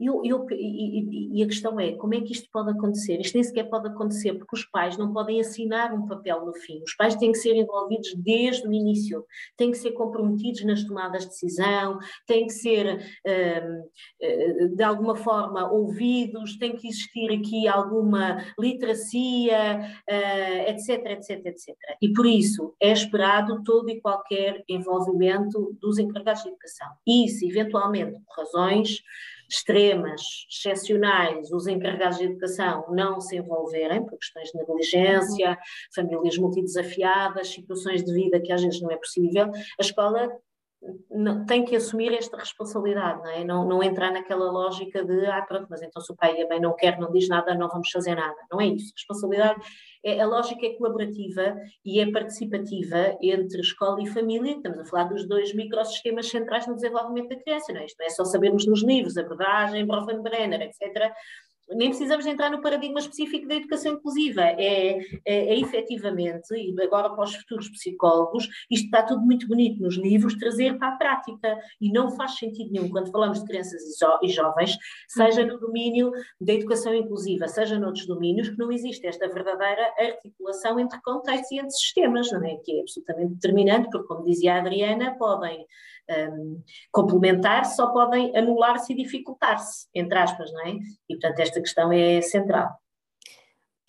Eu, 0.00 0.22
eu, 0.24 0.46
e, 0.50 1.38
e, 1.38 1.42
a 1.42 1.46
questão 1.46 1.78
é, 1.78 1.92
como 1.92 2.14
é 2.14 2.20
que 2.20 2.32
isto 2.32 2.48
pode 2.50 2.70
acontecer? 2.70 3.20
Isto 3.20 3.34
nem 3.34 3.44
sequer 3.44 3.68
pode 3.68 3.88
acontecer 3.88 4.32
porque 4.34 4.56
os 4.56 4.64
pais 4.64 4.96
não 4.96 5.12
podem 5.12 5.40
assinar 5.40 5.92
um 5.92 6.06
papel 6.06 6.46
no 6.46 6.54
fim. 6.54 6.82
Os 6.82 6.94
pais 6.94 7.14
têm 7.16 7.32
que 7.32 7.38
ser 7.38 7.54
envolvidos 7.54 8.14
desde 8.16 8.66
o 8.66 8.72
início, 8.72 9.24
têm 9.56 9.70
que 9.70 9.76
ser 9.76 9.92
comprometidos 9.92 10.64
nas 10.64 10.84
tomadas 10.84 11.24
de 11.24 11.28
decisão, 11.28 11.98
têm 12.26 12.46
que 12.46 12.52
ser, 12.52 12.96
hum, 13.26 13.82
eh, 14.22 14.68
de 14.68 14.82
alguma 14.82 15.14
forma, 15.14 15.70
ouvidos, 15.70 16.56
tem 16.56 16.74
que 16.74 16.88
existir 16.88 17.30
aqui 17.32 17.68
alguma 17.68 18.38
literacia, 18.58 19.80
etc, 20.66 21.06
etc, 21.06 21.46
etc. 21.46 21.76
E 22.00 22.12
por 22.12 22.26
isso 22.26 22.74
é 22.80 22.90
esperado 22.92 23.62
todo 23.62 23.90
e 23.90 24.00
qualquer 24.00 24.64
envolvimento 24.68 25.76
dos 25.80 25.98
encarregados 25.98 26.42
de 26.42 26.48
educação. 26.48 26.88
Se, 27.06 27.48
eventualmente, 27.48 28.12
por 28.12 28.44
razões 28.44 29.02
extremas, 29.50 30.22
excepcionais, 30.48 31.50
os 31.50 31.66
encarregados 31.66 32.18
de 32.18 32.24
educação 32.24 32.84
não 32.90 33.20
se 33.20 33.36
envolverem 33.36 34.04
por 34.06 34.16
questões 34.18 34.50
de 34.50 34.58
negligência, 34.58 35.58
famílias 35.94 36.38
multidesafiadas, 36.38 37.48
situações 37.48 38.04
de 38.04 38.12
vida 38.12 38.40
que 38.40 38.52
às 38.52 38.62
vezes 38.62 38.80
não 38.80 38.90
é 38.90 38.96
possível, 38.96 39.50
a 39.50 39.82
escola 39.82 40.30
tem 41.46 41.64
que 41.64 41.76
assumir 41.76 42.12
esta 42.14 42.38
responsabilidade, 42.38 43.22
não, 43.22 43.30
é? 43.30 43.44
não, 43.44 43.68
não 43.68 43.82
entrar 43.82 44.10
naquela 44.12 44.50
lógica 44.50 45.04
de, 45.04 45.26
ah, 45.26 45.42
pronto, 45.42 45.66
mas 45.68 45.82
então 45.82 46.00
se 46.00 46.10
o 46.10 46.16
pai 46.16 46.38
e 46.38 46.42
a 46.42 46.48
mãe 46.48 46.58
não 46.58 46.74
quer, 46.74 46.98
não 46.98 47.12
diz 47.12 47.28
nada, 47.28 47.54
não 47.54 47.68
vamos 47.68 47.90
fazer 47.90 48.14
nada. 48.14 48.36
Não 48.50 48.60
é 48.60 48.66
isso. 48.66 48.86
A 48.86 48.96
responsabilidade, 48.96 49.60
é, 50.04 50.20
a 50.20 50.26
lógica 50.26 50.66
é 50.66 50.74
colaborativa 50.74 51.56
e 51.84 52.00
é 52.00 52.10
participativa 52.10 53.16
entre 53.20 53.60
escola 53.60 54.02
e 54.02 54.06
família. 54.06 54.52
Estamos 54.52 54.78
a 54.78 54.84
falar 54.84 55.04
dos 55.04 55.26
dois 55.28 55.54
microsistemas 55.54 56.28
centrais 56.28 56.66
no 56.66 56.74
desenvolvimento 56.74 57.28
da 57.28 57.40
criança, 57.40 57.72
não 57.72 57.80
é? 57.80 57.86
Isto 57.86 57.98
não 57.98 58.06
é 58.06 58.10
só 58.10 58.24
sabermos 58.24 58.66
nos 58.66 58.82
livros, 58.82 59.16
abordagem, 59.16 59.86
Brenner, 59.86 60.62
etc 60.62 61.12
nem 61.74 61.88
precisamos 61.88 62.26
entrar 62.26 62.50
no 62.50 62.60
paradigma 62.60 62.98
específico 62.98 63.46
da 63.46 63.56
educação 63.56 63.94
inclusiva, 63.94 64.42
é, 64.42 64.98
é, 64.98 65.00
é 65.24 65.60
efetivamente, 65.60 66.54
e 66.54 66.74
agora 66.82 67.10
para 67.10 67.24
os 67.24 67.34
futuros 67.34 67.68
psicólogos, 67.68 68.48
isto 68.70 68.86
está 68.86 69.02
tudo 69.02 69.22
muito 69.22 69.46
bonito 69.46 69.82
nos 69.82 69.96
livros, 69.96 70.36
trazer 70.36 70.78
para 70.78 70.88
a 70.88 70.96
prática, 70.96 71.58
e 71.80 71.92
não 71.92 72.10
faz 72.10 72.36
sentido 72.36 72.70
nenhum 72.72 72.88
quando 72.90 73.10
falamos 73.10 73.40
de 73.40 73.46
crianças 73.46 73.82
e, 73.82 73.98
jo 73.98 74.18
e 74.22 74.28
jovens, 74.28 74.76
seja 75.08 75.44
no 75.44 75.58
domínio 75.58 76.12
da 76.40 76.52
educação 76.52 76.94
inclusiva, 76.94 77.48
seja 77.48 77.78
noutros 77.78 78.06
domínios, 78.06 78.48
que 78.48 78.58
não 78.58 78.72
existe 78.72 79.06
esta 79.06 79.28
verdadeira 79.28 79.92
articulação 79.98 80.78
entre 80.78 81.00
contextos 81.02 81.50
e 81.52 81.58
entre 81.58 81.70
sistemas, 81.70 82.30
não 82.32 82.44
é? 82.44 82.56
Que 82.56 82.78
é 82.78 82.80
absolutamente 82.80 83.34
determinante, 83.34 83.88
porque 83.90 84.06
como 84.08 84.24
dizia 84.24 84.54
a 84.54 84.58
Adriana, 84.58 85.16
podem 85.18 85.66
um, 86.08 86.62
complementar, 86.90 87.64
só 87.64 87.92
podem 87.92 88.36
anular-se 88.36 88.92
e 88.92 88.96
dificultar-se, 88.96 89.88
entre 89.94 90.18
aspas, 90.18 90.52
não 90.52 90.66
é? 90.66 90.70
E 91.08 91.14
portanto 91.14 91.40
esta 91.40 91.60
questão 91.60 91.92
é 91.92 92.20
central. 92.20 92.80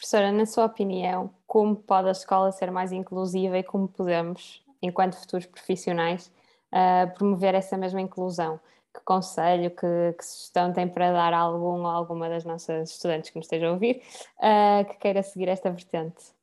Professora, 0.01 0.31
na 0.31 0.47
sua 0.47 0.65
opinião, 0.65 1.31
como 1.45 1.75
pode 1.75 2.07
a 2.07 2.11
escola 2.11 2.51
ser 2.51 2.71
mais 2.71 2.91
inclusiva 2.91 3.59
e 3.59 3.63
como 3.63 3.87
podemos, 3.87 4.65
enquanto 4.81 5.15
futuros 5.15 5.45
profissionais, 5.45 6.33
uh, 6.73 7.13
promover 7.13 7.53
essa 7.53 7.77
mesma 7.77 8.01
inclusão? 8.01 8.59
Que 8.91 8.99
conselho, 9.05 9.69
que, 9.69 10.15
que, 10.17 10.25
sugestão 10.25 10.73
tem 10.73 10.87
para 10.87 11.11
dar 11.11 11.33
a 11.33 11.37
algum 11.37 11.81
ou 11.81 11.85
alguma 11.85 12.27
das 12.27 12.43
nossas 12.43 12.89
estudantes 12.89 13.29
que 13.29 13.37
nos 13.37 13.45
estejam 13.45 13.69
a 13.69 13.73
ouvir, 13.73 14.01
uh, 14.39 14.83
que 14.85 14.97
queira 14.97 15.21
seguir 15.21 15.47
esta 15.47 15.69
vertente? 15.69 16.33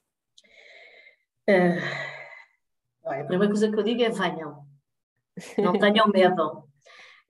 Uh, 1.49 1.83
a 3.05 3.25
primeira 3.25 3.49
coisa 3.49 3.73
que 3.73 3.77
eu 3.77 3.83
digo 3.83 4.03
é 4.05 4.11
venham, 4.11 4.68
não 5.59 5.73
tenham 5.79 6.09
medo, 6.09 6.69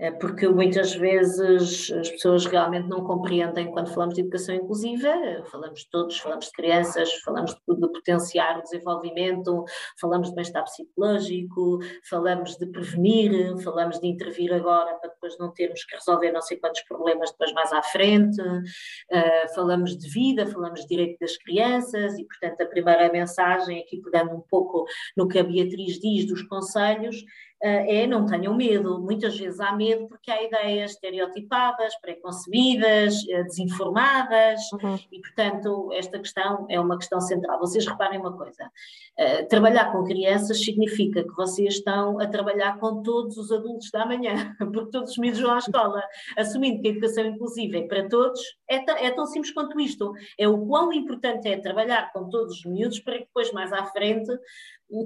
é 0.00 0.12
porque 0.12 0.46
muitas 0.46 0.94
vezes 0.94 1.90
as 1.90 2.08
pessoas 2.08 2.46
realmente 2.46 2.88
não 2.88 3.02
compreendem 3.02 3.72
quando 3.72 3.92
falamos 3.92 4.14
de 4.14 4.20
educação 4.20 4.54
inclusiva, 4.54 5.12
falamos 5.50 5.80
de 5.80 5.90
todos, 5.90 6.16
falamos 6.20 6.46
de 6.46 6.52
crianças, 6.52 7.12
falamos 7.24 7.52
de, 7.52 7.74
de 7.74 7.92
potenciar 7.92 8.58
o 8.58 8.62
desenvolvimento, 8.62 9.64
falamos 10.00 10.28
de 10.28 10.36
bem-estar 10.36 10.62
psicológico, 10.62 11.80
falamos 12.08 12.56
de 12.56 12.66
prevenir, 12.66 13.58
falamos 13.60 13.98
de 13.98 14.06
intervir 14.06 14.52
agora 14.52 14.94
para 14.94 15.10
depois 15.10 15.36
não 15.36 15.52
termos 15.52 15.84
que 15.84 15.96
resolver 15.96 16.30
não 16.30 16.42
sei 16.42 16.58
quantos 16.58 16.82
problemas 16.82 17.32
depois 17.32 17.52
mais 17.52 17.72
à 17.72 17.82
frente, 17.82 18.40
uh, 18.40 19.52
falamos 19.52 19.98
de 19.98 20.08
vida, 20.08 20.46
falamos 20.46 20.82
de 20.82 20.86
direito 20.86 21.18
das 21.18 21.36
crianças 21.38 22.16
e, 22.16 22.24
portanto, 22.24 22.60
a 22.60 22.66
primeira 22.66 23.10
mensagem, 23.12 23.80
aqui 23.80 24.00
pegando 24.00 24.30
um 24.30 24.42
pouco 24.48 24.84
no 25.16 25.26
que 25.26 25.40
a 25.40 25.42
Beatriz 25.42 25.98
diz 25.98 26.24
dos 26.24 26.42
conselhos, 26.44 27.16
é 27.60 28.06
não 28.06 28.24
tenham 28.24 28.54
medo. 28.54 29.00
Muitas 29.00 29.36
vezes 29.36 29.60
há 29.60 29.72
medo 29.72 30.06
porque 30.08 30.30
há 30.30 30.42
ideias 30.42 30.92
estereotipadas, 30.92 31.94
preconcebidas, 32.00 33.24
eh, 33.28 33.42
desinformadas, 33.44 34.60
uhum. 34.72 34.98
e 35.10 35.20
portanto 35.20 35.90
esta 35.92 36.18
questão 36.18 36.66
é 36.68 36.78
uma 36.80 36.96
questão 36.96 37.20
central. 37.20 37.58
Vocês 37.58 37.86
reparem 37.86 38.18
uma 38.20 38.36
coisa: 38.36 38.70
eh, 39.16 39.44
trabalhar 39.44 39.92
com 39.92 40.04
crianças 40.04 40.64
significa 40.64 41.22
que 41.22 41.34
vocês 41.34 41.74
estão 41.74 42.20
a 42.20 42.26
trabalhar 42.26 42.78
com 42.78 43.02
todos 43.02 43.36
os 43.36 43.50
adultos 43.50 43.90
da 43.90 44.06
manhã, 44.06 44.54
porque 44.72 44.90
todos 44.90 45.12
os 45.12 45.18
miúdos 45.18 45.40
vão 45.40 45.52
à 45.52 45.58
escola, 45.58 46.02
assumindo 46.36 46.80
que 46.80 46.88
a 46.88 46.90
educação 46.92 47.24
inclusiva 47.26 47.78
é 47.78 47.82
para 47.82 48.08
todos, 48.08 48.40
é, 48.68 49.06
é 49.06 49.10
tão 49.10 49.26
simples 49.26 49.52
quanto 49.52 49.80
isto. 49.80 50.12
É 50.38 50.46
o 50.46 50.66
quão 50.66 50.92
importante 50.92 51.48
é 51.48 51.56
trabalhar 51.56 52.12
com 52.12 52.28
todos 52.28 52.58
os 52.58 52.64
miúdos 52.64 53.00
para 53.00 53.14
que 53.14 53.24
depois, 53.24 53.52
mais 53.52 53.72
à 53.72 53.84
frente, 53.86 54.30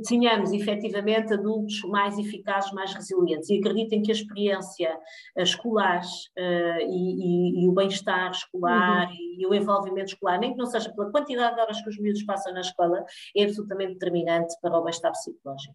tenhamos 0.08 0.52
efetivamente 0.52 1.34
adultos 1.34 1.80
mais 1.82 2.18
eficazes, 2.18 2.72
mais 2.72 2.92
resilientes. 2.94 3.48
E 3.50 3.58
acreditem 3.58 4.02
que 4.02 4.10
a 4.10 4.14
experiência 4.14 4.98
escolar 5.36 6.02
uh, 6.02 6.80
e, 6.80 7.60
e, 7.60 7.64
e, 7.64 7.68
o 7.68 7.72
bem-estar 7.72 8.30
escolar 8.30 9.08
uhum. 9.08 9.14
e, 9.14 9.42
e, 9.42 9.46
o 9.46 9.54
envolvimento 9.54 10.12
escolar, 10.12 10.38
nem 10.38 10.52
que 10.52 10.58
não 10.58 10.66
seja 10.66 10.92
pela 10.92 11.10
quantidade 11.10 11.54
de 11.54 11.60
horas 11.60 11.80
que 11.80 11.88
os 11.88 11.98
miúdos 11.98 12.22
passam 12.24 12.52
na 12.52 12.60
escola, 12.60 13.04
é 13.36 13.44
absolutamente 13.44 13.94
determinante 13.94 14.54
para 14.60 14.76
o 14.76 14.82
bem-estar 14.82 15.12
psicológico. 15.12 15.74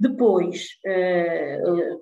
Depois, 0.00 0.68
uh, 0.86 2.00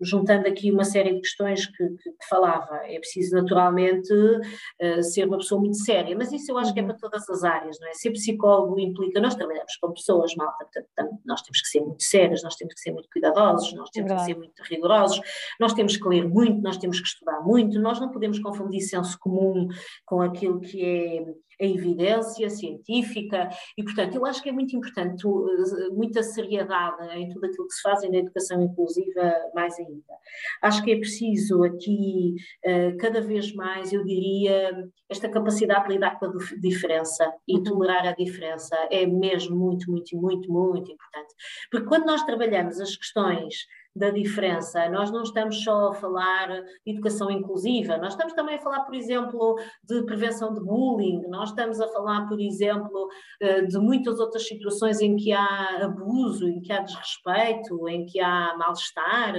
juntando 0.00 0.48
aqui 0.48 0.70
uma 0.72 0.84
série 0.84 1.14
de 1.14 1.20
questões 1.20 1.66
que, 1.66 1.88
que, 1.88 2.10
que 2.10 2.28
falava, 2.28 2.80
é 2.84 2.98
preciso 2.98 3.36
naturalmente 3.36 4.12
uh, 4.12 5.02
ser 5.02 5.26
uma 5.26 5.38
pessoa 5.38 5.60
muito 5.60 5.76
séria, 5.78 6.16
mas 6.16 6.32
isso 6.32 6.50
eu 6.50 6.58
acho 6.58 6.72
que 6.72 6.80
é 6.80 6.82
uhum. 6.82 6.88
para 6.88 6.98
todas 6.98 7.28
as 7.28 7.44
áreas, 7.44 7.78
não 7.80 7.88
é? 7.88 7.94
Ser 7.94 8.10
psicólogo 8.12 8.78
implica, 8.78 9.20
nós 9.20 9.34
trabalhamos 9.34 9.76
com 9.76 9.92
pessoas, 9.92 10.34
malta, 10.34 10.66
portanto, 10.72 11.18
nós 11.24 11.42
temos 11.42 11.60
que 11.60 11.68
ser 11.68 11.80
muito 11.80 12.02
sérios, 12.02 12.42
nós 12.42 12.56
temos 12.56 12.74
que 12.74 12.80
ser 12.80 12.92
muito 12.92 13.08
cuidadosos, 13.12 13.72
nós 13.74 13.90
temos 13.90 14.12
que 14.12 14.24
ser 14.24 14.36
muito 14.36 14.62
rigorosos, 14.62 15.20
nós 15.58 15.72
temos 15.72 15.96
que 15.96 16.08
ler 16.08 16.28
muito, 16.28 16.62
nós 16.62 16.76
temos 16.78 17.00
que 17.00 17.06
estudar 17.06 17.40
muito, 17.40 17.78
nós 17.80 18.00
não 18.00 18.10
podemos 18.10 18.38
confundir 18.38 18.80
senso 18.80 19.18
comum 19.18 19.68
com 20.06 20.22
aquilo 20.22 20.60
que 20.60 20.84
é 20.84 21.24
a 21.60 21.64
evidência 21.64 22.48
científica 22.48 23.48
e, 23.76 23.84
portanto, 23.84 24.14
eu 24.14 24.24
acho 24.24 24.42
que 24.42 24.48
é 24.48 24.52
muito 24.52 24.74
importante 24.74 25.26
eh, 25.26 25.90
muita 25.92 26.22
seriedade 26.22 27.16
em 27.16 27.28
tudo 27.28 27.46
aquilo 27.46 27.66
que 27.66 27.74
se 27.74 27.82
faz 27.82 28.02
na 28.08 28.16
educação 28.16 28.62
inclusiva, 28.62 29.34
mais 29.54 29.78
ainda. 29.78 30.14
Acho 30.62 30.82
que 30.82 30.92
é 30.92 30.96
preciso 30.96 31.62
aqui, 31.62 32.34
eh, 32.64 32.92
cada 32.92 33.20
vez 33.20 33.52
mais, 33.54 33.92
eu 33.92 34.04
diria, 34.04 34.88
esta 35.08 35.28
capacidade 35.28 35.88
de 35.88 35.94
lidar 35.94 36.18
com 36.18 36.26
a 36.26 36.32
diferença 36.60 37.30
e 37.46 37.56
uhum. 37.56 37.62
tolerar 37.64 38.06
a 38.06 38.12
diferença 38.12 38.76
é 38.90 39.06
mesmo 39.06 39.56
muito, 39.56 39.90
muito, 39.90 40.16
muito, 40.16 40.52
muito 40.52 40.92
importante. 40.92 41.34
Porque 41.70 41.86
quando 41.86 42.06
nós 42.06 42.22
trabalhamos 42.22 42.80
as 42.80 42.96
questões 42.96 43.66
da 43.94 44.10
diferença. 44.10 44.88
Nós 44.88 45.10
não 45.10 45.22
estamos 45.22 45.62
só 45.62 45.88
a 45.88 45.94
falar 45.94 46.48
de 46.84 46.92
educação 46.92 47.30
inclusiva, 47.30 47.96
nós 47.96 48.12
estamos 48.12 48.32
também 48.34 48.54
a 48.54 48.60
falar, 48.60 48.80
por 48.84 48.94
exemplo, 48.94 49.56
de 49.82 50.04
prevenção 50.04 50.54
de 50.54 50.60
bullying, 50.60 51.22
nós 51.28 51.50
estamos 51.50 51.80
a 51.80 51.88
falar, 51.88 52.28
por 52.28 52.40
exemplo, 52.40 53.08
eh, 53.40 53.62
de 53.62 53.78
muitas 53.78 54.20
outras 54.20 54.46
situações 54.46 55.00
em 55.00 55.16
que 55.16 55.32
há 55.32 55.80
abuso, 55.82 56.48
em 56.48 56.60
que 56.60 56.72
há 56.72 56.80
desrespeito, 56.80 57.88
em 57.88 58.06
que 58.06 58.20
há 58.20 58.56
mal-estar, 58.56 59.34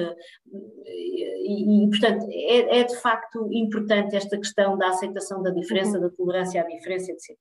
e, 0.86 1.86
e, 1.86 1.90
portanto, 1.90 2.26
é, 2.30 2.80
é 2.80 2.84
de 2.84 2.96
facto 2.98 3.48
importante 3.52 4.16
esta 4.16 4.38
questão 4.38 4.78
da 4.78 4.90
aceitação 4.90 5.42
da 5.42 5.52
diferença, 5.52 6.00
da 6.00 6.10
tolerância 6.10 6.62
à 6.62 6.66
diferença, 6.66 7.12
etc. 7.12 7.38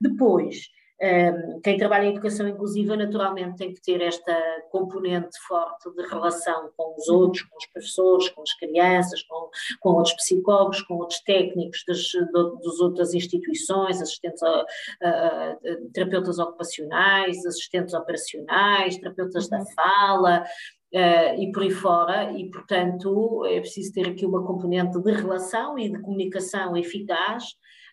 Depois, 0.00 0.68
quem 1.64 1.76
trabalha 1.76 2.04
em 2.04 2.10
educação 2.10 2.46
inclusiva 2.46 2.96
naturalmente 2.96 3.56
tem 3.56 3.74
que 3.74 3.82
ter 3.82 4.00
esta 4.00 4.34
componente 4.70 5.36
forte 5.48 5.90
de 5.96 6.06
relação 6.06 6.70
com 6.76 6.94
os 6.96 7.08
outros, 7.08 7.42
com 7.42 7.56
os 7.56 7.66
professores, 7.66 8.28
com 8.28 8.42
as 8.42 8.54
crianças, 8.54 9.20
com, 9.24 9.50
com 9.80 9.90
outros 9.90 10.14
psicólogos, 10.14 10.80
com 10.82 10.94
outros 10.94 11.20
técnicos 11.20 11.82
das, 11.88 12.08
das 12.32 12.80
outras 12.80 13.14
instituições, 13.14 14.00
assistentes 14.00 14.42
a, 14.44 14.64
a, 15.02 15.08
a, 15.08 15.56
terapeutas 15.92 16.38
ocupacionais, 16.38 17.44
assistentes 17.44 17.94
operacionais, 17.94 18.96
terapeutas 18.96 19.48
da 19.48 19.58
uhum. 19.58 19.66
fala, 19.74 20.44
Uh, 20.94 21.40
e 21.40 21.50
por 21.52 21.62
aí 21.62 21.70
fora, 21.70 22.32
e 22.32 22.50
portanto 22.50 23.46
é 23.46 23.58
preciso 23.60 23.94
ter 23.94 24.06
aqui 24.08 24.26
uma 24.26 24.44
componente 24.44 25.00
de 25.00 25.10
relação 25.10 25.78
e 25.78 25.88
de 25.90 25.98
comunicação 26.02 26.76
eficaz 26.76 27.44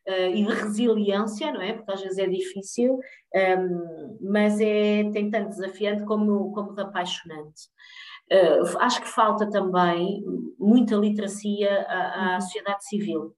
uh, 0.10 0.36
e 0.36 0.44
de 0.44 0.54
resiliência, 0.54 1.52
não 1.52 1.62
é? 1.62 1.74
Porque 1.74 1.92
às 1.92 2.02
vezes 2.02 2.18
é 2.18 2.28
difícil, 2.28 2.96
um, 2.96 3.00
ehm, 3.34 4.18
mas 4.22 4.60
é 4.60 5.10
tem 5.12 5.30
tanto 5.30 5.50
desafiante 5.50 6.04
como, 6.04 6.52
como 6.52 6.74
de 6.74 6.82
apaixonante. 6.82 7.70
Uh, 8.32 8.78
acho 8.80 9.02
que 9.02 9.08
falta 9.08 9.50
também 9.50 10.24
muita 10.60 10.96
literacia 10.96 11.86
à, 11.88 12.34
à 12.34 12.34
uhum. 12.36 12.42
sociedade 12.42 12.86
civil. 12.86 13.36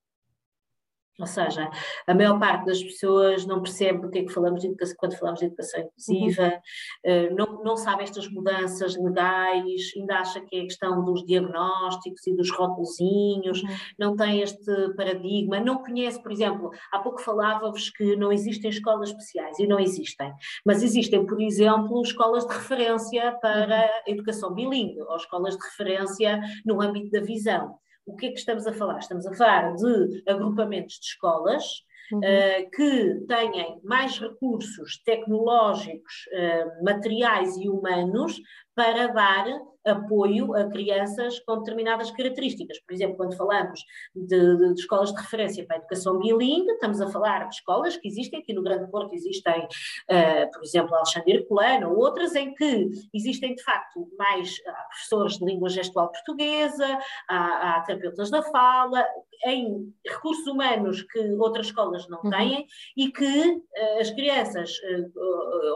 Ou 1.21 1.27
seja, 1.27 1.69
a 2.07 2.15
maior 2.15 2.39
parte 2.39 2.65
das 2.65 2.81
pessoas 2.83 3.45
não 3.45 3.61
percebe 3.61 4.07
o 4.07 4.09
que 4.09 4.19
é 4.19 4.23
que 4.23 4.33
falamos 4.33 4.61
de 4.61 4.67
educação, 4.67 4.95
quando 4.97 5.17
falamos 5.17 5.39
de 5.39 5.45
educação 5.45 5.81
inclusiva, 5.81 6.59
uhum. 7.05 7.35
não, 7.35 7.63
não 7.63 7.77
sabe 7.77 8.03
estas 8.03 8.27
mudanças 8.27 8.97
legais, 8.97 9.91
ainda 9.95 10.15
acha 10.15 10.41
que 10.41 10.55
é 10.55 10.61
a 10.61 10.63
questão 10.63 11.05
dos 11.05 11.23
diagnósticos 11.25 12.25
e 12.25 12.35
dos 12.35 12.49
rótulozinhos, 12.51 13.61
uhum. 13.61 13.69
não 13.99 14.15
tem 14.15 14.41
este 14.41 14.93
paradigma, 14.95 15.59
não 15.59 15.83
conhece, 15.83 16.21
por 16.21 16.31
exemplo, 16.31 16.71
há 16.91 16.97
pouco 16.97 17.21
falava-vos 17.21 17.91
que 17.91 18.15
não 18.15 18.31
existem 18.31 18.71
escolas 18.71 19.09
especiais, 19.09 19.59
e 19.59 19.67
não 19.67 19.79
existem, 19.79 20.33
mas 20.65 20.81
existem, 20.81 21.25
por 21.25 21.39
exemplo, 21.39 22.01
escolas 22.01 22.47
de 22.47 22.53
referência 22.53 23.37
para 23.39 23.77
uhum. 23.77 24.01
a 24.07 24.11
educação 24.11 24.53
bilíngue, 24.55 24.99
ou 25.01 25.15
escolas 25.15 25.55
de 25.55 25.63
referência 25.63 26.41
no 26.65 26.81
âmbito 26.81 27.11
da 27.11 27.21
visão. 27.21 27.75
O 28.05 28.15
que 28.15 28.27
é 28.27 28.29
que 28.29 28.39
estamos 28.39 28.65
a 28.67 28.73
falar? 28.73 28.99
Estamos 28.99 29.25
a 29.25 29.33
falar 29.33 29.75
de 29.75 30.23
agrupamentos 30.27 30.95
de 30.95 31.05
escolas 31.05 31.63
uhum. 32.11 32.19
uh, 32.19 32.71
que 32.71 33.25
tenham 33.27 33.79
mais 33.83 34.17
recursos 34.17 35.01
tecnológicos, 35.03 36.25
uh, 36.33 36.83
materiais 36.83 37.55
e 37.57 37.69
humanos 37.69 38.39
para 38.75 39.07
dar 39.07 39.45
apoio 39.85 40.55
a 40.55 40.65
crianças 40.69 41.39
com 41.39 41.57
determinadas 41.59 42.11
características. 42.11 42.79
Por 42.79 42.93
exemplo, 42.93 43.17
quando 43.17 43.35
falamos 43.35 43.83
de, 44.15 44.27
de, 44.27 44.73
de, 44.73 44.79
escolas 44.79 45.11
de 45.11 45.19
referência 45.19 45.65
para 45.65 45.77
a 45.77 45.79
educação 45.79 46.19
bilingue, 46.19 46.71
estamos 46.71 47.01
a 47.01 47.07
falar 47.07 47.47
de 47.47 47.55
escolas 47.55 47.97
que 47.97 48.07
existem 48.07 48.39
aqui 48.39 48.53
no 48.53 48.61
Grande 48.61 48.89
Porto, 48.91 49.13
existem, 49.13 49.63
uh, 49.63 50.51
por 50.51 50.63
exemplo, 50.63 50.95
Alexandre 50.95 51.33
Herculano, 51.33 51.91
ou 51.91 51.97
outras 51.97 52.35
em 52.35 52.53
que 52.53 52.89
existem, 53.13 53.55
de 53.55 53.63
facto, 53.63 54.07
mais 54.17 54.57
uh, 54.59 54.87
professores 54.89 55.37
de 55.37 55.45
língua 55.45 55.69
gestual 55.69 56.11
portuguesa, 56.11 56.99
há, 57.27 57.77
há, 57.77 57.81
terapeutas 57.81 58.29
da 58.29 58.43
fala, 58.43 59.05
em 59.45 59.91
recursos 60.07 60.45
humanos 60.45 61.01
que 61.01 61.19
outras 61.39 61.67
escolas 61.67 62.07
não 62.07 62.21
uhum. 62.23 62.29
têm 62.29 62.57
uhum. 62.57 62.65
e 62.95 63.11
que 63.11 63.47
uh, 63.47 63.99
as 63.99 64.11
crianças 64.11 64.71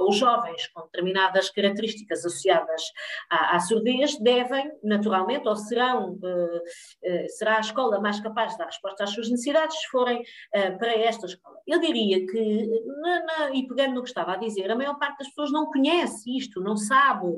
ou 0.02 0.12
jovens 0.12 0.68
com 0.68 0.84
determinadas 0.84 1.50
características 1.50 2.20
associadas 2.20 2.82
à, 3.30 3.56
à 3.56 3.60
surdez 3.60 4.18
devem, 4.20 4.72
naturalmente, 4.84 5.48
ou 5.48 5.56
serão, 5.56 6.14
uh, 6.14 6.58
uh, 6.58 7.30
será 7.30 7.58
a 7.58 7.62
escola 7.62 8.00
mais 8.00 8.20
capaz 8.20 8.54
de 8.54 8.58
dar 8.58 8.66
resposta 8.66 9.04
às 9.04 9.12
suas 9.12 9.30
necessidades 9.30 9.80
se 9.80 9.88
forem 9.88 10.22
uh, 10.22 10.78
para 10.78 10.94
esta 10.94 11.26
escola. 11.26 11.58
Eu 11.68 11.80
diria 11.80 12.26
que, 12.26 12.68
na, 13.02 13.24
na, 13.26 13.52
e 13.56 13.68
pegando 13.68 13.96
no 13.96 14.04
que 14.04 14.10
estava 14.10 14.34
a 14.34 14.38
dizer, 14.38 14.70
a 14.72 14.76
maior 14.76 14.98
parte 14.98 15.20
das 15.20 15.28
pessoas 15.30 15.52
não 15.52 15.68
conhece 15.68 16.36
isto, 16.38 16.62
não 16.62 16.78
sabe, 16.78 17.36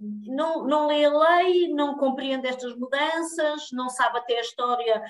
não, 0.00 0.66
não 0.66 0.86
lê 0.86 1.04
a 1.04 1.12
lei, 1.12 1.68
não 1.68 1.96
compreende 1.96 2.48
estas 2.48 2.74
mudanças, 2.76 3.68
não 3.72 3.88
sabe 3.88 4.18
até 4.18 4.38
a 4.38 4.42
história 4.42 5.02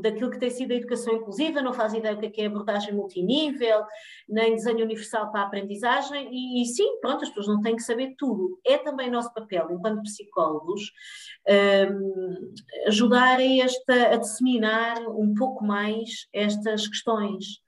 daquilo 0.00 0.30
que 0.30 0.38
tem 0.38 0.50
sido 0.50 0.72
a 0.72 0.76
educação 0.76 1.14
inclusiva, 1.14 1.62
não 1.62 1.72
faz 1.72 1.94
ideia 1.94 2.14
do 2.14 2.30
que 2.30 2.40
é, 2.40 2.44
é 2.44 2.46
abordagem 2.46 2.94
multinível, 2.94 3.84
nem 4.28 4.54
desenho 4.54 4.84
universal 4.84 5.30
para 5.30 5.42
a 5.42 5.46
aprendizagem, 5.46 6.28
e, 6.30 6.62
e, 6.62 6.66
sim, 6.66 6.98
pronto, 7.00 7.22
as 7.22 7.28
pessoas 7.28 7.48
não 7.48 7.62
têm 7.62 7.76
que 7.76 7.82
saber 7.82 8.14
tudo. 8.16 8.58
É 8.64 8.78
também 8.78 9.10
nosso 9.10 9.32
papel, 9.32 9.68
enquanto 9.70 10.02
psicólogos, 10.02 10.92
um, 11.92 12.52
ajudar 12.86 13.38
a, 13.38 13.44
esta, 13.44 14.14
a 14.14 14.16
disseminar 14.16 14.98
um 15.08 15.34
pouco 15.34 15.64
mais 15.64 16.28
estas 16.32 16.86
questões 16.86 17.60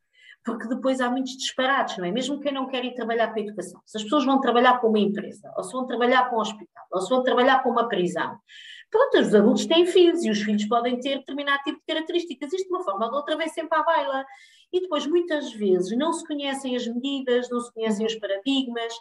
porque 0.44 0.66
depois 0.68 1.00
há 1.00 1.10
muitos 1.10 1.36
disparates, 1.36 1.98
não 1.98 2.04
é? 2.04 2.10
Mesmo 2.10 2.40
quem 2.40 2.52
não 2.52 2.66
quer 2.66 2.84
ir 2.84 2.94
trabalhar 2.94 3.28
para 3.28 3.40
a 3.40 3.44
educação. 3.44 3.80
Se 3.84 3.98
as 3.98 4.02
pessoas 4.02 4.24
vão 4.24 4.40
trabalhar 4.40 4.78
para 4.78 4.88
uma 4.88 4.98
empresa, 4.98 5.52
ou 5.56 5.62
se 5.62 5.72
vão 5.72 5.86
trabalhar 5.86 6.24
para 6.24 6.38
um 6.38 6.40
hospital, 6.40 6.84
ou 6.90 7.00
se 7.00 7.10
vão 7.10 7.22
trabalhar 7.22 7.58
para 7.58 7.70
uma 7.70 7.88
prisão, 7.88 8.38
Pronto, 8.90 9.18
os 9.18 9.34
adultos 9.34 9.66
têm 9.66 9.86
filhos 9.86 10.24
e 10.24 10.30
os 10.30 10.42
filhos 10.42 10.64
podem 10.66 10.98
ter 10.98 11.18
determinado 11.18 11.62
tipo 11.62 11.78
de 11.78 11.86
características. 11.86 12.52
Isto 12.52 12.68
de 12.68 12.74
uma 12.74 12.82
forma 12.82 13.04
ou 13.06 13.10
de 13.10 13.16
outra 13.16 13.36
vem 13.36 13.48
sempre 13.48 13.78
à 13.78 13.82
baila. 13.82 14.24
E 14.72 14.80
depois, 14.80 15.06
muitas 15.06 15.52
vezes, 15.52 15.96
não 15.96 16.12
se 16.12 16.26
conhecem 16.26 16.76
as 16.76 16.86
medidas, 16.86 17.48
não 17.50 17.60
se 17.60 17.72
conhecem 17.72 18.06
os 18.06 18.14
paradigmas, 18.16 18.92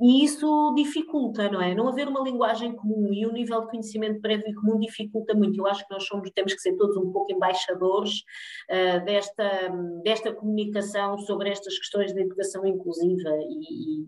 e 0.00 0.24
isso 0.24 0.72
dificulta, 0.74 1.50
não 1.50 1.60
é? 1.60 1.74
Não 1.74 1.88
haver 1.88 2.08
uma 2.08 2.22
linguagem 2.22 2.74
comum 2.74 3.12
e 3.12 3.26
um 3.26 3.32
nível 3.32 3.60
de 3.60 3.68
conhecimento 3.68 4.20
prévio 4.20 4.54
comum 4.54 4.78
dificulta 4.78 5.34
muito. 5.34 5.60
Eu 5.60 5.66
acho 5.66 5.86
que 5.86 5.92
nós 5.92 6.06
somos, 6.06 6.30
temos 6.30 6.54
que 6.54 6.60
ser 6.60 6.74
todos 6.76 6.96
um 6.96 7.12
pouco 7.12 7.30
embaixadores 7.30 8.22
uh, 8.70 9.04
desta, 9.04 9.68
desta 10.02 10.32
comunicação 10.32 11.18
sobre 11.18 11.50
estas 11.50 11.78
questões 11.78 12.14
da 12.14 12.22
educação 12.22 12.64
inclusiva 12.66 13.30
e, 13.40 14.02
e, 14.02 14.06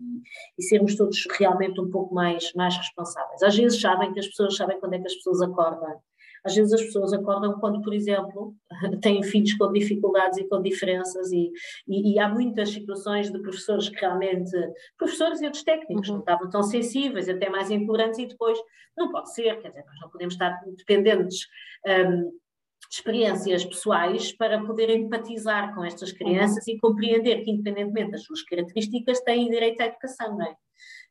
e, 0.57 0.63
sermos 0.63 0.95
todos 0.95 1.27
realmente 1.37 1.79
um 1.79 1.89
pouco 1.89 2.13
mais, 2.15 2.51
mais 2.53 2.75
responsáveis. 2.75 3.43
Às 3.43 3.55
vezes 3.55 3.79
sabem 3.79 4.11
que 4.13 4.19
as 4.19 4.27
pessoas 4.27 4.55
sabem 4.55 4.79
quando 4.79 4.95
é 4.95 4.99
que 4.99 5.07
as 5.07 5.15
pessoas 5.15 5.41
acordam 5.41 6.01
às 6.45 6.55
vezes 6.55 6.73
as 6.73 6.81
pessoas 6.81 7.13
acordam 7.13 7.59
quando, 7.59 7.81
por 7.81 7.93
exemplo, 7.93 8.55
têm 9.01 9.23
filhos 9.23 9.53
com 9.53 9.71
dificuldades 9.71 10.37
e 10.39 10.47
com 10.47 10.61
diferenças, 10.61 11.31
e, 11.31 11.51
e, 11.87 12.13
e 12.13 12.19
há 12.19 12.27
muitas 12.27 12.69
situações 12.69 13.31
de 13.31 13.39
professores 13.39 13.89
que 13.89 13.99
realmente, 13.99 14.51
professores 14.97 15.41
e 15.41 15.45
outros 15.45 15.63
técnicos, 15.63 16.09
uhum. 16.09 16.15
não 16.15 16.21
estavam 16.21 16.49
tão 16.49 16.63
sensíveis, 16.63 17.29
até 17.29 17.49
mais 17.49 17.71
intolerantes, 17.71 18.19
e 18.19 18.27
depois 18.27 18.57
não 18.97 19.11
pode 19.11 19.33
ser, 19.33 19.59
quer 19.61 19.69
dizer, 19.69 19.85
nós 19.85 19.99
não 20.01 20.09
podemos 20.09 20.33
estar 20.33 20.59
dependentes. 20.77 21.47
Um, 21.87 22.43
experiências 22.91 23.65
pessoais 23.65 24.31
para 24.33 24.63
poder 24.63 24.89
empatizar 24.91 25.73
com 25.73 25.83
estas 25.83 26.11
crianças 26.11 26.67
uhum. 26.67 26.73
e 26.75 26.79
compreender 26.79 27.43
que, 27.43 27.49
independentemente 27.49 28.11
das 28.11 28.23
suas 28.23 28.43
características, 28.43 29.19
têm 29.21 29.49
direito 29.49 29.81
à 29.81 29.85
educação, 29.85 30.37
não 30.37 30.45
é? 30.45 30.55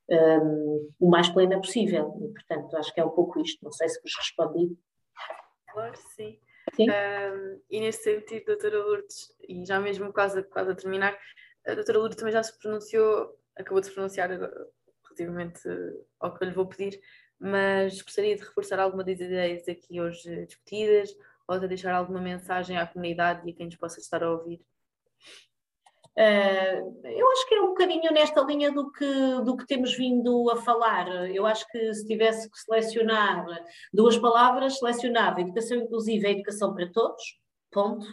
Um, 0.09 0.91
o 1.01 1.11
mais 1.11 1.29
plena 1.29 1.61
possível. 1.61 2.15
E, 2.21 2.29
portanto, 2.29 2.77
acho 2.77 2.95
que 2.95 3.01
é 3.01 3.05
um 3.05 3.11
pouco 3.11 3.41
isto. 3.41 3.65
Não 3.65 3.73
sei 3.73 3.89
se 3.89 4.01
vos 4.01 4.15
respondi. 4.17 4.77
Claro, 5.73 5.97
sim. 5.97 6.39
sim. 6.75 6.87
Um, 6.91 7.61
e 7.71 7.81
nesse 7.81 8.03
sentido, 8.03 8.45
doutora 8.45 8.79
Lourdes, 8.79 9.35
e 9.49 9.65
já 9.65 9.81
mesmo 9.81 10.13
quase, 10.13 10.43
quase 10.45 10.71
a 10.71 10.75
terminar, 10.75 11.19
a 11.67 11.75
doutora 11.75 11.99
Lourdes 11.99 12.19
também 12.19 12.33
já 12.33 12.43
se 12.43 12.59
pronunciou, 12.59 13.39
acabou 13.57 13.81
de 13.81 13.87
se 13.87 13.93
pronunciar 13.93 14.31
relativamente 15.05 15.61
ao 16.21 16.35
que 16.35 16.45
eu 16.45 16.49
lhe 16.49 16.55
vou 16.55 16.67
pedir, 16.67 17.01
mas 17.39 18.01
gostaria 18.03 18.37
de 18.37 18.43
reforçar 18.43 18.79
alguma 18.79 19.03
das 19.03 19.19
ideias 19.19 19.67
aqui 19.69 20.01
hoje 20.01 20.47
discutidas 20.47 21.15
ou 21.49 21.59
de 21.59 21.69
deixar 21.69 21.95
alguma 21.95 22.21
mensagem 22.21 22.77
à 22.77 22.87
comunidade 22.87 23.47
e 23.47 23.53
a 23.53 23.55
quem 23.55 23.67
nos 23.67 23.77
possa 23.77 23.99
estar 23.99 24.23
a 24.23 24.31
ouvir. 24.31 24.61
Uh, 26.19 27.07
eu 27.07 27.31
acho 27.33 27.49
que 27.49 27.55
é 27.55 27.61
um 27.63 27.69
bocadinho 27.69 28.13
nesta 28.13 28.43
linha 28.43 28.71
do 28.71 28.91
que, 28.93 29.41
do 29.45 29.57
que 29.57 29.67
temos 29.67 29.97
vindo 29.97 30.51
a 30.51 30.57
falar. 30.57 31.09
Eu 31.31 31.47
acho 31.47 31.67
que 31.69 31.95
se 31.95 32.07
tivesse 32.07 32.51
que 32.51 32.59
selecionar 32.59 33.47
duas 33.93 34.19
palavras, 34.19 34.79
selecionava 34.79 35.41
educação 35.41 35.79
inclusiva 35.79 36.29
e 36.29 36.33
educação 36.33 36.75
para 36.75 36.91
todos, 36.91 37.23
ponto. 37.71 38.07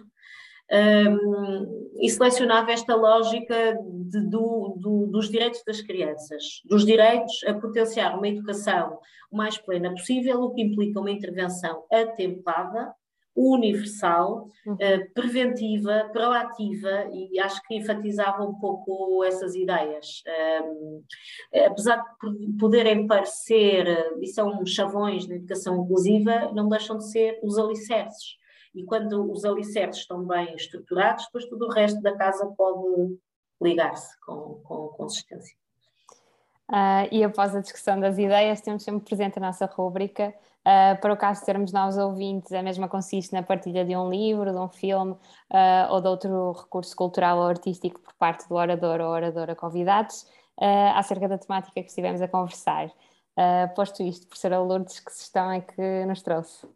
Um, 0.72 1.90
e 2.00 2.08
selecionava 2.12 2.72
esta 2.72 2.96
lógica 2.96 3.76
de, 3.84 4.22
do, 4.30 4.76
do, 4.78 5.08
dos 5.08 5.28
direitos 5.28 5.64
das 5.66 5.82
crianças, 5.82 6.62
dos 6.64 6.86
direitos 6.86 7.44
a 7.48 7.56
potenciar 7.56 8.16
uma 8.16 8.28
educação 8.28 9.00
o 9.32 9.38
mais 9.38 9.58
plena 9.58 9.92
possível, 9.92 10.42
o 10.42 10.54
que 10.54 10.62
implica 10.62 11.00
uma 11.00 11.12
intervenção 11.12 11.86
atempada, 11.92 12.94
universal, 13.36 14.50
uh, 14.68 15.14
preventiva, 15.14 16.10
proativa, 16.12 17.10
e 17.14 17.40
acho 17.40 17.62
que 17.68 17.76
enfatizava 17.76 18.44
um 18.44 18.56
pouco 18.56 19.24
essas 19.24 19.56
ideias. 19.56 20.24
Um, 20.64 21.04
apesar 21.66 22.04
de 22.24 22.54
poderem 22.60 23.08
parecer, 23.08 23.88
e 24.22 24.28
são 24.28 24.66
chavões 24.66 25.28
na 25.28 25.36
educação 25.36 25.84
inclusiva, 25.84 26.52
não 26.54 26.68
deixam 26.68 26.98
de 26.98 27.10
ser 27.10 27.40
os 27.44 27.58
alicerces 27.58 28.40
e 28.74 28.84
quando 28.84 29.32
os 29.32 29.46
alicerces 29.46 30.02
estão 30.02 30.24
bem 30.26 30.56
estruturados, 30.56 31.26
depois 31.26 31.46
todo 31.46 31.66
o 31.66 31.72
resto 31.72 32.02
da 32.02 32.16
casa 32.16 32.46
pode 32.58 33.18
ligar-se 33.62 34.20
com, 34.22 34.62
com 34.64 34.88
consistência. 34.90 35.56
Uh, 36.70 37.10
e 37.12 37.24
após 37.24 37.56
a 37.56 37.62
discussão 37.62 38.00
das 38.00 38.18
ideias, 38.18 38.62
temos 38.62 38.84
sempre 38.84 39.04
presente 39.04 39.40
a 39.40 39.42
nossa 39.42 39.66
rúbrica. 39.66 40.34
Uh, 40.60 41.00
para 41.00 41.14
o 41.14 41.18
caso 41.18 41.40
de 41.40 41.46
termos 41.46 41.72
novos 41.72 41.98
ouvintes, 41.98 42.52
a 42.52 42.62
mesma 42.62 42.88
consiste 42.88 43.34
na 43.34 43.42
partilha 43.42 43.86
de 43.86 43.96
um 43.96 44.10
livro, 44.10 44.52
de 44.52 44.58
um 44.58 44.68
filme 44.68 45.14
uh, 45.14 45.92
ou 45.92 46.02
de 46.02 46.08
outro 46.08 46.52
recurso 46.52 46.96
cultural 46.96 47.38
ou 47.38 47.48
artístico 47.48 48.00
por 48.00 48.14
parte 48.16 48.48
do 48.48 48.56
orador 48.56 49.00
ou 49.02 49.08
oradora 49.08 49.56
convidados 49.56 50.26
acerca 50.94 51.26
da 51.30 51.38
temática 51.38 51.82
que 51.82 51.88
estivemos 51.88 52.22
a 52.22 52.28
conversar. 52.28 52.92
posto 53.78 54.04
isto, 54.04 54.28
professora 54.28 54.60
Lourdes, 54.60 55.00
que 55.00 55.10
sugestão 55.10 55.50
é 55.50 55.62
que 55.62 56.06
nos 56.06 56.22
trouxe? 56.22 56.68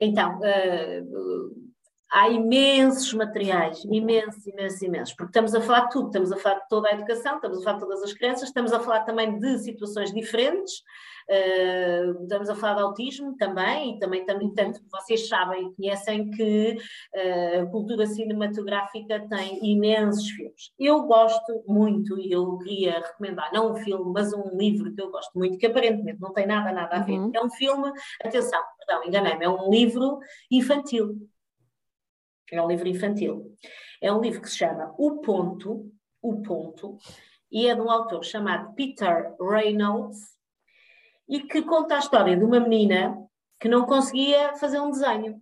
Então, 0.00 0.38
uh, 0.38 1.77
há 2.10 2.28
imensos 2.28 3.12
materiais, 3.12 3.84
imensos, 3.84 4.46
imensos, 4.46 4.82
imensos, 4.82 5.14
porque 5.14 5.30
estamos 5.30 5.54
a 5.54 5.60
falar 5.60 5.86
de 5.86 5.90
tudo, 5.90 6.06
estamos 6.06 6.32
a 6.32 6.36
falar 6.36 6.60
de 6.60 6.68
toda 6.68 6.88
a 6.88 6.92
educação, 6.92 7.36
estamos 7.36 7.58
a 7.58 7.62
falar 7.62 7.74
de 7.74 7.80
todas 7.80 8.02
as 8.02 8.12
crianças, 8.12 8.48
estamos 8.48 8.72
a 8.72 8.80
falar 8.80 9.00
também 9.00 9.38
de 9.38 9.58
situações 9.58 10.12
diferentes, 10.12 10.82
Uh, 11.28 12.22
estamos 12.22 12.48
a 12.48 12.54
falar 12.54 12.76
de 12.76 12.80
autismo 12.80 13.36
também, 13.36 13.96
e 13.96 13.98
também, 13.98 14.24
também 14.24 14.50
tanto 14.54 14.80
vocês 14.90 15.28
sabem 15.28 15.68
e 15.68 15.74
conhecem 15.74 16.30
que 16.30 16.78
uh, 17.14 17.62
a 17.62 17.66
cultura 17.66 18.06
cinematográfica 18.06 19.26
tem 19.28 19.58
imensos 19.62 20.30
filmes. 20.30 20.72
Eu 20.78 21.02
gosto 21.02 21.62
muito, 21.66 22.18
e 22.18 22.32
eu 22.32 22.56
queria 22.56 23.00
recomendar, 23.00 23.52
não 23.52 23.72
um 23.72 23.76
filme, 23.76 24.10
mas 24.10 24.32
um 24.32 24.56
livro 24.56 24.90
que 24.94 25.02
eu 25.02 25.10
gosto 25.10 25.38
muito, 25.38 25.58
que 25.58 25.66
aparentemente 25.66 26.18
não 26.18 26.32
tem 26.32 26.46
nada, 26.46 26.72
nada 26.72 26.96
a 26.96 27.00
ver. 27.00 27.18
Uhum. 27.18 27.30
É 27.34 27.44
um 27.44 27.50
filme, 27.50 27.92
atenção, 28.24 28.62
perdão, 28.78 29.04
enganei-me, 29.04 29.44
é 29.44 29.50
um 29.50 29.68
livro 29.68 30.20
infantil. 30.50 31.28
É 32.52 32.62
um 32.62 32.68
livro 32.68 32.88
infantil. 32.88 33.54
É 34.00 34.12
um 34.12 34.20
livro 34.20 34.40
que 34.40 34.50
se 34.50 34.58
chama 34.58 34.94
O 34.98 35.20
Ponto, 35.20 35.90
O 36.22 36.42
Ponto, 36.42 36.96
e 37.50 37.66
é 37.66 37.74
de 37.74 37.80
um 37.80 37.90
autor 37.90 38.24
chamado 38.24 38.74
Peter 38.74 39.34
Reynolds, 39.40 40.18
e 41.28 41.40
que 41.40 41.62
conta 41.62 41.96
a 41.96 41.98
história 41.98 42.36
de 42.36 42.44
uma 42.44 42.60
menina 42.60 43.16
que 43.60 43.68
não 43.68 43.84
conseguia 43.84 44.54
fazer 44.56 44.80
um 44.80 44.90
desenho. 44.90 45.40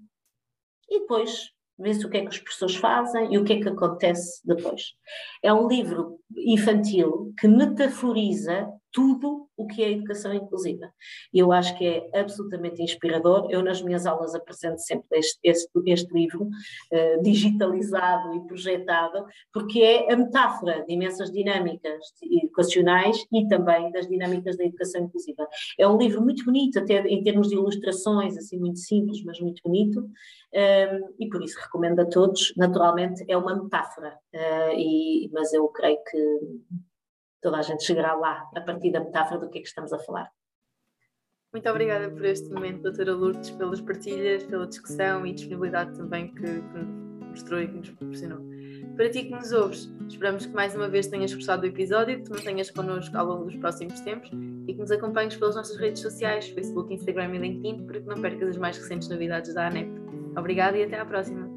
E 0.88 1.00
depois 1.00 1.50
vê-se 1.78 2.04
o 2.04 2.10
que 2.10 2.16
é 2.16 2.22
que 2.22 2.30
os 2.30 2.38
professores 2.38 2.76
fazem 2.76 3.32
e 3.32 3.38
o 3.38 3.44
que 3.44 3.52
é 3.54 3.60
que 3.60 3.68
acontece 3.68 4.40
depois. 4.44 4.94
É 5.42 5.52
um 5.52 5.68
livro 5.68 6.18
infantil 6.34 7.34
que 7.38 7.46
metaforiza 7.46 8.68
tudo 8.96 9.46
o 9.54 9.66
que 9.66 9.82
é 9.82 9.92
educação 9.92 10.32
inclusiva. 10.32 10.90
E 11.30 11.38
eu 11.38 11.52
acho 11.52 11.76
que 11.76 11.86
é 11.86 12.18
absolutamente 12.18 12.82
inspirador. 12.82 13.46
Eu, 13.50 13.62
nas 13.62 13.82
minhas 13.82 14.06
aulas, 14.06 14.34
apresento 14.34 14.80
sempre 14.80 15.18
este, 15.18 15.38
este, 15.44 15.68
este 15.84 16.14
livro, 16.14 16.44
uh, 16.44 17.22
digitalizado 17.22 18.34
e 18.34 18.40
projetado, 18.46 19.26
porque 19.52 19.82
é 19.82 20.10
a 20.10 20.16
metáfora 20.16 20.82
de 20.86 20.94
imensas 20.94 21.30
dinâmicas 21.30 22.00
educacionais 22.22 23.22
e 23.30 23.46
também 23.48 23.92
das 23.92 24.08
dinâmicas 24.08 24.56
da 24.56 24.64
educação 24.64 25.02
inclusiva. 25.02 25.46
É 25.78 25.86
um 25.86 25.98
livro 25.98 26.22
muito 26.22 26.42
bonito, 26.46 26.78
até 26.78 27.06
em 27.06 27.22
termos 27.22 27.50
de 27.50 27.54
ilustrações, 27.54 28.34
assim, 28.38 28.58
muito 28.58 28.78
simples, 28.78 29.22
mas 29.24 29.38
muito 29.40 29.60
bonito, 29.62 30.08
ehm, 30.54 31.02
e 31.20 31.28
por 31.28 31.44
isso 31.44 31.60
recomendo 31.60 32.00
a 32.00 32.06
todos. 32.06 32.54
Naturalmente, 32.56 33.26
é 33.28 33.36
uma 33.36 33.62
metáfora, 33.62 34.16
uh, 34.34 34.72
e, 34.74 35.28
mas 35.34 35.52
eu 35.52 35.68
creio 35.68 35.98
que 36.10 36.40
toda 37.46 37.58
a 37.58 37.62
gente 37.62 37.84
chegará 37.84 38.12
lá 38.12 38.50
a 38.56 38.60
partir 38.60 38.90
da 38.90 38.98
metáfora 38.98 39.38
do 39.38 39.48
que 39.48 39.58
é 39.58 39.60
que 39.60 39.68
estamos 39.68 39.92
a 39.92 39.98
falar. 40.00 40.28
Muito 41.52 41.70
obrigada 41.70 42.10
por 42.10 42.24
este 42.24 42.52
momento, 42.52 42.82
doutora 42.82 43.14
Lourdes, 43.14 43.50
pelas 43.52 43.80
partilhas, 43.80 44.42
pela 44.42 44.66
discussão 44.66 45.24
e 45.24 45.32
disponibilidade 45.32 45.96
também 45.96 46.34
que, 46.34 46.42
que 46.42 47.24
mostrou 47.24 47.60
e 47.60 47.68
que 47.68 47.74
nos 47.74 47.90
proporcionou. 47.90 48.40
Para 48.96 49.10
ti 49.10 49.22
que 49.26 49.30
nos 49.30 49.52
ouves, 49.52 49.88
esperamos 50.08 50.44
que 50.44 50.52
mais 50.54 50.74
uma 50.74 50.88
vez 50.88 51.06
tenhas 51.06 51.32
gostado 51.32 51.62
do 51.62 51.68
episódio, 51.68 52.16
que 52.16 52.24
te 52.24 52.30
mantenhas 52.30 52.68
connosco 52.68 53.16
ao 53.16 53.26
longo 53.26 53.44
dos 53.44 53.56
próximos 53.56 54.00
tempos 54.00 54.28
e 54.66 54.74
que 54.74 54.80
nos 54.80 54.90
acompanhes 54.90 55.36
pelas 55.36 55.54
nossas 55.54 55.76
redes 55.76 56.02
sociais, 56.02 56.48
Facebook, 56.48 56.92
Instagram 56.92 57.36
e 57.36 57.38
LinkedIn, 57.38 57.86
para 57.86 58.00
que 58.00 58.06
não 58.08 58.20
percas 58.20 58.48
as 58.48 58.56
mais 58.56 58.76
recentes 58.76 59.08
novidades 59.08 59.54
da 59.54 59.68
ANEP. 59.68 59.88
Obrigada 60.36 60.76
e 60.76 60.82
até 60.82 60.98
à 60.98 61.06
próxima! 61.06 61.55